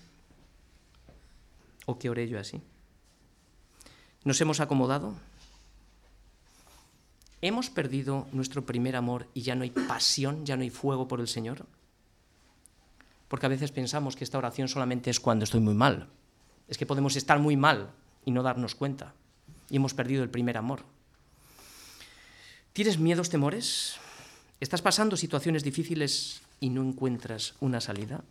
¿O 1.87 1.99
que 1.99 2.11
oré 2.11 2.29
yo 2.29 2.39
así? 2.39 2.61
¿Nos 4.25 4.41
hemos 4.41 4.61
acomodado? 4.61 5.15
¿Hemos 7.41 7.71
perdido 7.71 8.27
nuestro 8.33 8.67
primer 8.67 8.97
amor 8.97 9.29
y 9.35 9.43
ya 9.43 9.55
no 9.55 9.63
hay 9.63 9.71
pasión, 9.71 10.45
ya 10.45 10.57
no 10.57 10.63
hay 10.63 10.71
fuego 10.71 11.07
por 11.07 11.21
el 11.21 11.29
Señor? 11.29 11.65
Porque 13.29 13.47
a 13.47 13.49
veces 13.49 13.71
pensamos 13.71 14.17
que 14.17 14.25
esta 14.25 14.39
oración 14.39 14.69
solamente 14.69 15.11
es 15.11 15.21
cuando 15.21 15.45
estoy 15.45 15.61
muy 15.61 15.75
mal. 15.75 16.09
Es 16.69 16.77
que 16.77 16.87
podemos 16.87 17.15
estar 17.17 17.39
muy 17.39 17.57
mal 17.57 17.91
y 18.25 18.33
no 18.33 18.43
darnos 18.43 18.75
cuenta. 18.75 19.15
Y 19.71 19.77
hemos 19.77 19.95
perdido 19.95 20.23
el 20.23 20.31
primer 20.31 20.57
amor. 20.57 20.83
¿Tienes 22.73 22.99
miedos, 22.99 23.31
temores? 23.31 23.97
¿Estás 24.61 24.83
pasando 24.83 25.17
situaciones 25.17 25.63
difíciles 25.63 26.43
y 26.61 26.71
no 26.71 26.83
encuentras 26.83 27.55
una 27.61 27.81
salida? 27.81 28.25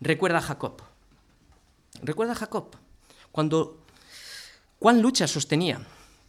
Recuerda 0.00 0.38
a 0.38 0.42
Jacob. 0.42 0.82
Recuerda 2.02 2.32
a 2.32 2.36
Jacob. 2.36 2.76
Cuando 3.30 3.82
cuán 4.78 5.00
lucha 5.00 5.26
sostenía, 5.26 5.80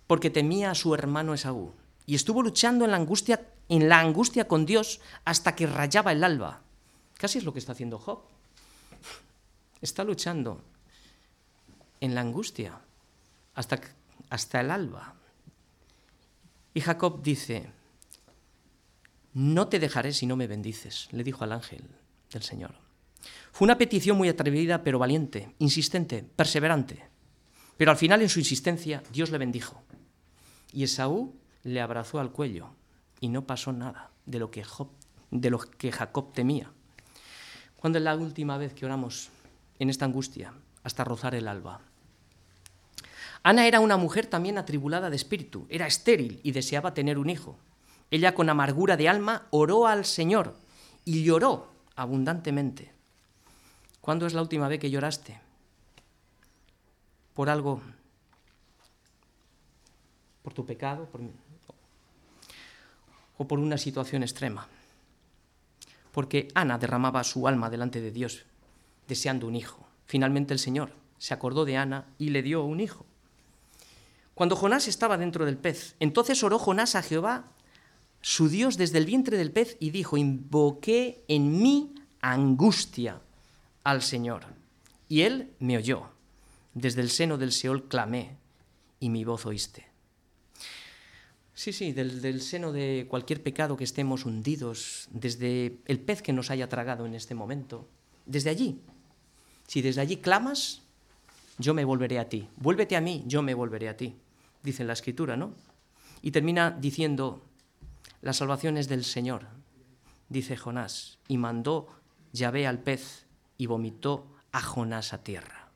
porque 0.08 0.30
temía 0.30 0.72
a 0.72 0.76
su 0.76 0.94
hermano 0.94 1.34
Esaú. 1.34 1.74
Y 2.06 2.16
estuvo 2.16 2.42
luchando 2.44 2.86
en 2.86 2.92
la 2.92 2.98
angustia, 2.98 3.48
en 3.70 3.90
la 3.90 4.00
angustia 4.00 4.48
con 4.48 4.66
Dios 4.66 5.02
hasta 5.26 5.56
que 5.56 5.68
rayaba 5.68 6.12
el 6.12 6.24
alba. 6.24 6.62
Casi 7.18 7.40
es 7.40 7.44
lo 7.44 7.54
que 7.54 7.60
está 7.60 7.72
haciendo 7.72 7.98
Job. 7.98 8.22
Está 9.82 10.04
luchando 10.04 10.62
en 12.00 12.14
la 12.16 12.22
angustia 12.22 12.80
hasta, 13.56 13.82
hasta 14.30 14.62
el 14.62 14.72
alba. 14.72 15.16
Y 16.74 16.82
Jacob 16.82 17.22
dice, 17.24 17.70
no 19.34 19.68
te 19.68 19.80
dejaré 19.80 20.14
si 20.14 20.26
no 20.26 20.36
me 20.36 20.48
bendices, 20.48 21.08
le 21.12 21.24
dijo 21.24 21.44
al 21.44 21.54
ángel 21.54 21.84
del 22.32 22.44
Señor. 22.44 22.83
Fue 23.54 23.68
una 23.68 23.78
petición 23.78 24.18
muy 24.18 24.30
atrevida, 24.30 24.84
pero 24.84 24.98
valiente, 24.98 25.54
insistente, 25.60 26.24
perseverante. 26.24 27.06
Pero 27.78 27.92
al 27.92 27.98
final, 27.98 28.24
en 28.24 28.30
su 28.30 28.40
insistencia, 28.40 29.04
Dios 29.14 29.30
le 29.30 29.38
bendijo. 29.38 29.84
Y 30.72 30.84
Esaú 30.84 31.36
le 31.62 31.80
abrazó 31.80 32.20
al 32.20 32.32
cuello 32.32 32.72
y 33.20 33.30
no 33.30 33.46
pasó 33.46 33.72
nada 33.72 34.10
de 34.26 34.40
lo 34.40 34.50
que, 34.50 34.66
de 35.30 35.58
que 35.78 35.92
Jacob 35.92 36.34
temía. 36.34 36.72
¿Cuándo 37.76 38.00
es 38.00 38.04
la 38.04 38.16
última 38.16 38.58
vez 38.58 38.74
que 38.74 38.88
oramos 38.88 39.30
en 39.78 39.92
esta 39.92 40.06
angustia? 40.06 40.56
Hasta 40.84 41.04
rozar 41.04 41.36
el 41.36 41.48
alba. 41.48 41.80
Ana 43.44 43.68
era 43.68 43.82
una 43.82 43.98
mujer 43.98 44.26
también 44.26 44.58
atribulada 44.58 45.12
de 45.12 45.16
espíritu, 45.16 45.68
era 45.70 45.86
estéril 45.86 46.40
y 46.42 46.54
deseaba 46.54 46.96
tener 46.96 47.20
un 47.20 47.30
hijo. 47.30 47.60
Ella 48.10 48.34
con 48.34 48.50
amargura 48.50 48.98
de 48.98 49.10
alma 49.10 49.46
oró 49.52 49.86
al 49.86 50.06
Señor 50.06 50.56
y 51.06 51.24
lloró 51.24 51.68
abundantemente. 51.96 52.93
¿Cuándo 54.04 54.28
es 54.28 54.36
la 54.36 54.44
última 54.44 54.68
vez 54.68 54.80
que 54.80 54.92
lloraste? 54.92 55.42
¿Por 57.34 57.50
algo? 57.50 57.82
¿Por 60.44 60.54
tu 60.54 60.64
pecado? 60.64 61.10
¿O 63.40 63.48
por 63.48 63.58
una 63.58 63.80
situación 63.80 64.22
extrema? 64.22 64.68
porque 66.14 66.48
Ana 66.54 66.78
derramaba 66.78 67.24
su 67.24 67.48
alma 67.48 67.70
delante 67.70 68.00
de 68.00 68.12
Dios, 68.12 68.46
deseando 69.08 69.48
un 69.48 69.56
hijo. 69.56 69.86
Finalmente 70.06 70.54
el 70.54 70.60
Señor 70.60 70.92
se 71.18 71.34
acordó 71.34 71.66
de 71.66 71.76
Ana 71.76 72.06
y 72.20 72.30
le 72.30 72.44
dio 72.44 72.64
un 72.64 72.80
hijo. 72.80 73.06
Cuando 74.36 74.56
Jonás 74.56 74.88
estaba 74.88 75.18
dentro 75.18 75.46
del 75.46 75.58
pez, 75.58 75.96
entonces 76.00 76.44
oró 76.44 76.60
Jonás 76.60 76.96
a 76.96 77.02
Jehová, 77.02 77.46
su 78.22 78.48
Dios, 78.48 78.78
desde 78.78 79.00
el 79.00 79.06
vientre 79.06 79.38
del 79.38 79.52
pez 79.52 79.76
y 79.80 79.90
dijo, 79.90 80.16
invoqué 80.16 81.26
en 81.28 81.62
mí 81.62 81.94
angustia 82.22 83.20
al 83.84 84.02
Señor. 84.02 84.46
Y 85.10 85.22
él 85.22 85.54
me 85.60 85.78
oyó. 85.78 86.10
Desde 86.74 87.02
el 87.02 87.10
seno 87.10 87.38
del 87.38 87.52
Seol 87.52 87.88
clamé 87.88 88.38
y 89.00 89.10
mi 89.10 89.24
voz 89.24 89.46
oíste. 89.46 89.94
Sí, 91.54 91.72
sí, 91.72 91.92
del, 91.94 92.42
seno 92.42 92.72
de 92.72 93.06
cualquier 93.08 93.44
pecado 93.44 93.78
que 93.78 93.84
estemos 93.84 94.26
hundidos, 94.26 95.08
desde 95.12 95.78
el 95.86 96.00
pez 96.00 96.24
que 96.24 96.34
nos 96.34 96.50
haya 96.50 96.68
tragado 96.68 97.06
en 97.06 97.14
este 97.14 97.36
momento, 97.36 97.88
desde 98.26 98.50
allí. 98.50 98.82
Si 99.68 99.82
desde 99.82 100.02
allí 100.02 100.18
clamas, 100.18 100.82
yo 101.60 101.76
me 101.76 101.86
volveré 101.86 102.18
a 102.18 102.28
ti. 102.28 102.50
Vuélvete 102.58 102.96
a 102.96 103.02
mí, 103.02 103.24
yo 103.28 103.44
me 103.44 103.54
volveré 103.54 103.88
a 103.88 103.98
ti, 103.98 104.16
dice 104.64 104.84
la 104.84 104.94
escritura, 104.94 105.38
¿no? 105.38 105.54
Y 106.24 106.32
termina 106.32 106.72
diciendo, 106.72 107.44
la 108.22 108.34
salvación 108.34 108.78
es 108.78 108.88
del 108.88 109.04
Señor, 109.04 109.46
dice 110.30 110.58
Jonás, 110.58 111.20
y 111.28 111.38
mandó 111.38 111.88
Yahvé 112.32 112.66
al 112.66 112.80
pez 112.80 113.23
y 113.64 113.66
vomitó 113.66 114.28
a 114.52 114.62
Jonás 114.62 115.14
a 115.14 115.24
tierra. 115.24 115.70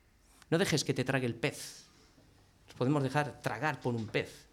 No 0.50 0.58
dejes 0.58 0.84
que 0.84 0.94
te 0.94 1.06
trague 1.06 1.26
el 1.26 1.36
pez. 1.36 1.86
Nos 2.68 2.76
podemos 2.76 3.02
dejar 3.02 3.42
tragar 3.42 3.80
por 3.80 3.96
un 3.96 4.08
pez 4.08 4.48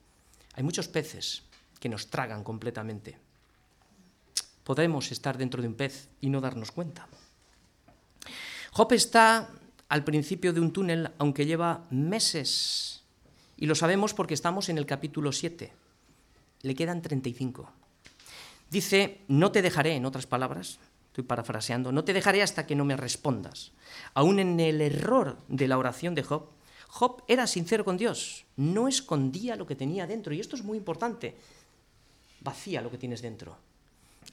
hay 0.54 0.62
muchos 0.62 0.88
peces 0.88 1.42
que 1.80 1.88
nos 1.88 2.08
tragan 2.08 2.44
completamente. 2.44 3.18
Podemos 4.62 5.10
estar 5.12 5.36
dentro 5.36 5.60
de 5.60 5.68
un 5.68 5.74
pez 5.74 6.08
y 6.20 6.30
no 6.30 6.40
darnos 6.40 6.70
cuenta. 6.70 7.06
Job 8.72 8.92
está 8.92 9.50
al 9.88 10.04
principio 10.04 10.52
de 10.52 10.60
un 10.60 10.72
túnel, 10.72 11.10
aunque 11.18 11.46
lleva 11.46 11.84
meses. 11.90 13.02
Y 13.56 13.66
lo 13.66 13.74
sabemos 13.74 14.14
porque 14.14 14.34
estamos 14.34 14.68
en 14.68 14.78
el 14.78 14.86
capítulo 14.86 15.32
7. 15.32 15.72
Le 16.62 16.74
quedan 16.74 17.02
35. 17.02 17.70
Dice, 18.70 19.20
no 19.28 19.52
te 19.52 19.62
dejaré, 19.62 19.94
en 19.94 20.06
otras 20.06 20.26
palabras, 20.26 20.78
estoy 21.14 21.22
parafraseando, 21.22 21.92
no 21.92 22.02
te 22.02 22.12
dejaré 22.12 22.42
hasta 22.42 22.66
que 22.66 22.74
no 22.74 22.84
me 22.84 22.96
respondas. 22.96 23.70
Aún 24.14 24.40
en 24.40 24.58
el 24.58 24.80
error 24.80 25.38
de 25.46 25.68
la 25.68 25.78
oración 25.78 26.16
de 26.16 26.24
Job, 26.24 26.48
Job 26.88 27.22
era 27.28 27.46
sincero 27.46 27.84
con 27.84 27.96
Dios, 27.96 28.46
no 28.56 28.88
escondía 28.88 29.54
lo 29.54 29.64
que 29.64 29.76
tenía 29.76 30.08
dentro, 30.08 30.34
y 30.34 30.40
esto 30.40 30.56
es 30.56 30.64
muy 30.64 30.76
importante. 30.76 31.36
Vacía 32.40 32.82
lo 32.82 32.90
que 32.90 32.98
tienes 32.98 33.22
dentro. 33.22 33.56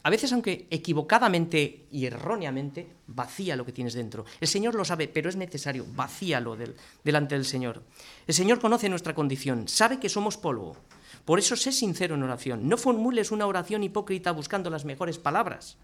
A 0.01 0.09
veces, 0.09 0.33
aunque 0.33 0.65
equivocadamente 0.71 1.85
y 1.91 2.07
erróneamente, 2.07 2.87
vacía 3.05 3.55
lo 3.55 3.63
que 3.63 3.73
tienes 3.73 3.93
dentro. 3.93 4.25
El 4.39 4.47
Señor 4.47 4.73
lo 4.73 4.83
sabe, 4.83 5.07
pero 5.07 5.29
es 5.29 5.35
necesario, 5.35 5.85
vacíalo 5.87 6.55
del, 6.55 6.75
delante 7.03 7.35
del 7.35 7.45
Señor. 7.45 7.83
El 8.25 8.33
Señor 8.33 8.59
conoce 8.59 8.89
nuestra 8.89 9.13
condición, 9.13 9.67
sabe 9.67 9.99
que 9.99 10.09
somos 10.09 10.35
polvo. 10.35 10.75
Por 11.25 11.37
eso 11.37 11.55
sé 11.55 11.71
sincero 11.71 12.15
en 12.15 12.23
oración. 12.23 12.67
No 12.67 12.77
formules 12.77 13.29
una 13.29 13.45
oración 13.45 13.83
hipócrita 13.83 14.31
buscando 14.31 14.71
las 14.71 14.83
mejores 14.83 15.19
palabras. 15.19 15.77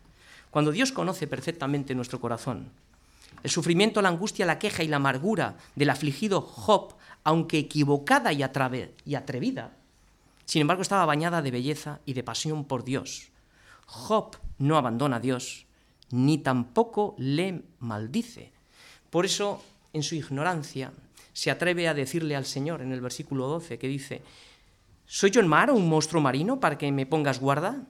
Cuando 0.58 0.72
Dios 0.72 0.91
conoce 0.91 1.28
perfectamente 1.28 1.93
nuestro 1.93 2.20
corazón, 2.20 2.72
el 3.43 3.51
sufrimiento, 3.51 4.01
la 4.01 4.10
angustia, 4.10 4.47
la 4.47 4.58
queja 4.58 4.82
y 4.82 4.88
la 4.88 4.95
amargura 4.95 5.55
del 5.76 5.91
afligido 5.91 6.41
Job, 6.41 6.95
aunque 7.24 7.60
equivocada 7.60 8.34
y, 8.34 8.41
atrevida, 8.41 9.78
sin 10.45 10.62
embargo 10.62 10.82
estaba 10.82 11.05
bañada 11.05 11.43
de 11.43 11.51
belleza 11.51 11.99
y 12.08 12.14
de 12.14 12.24
pasión 12.24 12.66
por 12.66 12.84
Dios. 12.84 13.30
Job 13.86 14.36
no 14.58 14.78
abandona 14.78 15.18
a 15.18 15.20
Dios, 15.20 15.68
ni 16.10 16.39
tampoco 16.39 17.14
le 17.20 17.62
maldice. 17.80 18.51
Por 19.12 19.28
eso, 19.28 19.64
en 19.93 20.01
su 20.01 20.16
ignorancia, 20.16 20.91
se 21.34 21.51
atreve 21.51 21.88
a 21.88 21.93
decirle 21.93 22.36
al 22.36 22.47
Señor 22.47 22.82
en 22.82 22.91
el 22.93 23.01
versículo 23.01 23.45
12, 23.45 23.78
que 23.78 23.88
dice, 23.88 24.24
¿soy 25.05 25.30
yo 25.30 25.39
el 25.39 25.45
mar 25.45 25.70
o 25.70 25.76
un 25.76 25.88
monstruo 25.88 26.20
marino 26.20 26.60
para 26.60 26.80
que 26.80 26.91
me 26.91 27.05
pongas 27.05 27.39
guarda? 27.39 27.84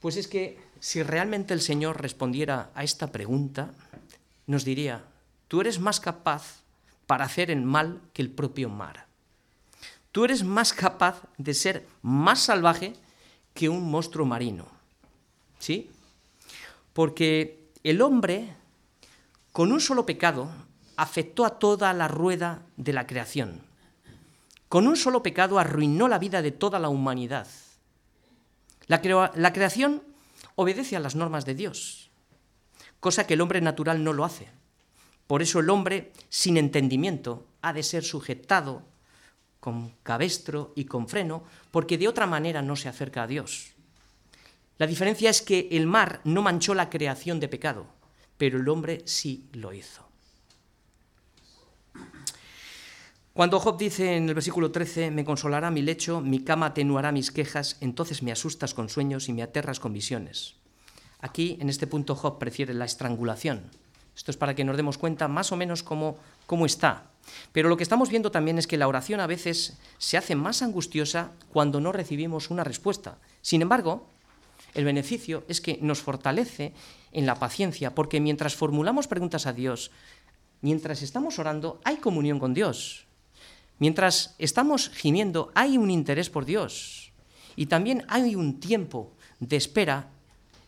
Pues 0.00 0.16
es 0.16 0.28
que 0.28 0.58
si 0.80 1.02
realmente 1.02 1.54
el 1.54 1.60
Señor 1.60 2.00
respondiera 2.00 2.70
a 2.74 2.84
esta 2.84 3.12
pregunta, 3.12 3.70
nos 4.46 4.64
diría, 4.64 5.04
tú 5.48 5.60
eres 5.60 5.80
más 5.80 6.00
capaz 6.00 6.62
para 7.06 7.24
hacer 7.24 7.50
el 7.50 7.62
mal 7.62 8.00
que 8.12 8.22
el 8.22 8.30
propio 8.30 8.68
mar. 8.68 9.06
Tú 10.12 10.24
eres 10.24 10.44
más 10.44 10.72
capaz 10.72 11.22
de 11.38 11.54
ser 11.54 11.86
más 12.02 12.40
salvaje 12.40 12.94
que 13.54 13.68
un 13.68 13.90
monstruo 13.90 14.26
marino. 14.26 14.66
¿Sí? 15.58 15.90
Porque 16.92 17.70
el 17.82 18.00
hombre 18.02 18.54
con 19.52 19.72
un 19.72 19.80
solo 19.80 20.06
pecado 20.06 20.50
afectó 20.96 21.44
a 21.44 21.58
toda 21.58 21.92
la 21.92 22.08
rueda 22.08 22.62
de 22.76 22.92
la 22.92 23.06
creación. 23.06 23.60
Con 24.68 24.86
un 24.86 24.96
solo 24.96 25.22
pecado 25.22 25.58
arruinó 25.58 26.08
la 26.08 26.18
vida 26.18 26.42
de 26.42 26.50
toda 26.50 26.78
la 26.78 26.88
humanidad. 26.88 27.46
La, 28.86 29.00
creación 29.00 30.02
obedece 30.54 30.96
a 30.96 31.00
las 31.00 31.16
normas 31.16 31.44
de 31.44 31.54
Dios, 31.54 32.10
cosa 33.00 33.26
que 33.26 33.34
el 33.34 33.40
hombre 33.40 33.60
natural 33.60 34.04
no 34.04 34.12
lo 34.12 34.24
hace. 34.24 34.48
Por 35.26 35.42
eso 35.42 35.58
el 35.58 35.70
hombre 35.70 36.12
sin 36.28 36.56
entendimiento 36.56 37.46
ha 37.62 37.72
de 37.72 37.82
ser 37.82 38.04
sujetado 38.04 38.84
con 39.58 39.90
cabestro 40.04 40.72
y 40.76 40.84
con 40.84 41.08
freno, 41.08 41.42
porque 41.72 41.98
de 41.98 42.06
otra 42.06 42.26
manera 42.26 42.62
no 42.62 42.76
se 42.76 42.88
acerca 42.88 43.24
a 43.24 43.26
Dios. 43.26 43.72
La 44.78 44.86
diferencia 44.86 45.30
es 45.30 45.42
que 45.42 45.68
el 45.72 45.86
mar 45.86 46.20
no 46.22 46.42
manchó 46.42 46.74
la 46.74 46.90
creación 46.90 47.40
de 47.40 47.48
pecado, 47.48 47.86
pero 48.38 48.58
el 48.58 48.68
hombre 48.68 49.02
sí 49.06 49.48
lo 49.52 49.72
hizo. 49.72 50.05
Cuando 53.36 53.60
Job 53.60 53.76
dice 53.76 54.16
en 54.16 54.30
el 54.30 54.34
versículo 54.34 54.70
13, 54.70 55.10
me 55.10 55.26
consolará 55.26 55.70
mi 55.70 55.82
lecho, 55.82 56.22
mi 56.22 56.38
cama 56.42 56.68
atenuará 56.72 57.12
mis 57.12 57.30
quejas, 57.30 57.76
entonces 57.82 58.22
me 58.22 58.32
asustas 58.32 58.72
con 58.72 58.88
sueños 58.88 59.28
y 59.28 59.34
me 59.34 59.42
aterras 59.42 59.78
con 59.78 59.92
visiones. 59.92 60.54
Aquí, 61.20 61.58
en 61.60 61.68
este 61.68 61.86
punto, 61.86 62.14
Job 62.14 62.38
prefiere 62.38 62.72
la 62.72 62.86
estrangulación. 62.86 63.64
Esto 64.16 64.30
es 64.30 64.38
para 64.38 64.54
que 64.54 64.64
nos 64.64 64.78
demos 64.78 64.96
cuenta 64.96 65.28
más 65.28 65.52
o 65.52 65.56
menos 65.56 65.82
cómo, 65.82 66.16
cómo 66.46 66.64
está. 66.64 67.10
Pero 67.52 67.68
lo 67.68 67.76
que 67.76 67.82
estamos 67.82 68.08
viendo 68.08 68.30
también 68.30 68.56
es 68.56 68.66
que 68.66 68.78
la 68.78 68.88
oración 68.88 69.20
a 69.20 69.26
veces 69.26 69.76
se 69.98 70.16
hace 70.16 70.34
más 70.34 70.62
angustiosa 70.62 71.32
cuando 71.52 71.78
no 71.78 71.92
recibimos 71.92 72.48
una 72.48 72.64
respuesta. 72.64 73.18
Sin 73.42 73.60
embargo, 73.60 74.06
el 74.72 74.86
beneficio 74.86 75.44
es 75.46 75.60
que 75.60 75.78
nos 75.82 76.00
fortalece 76.00 76.72
en 77.12 77.26
la 77.26 77.34
paciencia, 77.34 77.94
porque 77.94 78.18
mientras 78.18 78.54
formulamos 78.54 79.08
preguntas 79.08 79.44
a 79.44 79.52
Dios, 79.52 79.90
mientras 80.62 81.02
estamos 81.02 81.38
orando, 81.38 81.82
hay 81.84 81.98
comunión 81.98 82.38
con 82.38 82.54
Dios. 82.54 83.05
Mientras 83.78 84.34
estamos 84.38 84.90
gimiendo, 84.90 85.50
hay 85.54 85.76
un 85.76 85.90
interés 85.90 86.30
por 86.30 86.44
Dios 86.44 87.12
y 87.56 87.66
también 87.66 88.04
hay 88.08 88.34
un 88.34 88.58
tiempo 88.60 89.12
de 89.40 89.56
espera 89.56 90.08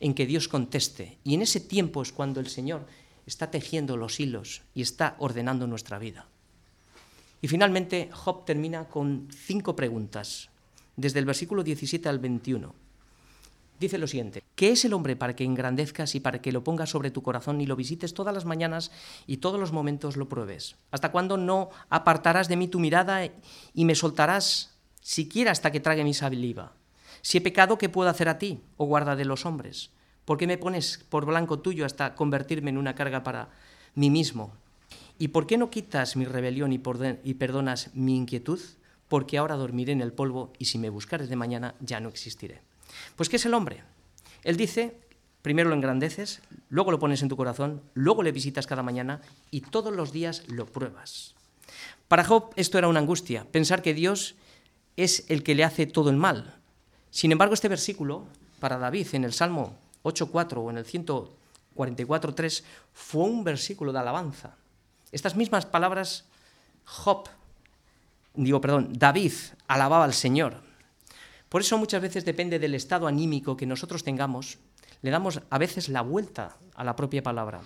en 0.01 0.15
que 0.15 0.27
Dios 0.27 0.49
conteste. 0.49 1.19
Y 1.25 1.35
en 1.35 1.43
ese 1.43 1.61
tiempo 1.61 2.03
es 2.03 2.13
cuando 2.13 2.41
el 2.41 2.49
Señor 2.49 2.87
está 3.27 3.51
tejiendo 3.51 3.97
los 3.97 4.21
hilos 4.21 4.63
y 4.75 4.83
está 4.83 5.17
ordenando 5.19 5.67
nuestra 5.67 5.99
vida. 5.99 6.27
Y 7.41 7.49
finalmente 7.49 8.11
Job 8.13 8.45
termina 8.45 8.89
con 8.89 9.29
cinco 9.31 9.77
preguntas, 9.77 10.51
desde 10.97 11.21
el 11.21 11.25
versículo 11.25 11.63
17 11.63 12.09
al 12.09 12.19
21. 12.19 12.75
Dice 13.79 13.99
lo 13.99 14.09
siguiente, 14.09 14.43
¿qué 14.57 14.73
es 14.73 14.85
el 14.85 14.93
hombre 14.93 15.15
para 15.15 15.37
que 15.37 15.45
engrandezcas 15.45 16.17
y 16.17 16.21
para 16.21 16.43
que 16.43 16.51
lo 16.51 16.65
pongas 16.65 16.91
sobre 16.91 17.13
tu 17.13 17.23
corazón 17.23 17.61
y 17.61 17.67
lo 17.67 17.77
visites 17.77 18.13
todas 18.13 18.35
las 18.35 18.45
mañanas 18.45 18.91
y 19.29 19.37
todos 19.37 19.61
los 19.61 19.71
momentos 19.71 20.17
lo 20.17 20.29
pruebes? 20.29 20.75
¿Hasta 20.91 21.13
cuándo 21.13 21.37
no 21.37 21.71
apartarás 21.89 22.49
de 22.49 22.57
mí 22.57 22.67
tu 22.67 22.81
mirada 22.81 23.21
y 23.73 23.85
me 23.85 23.95
soltarás 23.95 24.77
siquiera 25.01 25.53
hasta 25.53 25.71
que 25.71 25.79
trague 25.79 26.03
mi 26.03 26.13
saliva? 26.13 26.73
Si 27.23 27.39
he 27.39 27.41
pecado, 27.41 27.79
¿qué 27.79 27.89
puedo 27.89 28.11
hacer 28.11 28.29
a 28.29 28.39
ti, 28.39 28.61
oh 28.79 28.87
guarda 28.87 29.15
de 29.15 29.25
los 29.25 29.47
hombres? 29.47 29.91
¿Por 30.25 30.39
qué 30.39 30.49
me 30.49 30.59
pones 30.59 31.05
por 31.09 31.25
blanco 31.25 31.61
tuyo 31.61 31.87
hasta 31.87 32.17
convertirme 32.17 32.71
en 32.71 32.79
una 32.79 32.97
carga 32.97 33.23
para 33.23 33.51
mí 33.95 34.11
mismo? 34.11 34.55
¿Y 35.21 35.29
por 35.29 35.47
qué 35.47 35.57
no 35.57 35.71
quitas 35.71 36.17
mi 36.17 36.25
rebelión 36.25 36.73
y, 36.73 36.83
y 37.23 37.35
perdonas 37.35 37.95
mi 37.95 38.17
inquietud? 38.17 38.61
Porque 39.07 39.39
ahora 39.39 39.55
dormiré 39.55 39.93
en 39.93 40.01
el 40.01 40.13
polvo 40.13 40.53
y 40.59 40.65
si 40.65 40.79
me 40.79 40.91
buscares 40.91 41.29
de 41.29 41.37
mañana 41.37 41.77
ya 41.81 42.01
no 42.01 42.09
existiré. 42.09 42.68
Pues 43.17 43.29
¿qué 43.29 43.37
es 43.37 43.47
el 43.47 43.55
hombre? 43.55 43.83
Él 44.45 44.57
dice, 44.57 44.99
primero 45.43 45.69
lo 45.69 45.75
engrandeces, 45.75 46.41
luego 46.69 46.91
lo 46.91 46.99
pones 46.99 47.23
en 47.23 47.29
tu 47.29 47.37
corazón, 47.37 47.83
luego 47.95 48.23
le 48.23 48.33
visitas 48.33 48.67
cada 48.67 48.83
mañana 48.83 49.21
y 49.51 49.61
todos 49.63 49.95
los 49.95 50.13
días 50.13 50.45
lo 50.49 50.67
pruebas. 50.67 51.35
Para 52.09 52.25
Job 52.25 52.53
esto 52.57 52.79
era 52.79 52.89
una 52.89 53.01
angustia, 53.01 53.45
pensar 53.51 53.83
que 53.83 53.95
Dios 53.95 54.37
es 54.97 55.25
el 55.29 55.43
que 55.43 55.55
le 55.55 55.65
hace 55.65 55.87
todo 55.87 56.11
el 56.11 56.17
mal. 56.17 56.57
Sin 57.11 57.33
embargo, 57.33 57.55
este 57.55 57.69
versículo, 57.69 58.27
para 58.61 58.79
David 58.79 59.09
en 59.13 59.25
el 59.25 59.33
Salmo 59.33 59.79
8.4 60.05 60.59
o 60.59 60.71
en 60.71 60.79
el 60.79 60.87
144.3, 60.87 62.63
fue 62.93 63.23
un 63.25 63.45
versículo 63.45 63.93
de 63.93 63.99
alabanza. 63.99 64.57
Estas 65.13 65.37
mismas 65.37 65.67
palabras, 65.67 66.25
Job, 66.85 67.29
digo, 68.35 68.61
perdón, 68.61 68.93
David 68.93 69.33
alababa 69.67 70.05
al 70.05 70.15
Señor. 70.15 70.68
Por 71.49 71.63
eso 71.63 71.79
muchas 71.79 72.03
veces 72.03 72.25
depende 72.25 72.59
del 72.59 72.75
estado 72.75 73.07
anímico 73.07 73.57
que 73.57 73.67
nosotros 73.67 74.05
tengamos, 74.05 74.59
le 75.03 75.11
damos 75.11 75.41
a 75.49 75.59
veces 75.59 75.89
la 75.89 76.03
vuelta 76.03 76.57
a 76.75 76.85
la 76.85 76.97
propia 76.97 77.23
palabra. 77.23 77.63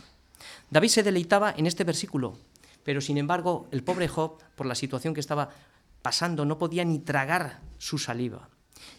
David 0.70 0.89
se 0.89 1.03
deleitaba 1.03 1.55
en 1.57 1.66
este 1.66 1.85
versículo, 1.85 2.39
pero 2.85 3.01
sin 3.01 3.18
embargo 3.18 3.68
el 3.70 3.83
pobre 3.83 4.09
Job, 4.09 4.39
por 4.55 4.66
la 4.66 4.74
situación 4.74 5.14
que 5.14 5.20
estaba 5.20 5.51
pasando, 6.03 6.45
no 6.45 6.59
podía 6.59 6.85
ni 6.85 6.99
tragar 6.99 7.61
su 7.78 7.99
saliva. 7.99 8.49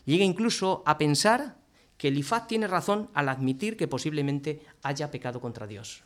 Llega 0.06 0.24
incluso 0.24 0.84
a 0.86 0.98
pensar 0.98 1.58
que 1.98 2.10
Elifaz 2.10 2.48
tiene 2.48 2.68
razón 2.68 3.10
al 3.14 3.30
admitir 3.30 3.78
que 3.78 3.88
posiblemente 3.88 4.62
haya 4.82 5.12
pecado 5.12 5.40
contra 5.40 5.68
Dios. 5.68 6.04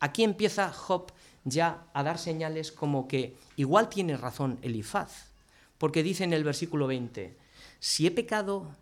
Aquí 0.00 0.24
empieza 0.24 0.72
Job 0.72 1.12
ya 1.44 1.84
a 1.94 2.02
dar 2.02 2.18
señales 2.18 2.72
como 2.72 3.08
que 3.08 3.36
igual 3.56 3.88
tiene 3.88 4.16
razón 4.16 4.58
Elifaz, 4.62 5.30
porque 5.78 6.02
dice 6.02 6.24
en 6.24 6.32
el 6.32 6.44
versículo 6.44 6.86
20, 6.86 7.36
si 7.84 8.06
he 8.06 8.10
pecado, 8.10 8.74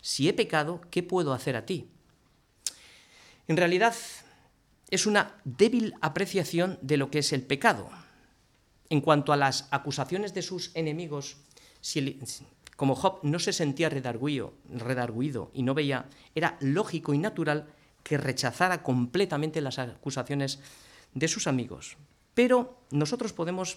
si 0.00 0.30
he 0.30 0.32
pecado, 0.32 0.80
¿qué 0.90 1.02
puedo 1.02 1.34
hacer 1.34 1.56
a 1.56 1.66
ti? 1.66 1.90
En 3.48 3.58
realidad 3.58 3.94
es 4.88 5.04
una 5.04 5.34
débil 5.44 5.92
apreciación 6.00 6.78
de 6.80 6.96
lo 6.96 7.10
que 7.10 7.18
es 7.18 7.34
el 7.34 7.42
pecado. 7.42 7.90
En 8.88 9.02
cuanto 9.02 9.34
a 9.34 9.36
las 9.36 9.68
acusaciones 9.72 10.32
de 10.32 10.40
sus 10.40 10.70
enemigos, 10.74 11.36
como 12.76 12.94
Job 12.94 13.18
no 13.24 13.38
se 13.40 13.52
sentía 13.52 13.90
redarguido, 13.90 14.54
redarguido 14.70 15.50
y 15.52 15.62
no 15.62 15.74
veía, 15.74 16.06
era 16.34 16.56
lógico 16.60 17.12
y 17.12 17.18
natural 17.18 17.66
que 18.02 18.16
rechazara 18.16 18.82
completamente 18.82 19.60
las 19.60 19.78
acusaciones 19.78 20.60
de 21.12 21.28
sus 21.28 21.46
amigos. 21.46 21.98
Pero 22.32 22.80
nosotros 22.90 23.34
podemos 23.34 23.76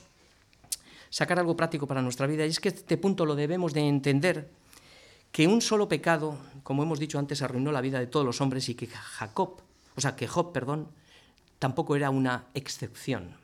sacar 1.09 1.37
algo 1.37 1.57
práctico 1.57 1.85
para 1.85 2.01
nuestra 2.01 2.27
vida 2.27 2.45
y 2.45 2.49
es 2.49 2.61
que 2.61 2.69
este 2.69 2.95
punto 2.95 3.25
lo 3.25 3.35
debemos 3.35 3.73
de 3.73 3.81
entender 3.81 4.57
que 5.31 5.47
un 5.47 5.61
solo 5.61 5.87
pecado, 5.87 6.37
como 6.63 6.83
hemos 6.83 6.99
dicho 6.99 7.19
antes, 7.19 7.41
arruinó 7.41 7.71
la 7.71 7.81
vida 7.81 7.99
de 7.99 8.07
todos 8.07 8.25
los 8.25 8.41
hombres 8.41 8.67
y 8.69 8.75
que 8.75 8.87
Jacob, 8.87 9.61
o 9.95 10.01
sea, 10.01 10.15
que 10.15 10.27
Job, 10.27 10.51
perdón, 10.51 10.89
tampoco 11.59 11.95
era 11.95 12.09
una 12.09 12.45
excepción. 12.53 13.35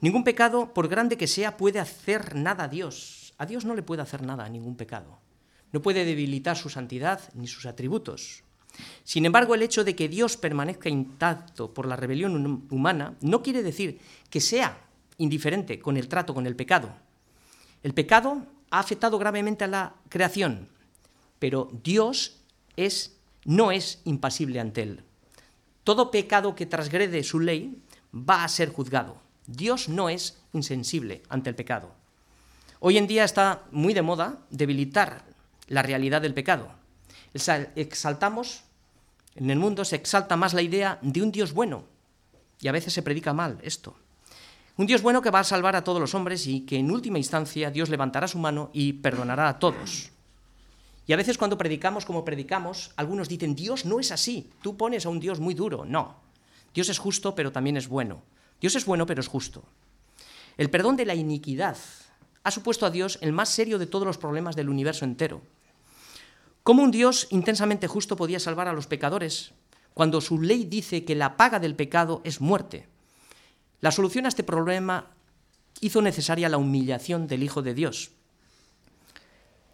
Ningún 0.00 0.24
pecado, 0.24 0.72
por 0.72 0.88
grande 0.88 1.16
que 1.16 1.26
sea, 1.26 1.56
puede 1.56 1.78
hacer 1.78 2.34
nada 2.34 2.64
a 2.64 2.68
Dios. 2.68 3.34
A 3.38 3.46
Dios 3.46 3.64
no 3.64 3.74
le 3.74 3.82
puede 3.82 4.02
hacer 4.02 4.22
nada 4.22 4.44
a 4.44 4.48
ningún 4.48 4.76
pecado. 4.76 5.18
No 5.72 5.82
puede 5.82 6.04
debilitar 6.04 6.56
su 6.56 6.68
santidad 6.68 7.20
ni 7.34 7.46
sus 7.46 7.66
atributos. 7.66 8.42
Sin 9.04 9.26
embargo, 9.26 9.54
el 9.54 9.62
hecho 9.62 9.84
de 9.84 9.94
que 9.94 10.08
Dios 10.08 10.36
permanezca 10.36 10.88
intacto 10.88 11.72
por 11.72 11.86
la 11.86 11.96
rebelión 11.96 12.66
humana 12.70 13.14
no 13.20 13.42
quiere 13.42 13.62
decir 13.62 14.00
que 14.30 14.40
sea 14.40 14.78
indiferente 15.18 15.78
con 15.78 15.96
el 15.96 16.08
trato 16.08 16.34
con 16.34 16.46
el 16.46 16.56
pecado. 16.56 16.94
El 17.82 17.94
pecado 17.94 18.46
ha 18.70 18.78
afectado 18.78 19.18
gravemente 19.18 19.64
a 19.64 19.68
la 19.68 19.94
creación, 20.08 20.68
pero 21.40 21.68
Dios 21.82 22.36
es, 22.76 23.16
no 23.44 23.72
es 23.72 24.00
impasible 24.04 24.60
ante 24.60 24.82
él. 24.82 25.02
Todo 25.82 26.12
pecado 26.12 26.54
que 26.54 26.66
transgrede 26.66 27.24
su 27.24 27.40
ley 27.40 27.82
va 28.14 28.44
a 28.44 28.48
ser 28.48 28.72
juzgado. 28.72 29.16
Dios 29.48 29.88
no 29.88 30.08
es 30.08 30.38
insensible 30.52 31.22
ante 31.28 31.50
el 31.50 31.56
pecado. 31.56 31.90
Hoy 32.78 32.98
en 32.98 33.08
día 33.08 33.24
está 33.24 33.64
muy 33.72 33.92
de 33.92 34.02
moda 34.02 34.38
debilitar 34.50 35.24
la 35.66 35.82
realidad 35.82 36.22
del 36.22 36.34
pecado. 36.34 36.70
Exaltamos, 37.32 38.62
en 39.34 39.50
el 39.50 39.58
mundo 39.58 39.84
se 39.84 39.96
exalta 39.96 40.36
más 40.36 40.54
la 40.54 40.62
idea 40.62 40.98
de 41.02 41.22
un 41.22 41.32
Dios 41.32 41.52
bueno, 41.52 41.84
y 42.60 42.68
a 42.68 42.72
veces 42.72 42.92
se 42.92 43.02
predica 43.02 43.32
mal 43.32 43.58
esto. 43.62 43.96
Un 44.76 44.86
Dios 44.86 45.02
bueno 45.02 45.22
que 45.22 45.30
va 45.30 45.40
a 45.40 45.44
salvar 45.44 45.76
a 45.76 45.84
todos 45.84 46.00
los 46.00 46.14
hombres 46.14 46.46
y 46.46 46.60
que 46.62 46.76
en 46.76 46.90
última 46.90 47.18
instancia 47.18 47.70
Dios 47.70 47.88
levantará 47.88 48.28
su 48.28 48.38
mano 48.38 48.70
y 48.72 48.94
perdonará 48.94 49.48
a 49.48 49.58
todos. 49.58 50.10
Y 51.10 51.12
a 51.12 51.16
veces 51.16 51.38
cuando 51.38 51.58
predicamos 51.58 52.04
como 52.04 52.24
predicamos, 52.24 52.92
algunos 52.94 53.28
dicen, 53.28 53.56
Dios 53.56 53.84
no 53.84 53.98
es 53.98 54.12
así, 54.12 54.48
tú 54.62 54.76
pones 54.76 55.06
a 55.06 55.08
un 55.08 55.18
Dios 55.18 55.40
muy 55.40 55.54
duro. 55.54 55.84
No, 55.84 56.14
Dios 56.72 56.88
es 56.88 57.00
justo, 57.00 57.34
pero 57.34 57.50
también 57.50 57.76
es 57.76 57.88
bueno. 57.88 58.22
Dios 58.60 58.76
es 58.76 58.86
bueno, 58.86 59.06
pero 59.06 59.20
es 59.20 59.26
justo. 59.26 59.64
El 60.56 60.70
perdón 60.70 60.94
de 60.94 61.06
la 61.06 61.16
iniquidad 61.16 61.76
ha 62.44 62.50
supuesto 62.52 62.86
a 62.86 62.90
Dios 62.90 63.18
el 63.22 63.32
más 63.32 63.48
serio 63.48 63.80
de 63.80 63.88
todos 63.88 64.06
los 64.06 64.18
problemas 64.18 64.54
del 64.54 64.68
universo 64.68 65.04
entero. 65.04 65.42
¿Cómo 66.62 66.84
un 66.84 66.92
Dios 66.92 67.26
intensamente 67.30 67.88
justo 67.88 68.14
podía 68.14 68.38
salvar 68.38 68.68
a 68.68 68.72
los 68.72 68.86
pecadores 68.86 69.50
cuando 69.94 70.20
su 70.20 70.40
ley 70.40 70.64
dice 70.64 71.04
que 71.04 71.16
la 71.16 71.36
paga 71.36 71.58
del 71.58 71.74
pecado 71.74 72.20
es 72.22 72.40
muerte? 72.40 72.86
La 73.80 73.90
solución 73.90 74.26
a 74.26 74.28
este 74.28 74.44
problema 74.44 75.10
hizo 75.80 76.02
necesaria 76.02 76.48
la 76.48 76.58
humillación 76.58 77.26
del 77.26 77.42
Hijo 77.42 77.62
de 77.62 77.74
Dios, 77.74 78.12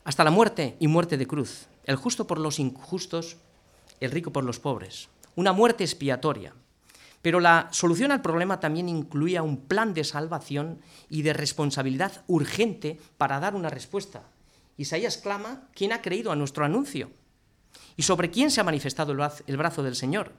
hasta 0.07 0.23
la 0.23 0.31
muerte 0.31 0.77
y 0.79 0.87
muerte 0.87 1.19
de 1.19 1.27
cruz, 1.27 1.67
el 1.83 1.97
justo 1.97 2.29
por 2.29 2.39
los 2.39 2.61
injustos, 2.61 3.39
el 3.99 4.13
rico 4.13 4.33
por 4.33 4.45
los 4.45 4.61
pobres, 4.61 5.09
una 5.35 5.53
muerte 5.53 5.83
expiatoria. 5.83 6.55
Pero 7.23 7.41
la 7.41 7.69
solución 7.73 8.13
al 8.13 8.23
problema 8.23 8.61
también 8.61 8.89
incluía 8.89 9.43
un 9.43 9.57
plan 9.57 9.95
de 9.95 10.05
salvación 10.05 10.79
y 11.11 11.23
de 11.23 11.33
responsabilidad 11.33 12.23
urgente 12.29 13.01
para 13.19 13.41
dar 13.41 13.57
una 13.57 13.69
respuesta. 13.69 14.23
Isaías 14.77 15.17
clama, 15.17 15.69
¿quién 15.75 15.93
ha 15.93 16.03
creído 16.03 16.31
a 16.31 16.37
nuestro 16.37 16.65
anuncio? 16.65 17.11
¿Y 17.97 18.05
sobre 18.05 18.31
quién 18.31 18.53
se 18.53 18.61
ha 18.61 18.65
manifestado 18.65 19.13
el 19.13 19.57
brazo 19.57 19.83
del 19.83 19.97
Señor? 19.97 20.31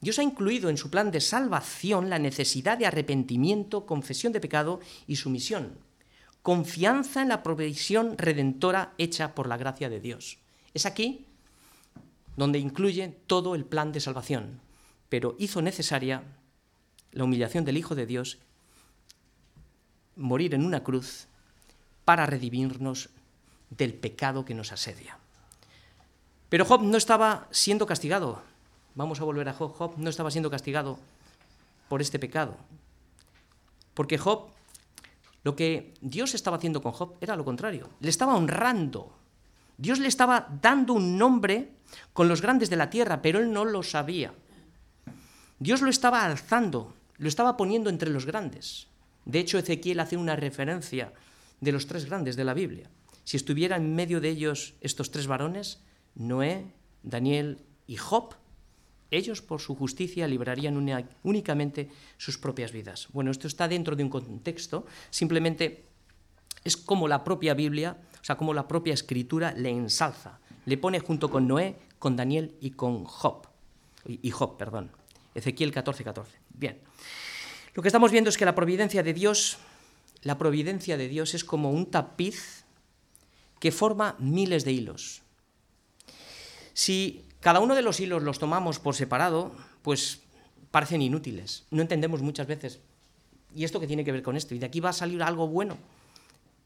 Dios 0.00 0.18
ha 0.18 0.24
incluido 0.24 0.70
en 0.70 0.76
su 0.76 0.90
plan 0.90 1.12
de 1.12 1.20
salvación 1.20 2.10
la 2.10 2.18
necesidad 2.18 2.78
de 2.78 2.86
arrepentimiento, 2.86 3.86
confesión 3.86 4.32
de 4.32 4.40
pecado 4.40 4.80
y 5.06 5.14
sumisión. 5.14 5.78
Confianza 6.42 7.22
en 7.22 7.28
la 7.28 7.42
provisión 7.42 8.16
redentora 8.16 8.94
hecha 8.98 9.34
por 9.34 9.46
la 9.46 9.56
gracia 9.56 9.88
de 9.90 10.00
Dios. 10.00 10.38
Es 10.72 10.86
aquí 10.86 11.26
donde 12.36 12.58
incluye 12.58 13.08
todo 13.26 13.54
el 13.54 13.64
plan 13.64 13.92
de 13.92 14.00
salvación, 14.00 14.60
pero 15.08 15.36
hizo 15.38 15.60
necesaria 15.60 16.22
la 17.12 17.24
humillación 17.24 17.64
del 17.64 17.76
Hijo 17.76 17.94
de 17.94 18.06
Dios, 18.06 18.38
morir 20.16 20.54
en 20.54 20.64
una 20.64 20.82
cruz 20.82 21.26
para 22.04 22.26
redimirnos 22.26 23.10
del 23.70 23.94
pecado 23.94 24.44
que 24.44 24.54
nos 24.54 24.72
asedia. 24.72 25.18
Pero 26.48 26.64
Job 26.64 26.82
no 26.82 26.96
estaba 26.96 27.46
siendo 27.50 27.86
castigado. 27.86 28.42
Vamos 28.94 29.20
a 29.20 29.24
volver 29.24 29.48
a 29.48 29.52
Job. 29.52 29.72
Job 29.72 29.94
no 29.96 30.10
estaba 30.10 30.30
siendo 30.30 30.50
castigado 30.50 30.98
por 31.88 32.00
este 32.00 32.18
pecado. 32.18 32.56
Porque 33.94 34.18
Job, 34.18 34.50
lo 35.42 35.56
que 35.56 35.94
Dios 36.00 36.34
estaba 36.34 36.56
haciendo 36.56 36.82
con 36.82 36.92
Job 36.92 37.16
era 37.20 37.36
lo 37.36 37.44
contrario. 37.44 37.88
Le 38.00 38.10
estaba 38.10 38.36
honrando. 38.36 39.16
Dios 39.78 39.98
le 39.98 40.08
estaba 40.08 40.48
dando 40.60 40.92
un 40.92 41.16
nombre 41.16 41.72
con 42.12 42.28
los 42.28 42.42
grandes 42.42 42.68
de 42.68 42.76
la 42.76 42.90
tierra, 42.90 43.22
pero 43.22 43.38
él 43.38 43.52
no 43.52 43.64
lo 43.64 43.82
sabía. 43.82 44.34
Dios 45.58 45.80
lo 45.80 45.90
estaba 45.90 46.24
alzando, 46.24 46.94
lo 47.16 47.28
estaba 47.28 47.56
poniendo 47.56 47.90
entre 47.90 48.10
los 48.10 48.26
grandes. 48.26 48.88
De 49.24 49.38
hecho, 49.38 49.58
Ezequiel 49.58 50.00
hace 50.00 50.16
una 50.16 50.36
referencia 50.36 51.12
de 51.60 51.72
los 51.72 51.86
tres 51.86 52.06
grandes 52.06 52.36
de 52.36 52.44
la 52.44 52.54
Biblia. 52.54 52.90
Si 53.24 53.36
estuviera 53.36 53.76
en 53.76 53.94
medio 53.94 54.20
de 54.20 54.30
ellos 54.30 54.74
estos 54.80 55.10
tres 55.10 55.26
varones, 55.26 55.82
Noé, 56.14 56.72
Daniel 57.02 57.62
y 57.86 57.96
Job, 57.96 58.34
ellos 59.10 59.42
por 59.42 59.60
su 59.60 59.74
justicia 59.74 60.28
librarían 60.28 60.76
únicamente 61.22 61.90
sus 62.16 62.38
propias 62.38 62.72
vidas. 62.72 63.08
Bueno, 63.12 63.30
esto 63.30 63.46
está 63.46 63.68
dentro 63.68 63.96
de 63.96 64.04
un 64.04 64.10
contexto, 64.10 64.86
simplemente 65.10 65.84
es 66.64 66.76
como 66.76 67.08
la 67.08 67.24
propia 67.24 67.54
Biblia, 67.54 67.96
o 68.20 68.24
sea, 68.24 68.36
como 68.36 68.54
la 68.54 68.68
propia 68.68 68.94
escritura 68.94 69.52
le 69.52 69.70
ensalza, 69.70 70.40
le 70.66 70.76
pone 70.76 71.00
junto 71.00 71.30
con 71.30 71.48
Noé, 71.48 71.76
con 71.98 72.16
Daniel 72.16 72.54
y 72.60 72.70
con 72.72 73.04
Job, 73.04 73.48
y 74.06 74.30
Job, 74.30 74.56
perdón. 74.56 74.90
Ezequiel 75.34 75.72
14, 75.72 76.04
14. 76.04 76.38
Bien. 76.50 76.78
Lo 77.74 77.82
que 77.82 77.88
estamos 77.88 78.10
viendo 78.10 78.30
es 78.30 78.36
que 78.36 78.44
la 78.44 78.54
providencia 78.54 79.02
de 79.02 79.14
Dios, 79.14 79.58
la 80.22 80.38
providencia 80.38 80.96
de 80.96 81.08
Dios 81.08 81.34
es 81.34 81.44
como 81.44 81.70
un 81.70 81.86
tapiz 81.86 82.64
que 83.58 83.70
forma 83.70 84.16
miles 84.18 84.64
de 84.64 84.72
hilos. 84.72 85.22
Si 86.72 87.24
cada 87.40 87.60
uno 87.60 87.74
de 87.74 87.82
los 87.82 88.00
hilos 88.00 88.22
los 88.22 88.38
tomamos 88.38 88.78
por 88.78 88.94
separado, 88.94 89.52
pues 89.82 90.20
parecen 90.70 91.02
inútiles. 91.02 91.64
No 91.70 91.82
entendemos 91.82 92.22
muchas 92.22 92.46
veces. 92.46 92.80
¿Y 93.54 93.64
esto 93.64 93.80
qué 93.80 93.86
tiene 93.86 94.04
que 94.04 94.12
ver 94.12 94.22
con 94.22 94.36
esto? 94.36 94.54
Y 94.54 94.58
de 94.58 94.66
aquí 94.66 94.80
va 94.80 94.90
a 94.90 94.94
salir 94.94 95.22
algo 95.22 95.48
bueno. 95.48 95.76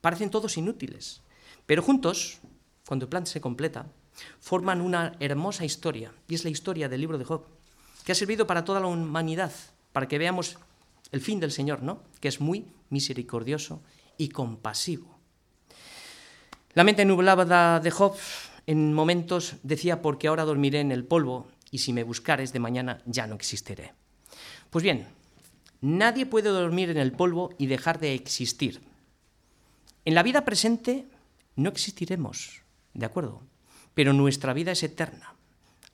Parecen 0.01 0.31
todos 0.31 0.57
inútiles. 0.57 1.23
Pero 1.67 1.83
juntos, 1.83 2.41
cuando 2.87 3.05
el 3.05 3.09
plan 3.09 3.27
se 3.27 3.41
completa, 3.41 3.87
forman 4.41 4.81
una 4.81 5.15
hermosa 5.21 5.65
historia. 5.65 6.13
Y 6.29 6.35
es 6.35 6.45
la 6.45 6.51
historia 6.51 6.89
del 6.89 7.01
libro 7.01 7.19
de 7.19 7.25
Job, 7.25 7.47
que 8.05 8.13
ha 8.13 8.17
servido 8.17 8.47
para 8.47 8.65
toda 8.65 8.81
la 8.81 8.87
humanidad, 8.87 9.53
para 9.93 10.09
que 10.09 10.19
veamos 10.19 10.59
el 11.13 11.21
fin 11.21 11.41
del 11.41 11.53
Señor, 11.53 11.83
¿no? 11.83 12.03
Que 12.21 12.29
es 12.29 12.41
muy 12.41 12.67
misericordioso 12.91 13.81
y 14.19 14.29
compasivo. 14.29 15.15
La 16.75 16.85
mente 16.85 17.05
nublada 17.05 17.79
de 17.81 17.91
Job 17.91 18.17
en 18.67 18.95
momentos 18.95 19.57
decía, 19.63 20.03
porque 20.03 20.29
ahora 20.29 20.45
dormiré 20.45 20.81
en 20.81 20.93
el 20.93 21.05
polvo 21.05 21.49
y 21.71 21.79
si 21.79 21.93
me 21.93 22.03
buscares 22.03 22.53
de 22.53 22.61
mañana 22.61 23.03
ya 23.07 23.27
no 23.27 23.35
existiré. 23.35 23.93
Pues 24.71 24.83
bien, 24.83 25.07
nadie 25.81 26.27
puede 26.27 26.49
dormir 26.49 26.91
en 26.91 26.99
el 26.99 27.13
polvo 27.13 27.55
y 27.59 27.67
dejar 27.67 27.99
de 28.01 28.15
existir. 28.15 28.81
En 30.05 30.15
la 30.15 30.23
vida 30.23 30.45
presente 30.45 31.07
no 31.57 31.71
existiremos, 31.71 32.63
¿de 32.95 33.07
acuerdo? 33.07 33.43
Pero 33.95 34.13
nuestra 34.13 34.53
vida 34.53 34.73
es 34.73 34.83
eterna. 34.83 35.35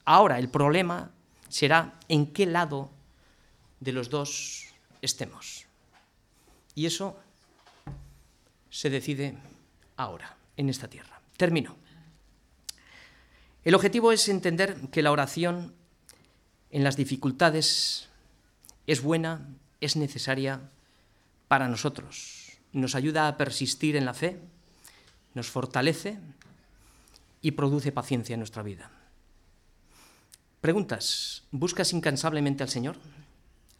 Ahora 0.05 0.39
el 0.39 0.49
problema 0.49 1.11
será 1.49 1.99
en 2.07 2.27
qué 2.27 2.45
lado 2.45 2.89
de 3.79 3.91
los 3.91 4.09
dos 4.09 4.67
estemos. 5.01 5.65
Y 6.75 6.85
eso 6.85 7.17
se 8.69 8.89
decide 8.89 9.35
ahora, 9.97 10.35
en 10.57 10.69
esta 10.69 10.87
tierra. 10.87 11.21
Termino. 11.37 11.75
El 13.63 13.75
objetivo 13.75 14.11
es 14.11 14.27
entender 14.27 14.89
que 14.89 15.03
la 15.03 15.11
oración 15.11 15.73
en 16.71 16.83
las 16.83 16.97
dificultades 16.97 18.09
es 18.87 19.03
buena, 19.03 19.47
es 19.81 19.95
necesaria 19.95 20.61
para 21.47 21.67
nosotros. 21.67 22.53
Nos 22.73 22.95
ayuda 22.95 23.27
a 23.27 23.37
persistir 23.37 23.95
en 23.95 24.05
la 24.05 24.15
fe, 24.15 24.39
nos 25.35 25.49
fortalece 25.49 26.17
y 27.41 27.51
produce 27.51 27.91
paciencia 27.91 28.33
en 28.33 28.39
nuestra 28.39 28.63
vida. 28.63 28.89
Preguntas, 30.61 31.43
¿buscas 31.51 31.93
incansablemente 31.93 32.63
al 32.63 32.69
Señor? 32.69 32.97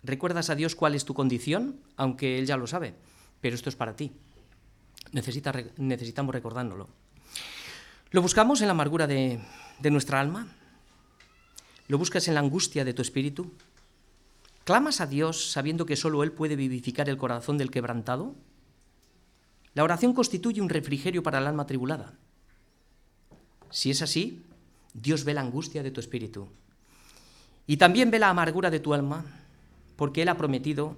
¿Recuerdas 0.04 0.50
a 0.52 0.56
Dios 0.56 0.76
cuál 0.76 0.94
es 0.94 1.06
tu 1.06 1.14
condición? 1.14 1.80
Aunque 1.96 2.38
Él 2.38 2.46
ya 2.46 2.58
lo 2.58 2.68
sabe, 2.68 2.94
pero 3.40 3.56
esto 3.56 3.70
es 3.70 3.76
para 3.76 3.96
ti. 3.96 4.12
necesitamos 5.12 6.36
recordándolo. 6.36 7.01
¿Lo 8.12 8.22
buscamos 8.22 8.60
en 8.60 8.68
la 8.68 8.72
amargura 8.72 9.08
de, 9.08 9.40
nuestra 9.90 10.20
alma? 10.20 10.50
¿Lo 11.88 11.98
buscas 11.98 12.28
en 12.28 12.34
la 12.34 12.42
angustia 12.42 12.84
de 12.84 12.94
tu 12.94 13.02
espíritu? 13.02 13.54
¿Clamas 14.66 15.00
a 15.00 15.08
Dios 15.08 15.52
sabiendo 15.52 15.86
que 15.86 15.96
solo 15.96 16.22
Él 16.22 16.34
puede 16.34 16.58
vivificar 16.58 17.08
el 17.08 17.16
corazón 17.16 17.58
del 17.58 17.72
quebrantado? 17.72 18.36
La 19.76 19.86
oración 19.86 20.14
constituye 20.14 20.62
un 20.62 20.68
refrigerio 20.68 21.24
para 21.24 21.40
el 21.40 21.48
alma 21.48 21.66
tribulada. 21.66 22.14
Si 23.70 23.90
es 23.92 24.02
así, 24.02 24.44
Dios 24.94 25.24
ve 25.24 25.34
la 25.34 25.42
angustia 25.42 25.82
de 25.82 25.92
tu 25.92 26.02
espíritu. 26.02 26.50
Y 27.66 27.78
también 27.78 28.12
ve 28.12 28.20
la 28.20 28.30
amargura 28.30 28.70
de 28.70 28.82
tu 28.82 28.94
alma, 28.94 29.24
porque 29.96 30.24
Él 30.24 30.28
ha 30.28 30.38
prometido 30.38 30.98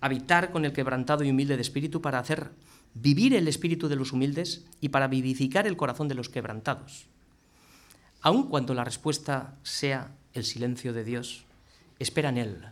habitar 0.00 0.50
con 0.50 0.64
el 0.64 0.72
quebrantado 0.72 1.24
y 1.24 1.30
humilde 1.30 1.56
de 1.56 1.62
espíritu 1.62 2.00
para 2.00 2.18
hacer 2.18 2.50
vivir 2.94 3.34
el 3.34 3.48
espíritu 3.48 3.88
de 3.88 3.96
los 3.96 4.12
humildes 4.12 4.64
y 4.80 4.88
para 4.88 5.08
vivificar 5.08 5.66
el 5.66 5.76
corazón 5.76 6.08
de 6.08 6.14
los 6.14 6.28
quebrantados. 6.28 7.06
Aun 8.20 8.48
cuando 8.48 8.74
la 8.74 8.84
respuesta 8.84 9.56
sea 9.62 10.10
el 10.32 10.44
silencio 10.44 10.92
de 10.92 11.04
Dios, 11.04 11.44
espera 11.98 12.30
en 12.30 12.38
Él. 12.38 12.64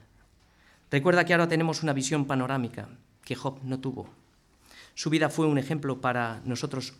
Recuerda 0.90 1.24
que 1.24 1.34
ahora 1.34 1.48
tenemos 1.48 1.82
una 1.82 1.92
visión 1.92 2.26
panorámica 2.26 2.88
que 3.22 3.34
Job 3.34 3.58
no 3.62 3.80
tuvo. 3.80 4.08
Su 4.94 5.10
vida 5.10 5.28
fue 5.28 5.46
un 5.46 5.58
ejemplo 5.58 6.00
para 6.00 6.40
nosotros 6.44 6.94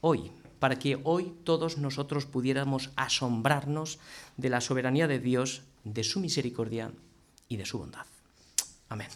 hoy, 0.00 0.30
para 0.60 0.78
que 0.78 1.00
hoy 1.04 1.34
todos 1.44 1.78
nosotros 1.78 2.26
pudiéramos 2.26 2.90
asombrarnos 2.96 3.98
de 4.36 4.50
la 4.50 4.60
soberanía 4.60 5.08
de 5.08 5.18
Dios, 5.18 5.62
de 5.84 6.04
su 6.04 6.20
misericordia 6.20 6.92
y 7.48 7.56
de 7.56 7.66
su 7.66 7.78
bondad. 7.78 8.06
Amén. 8.88 9.08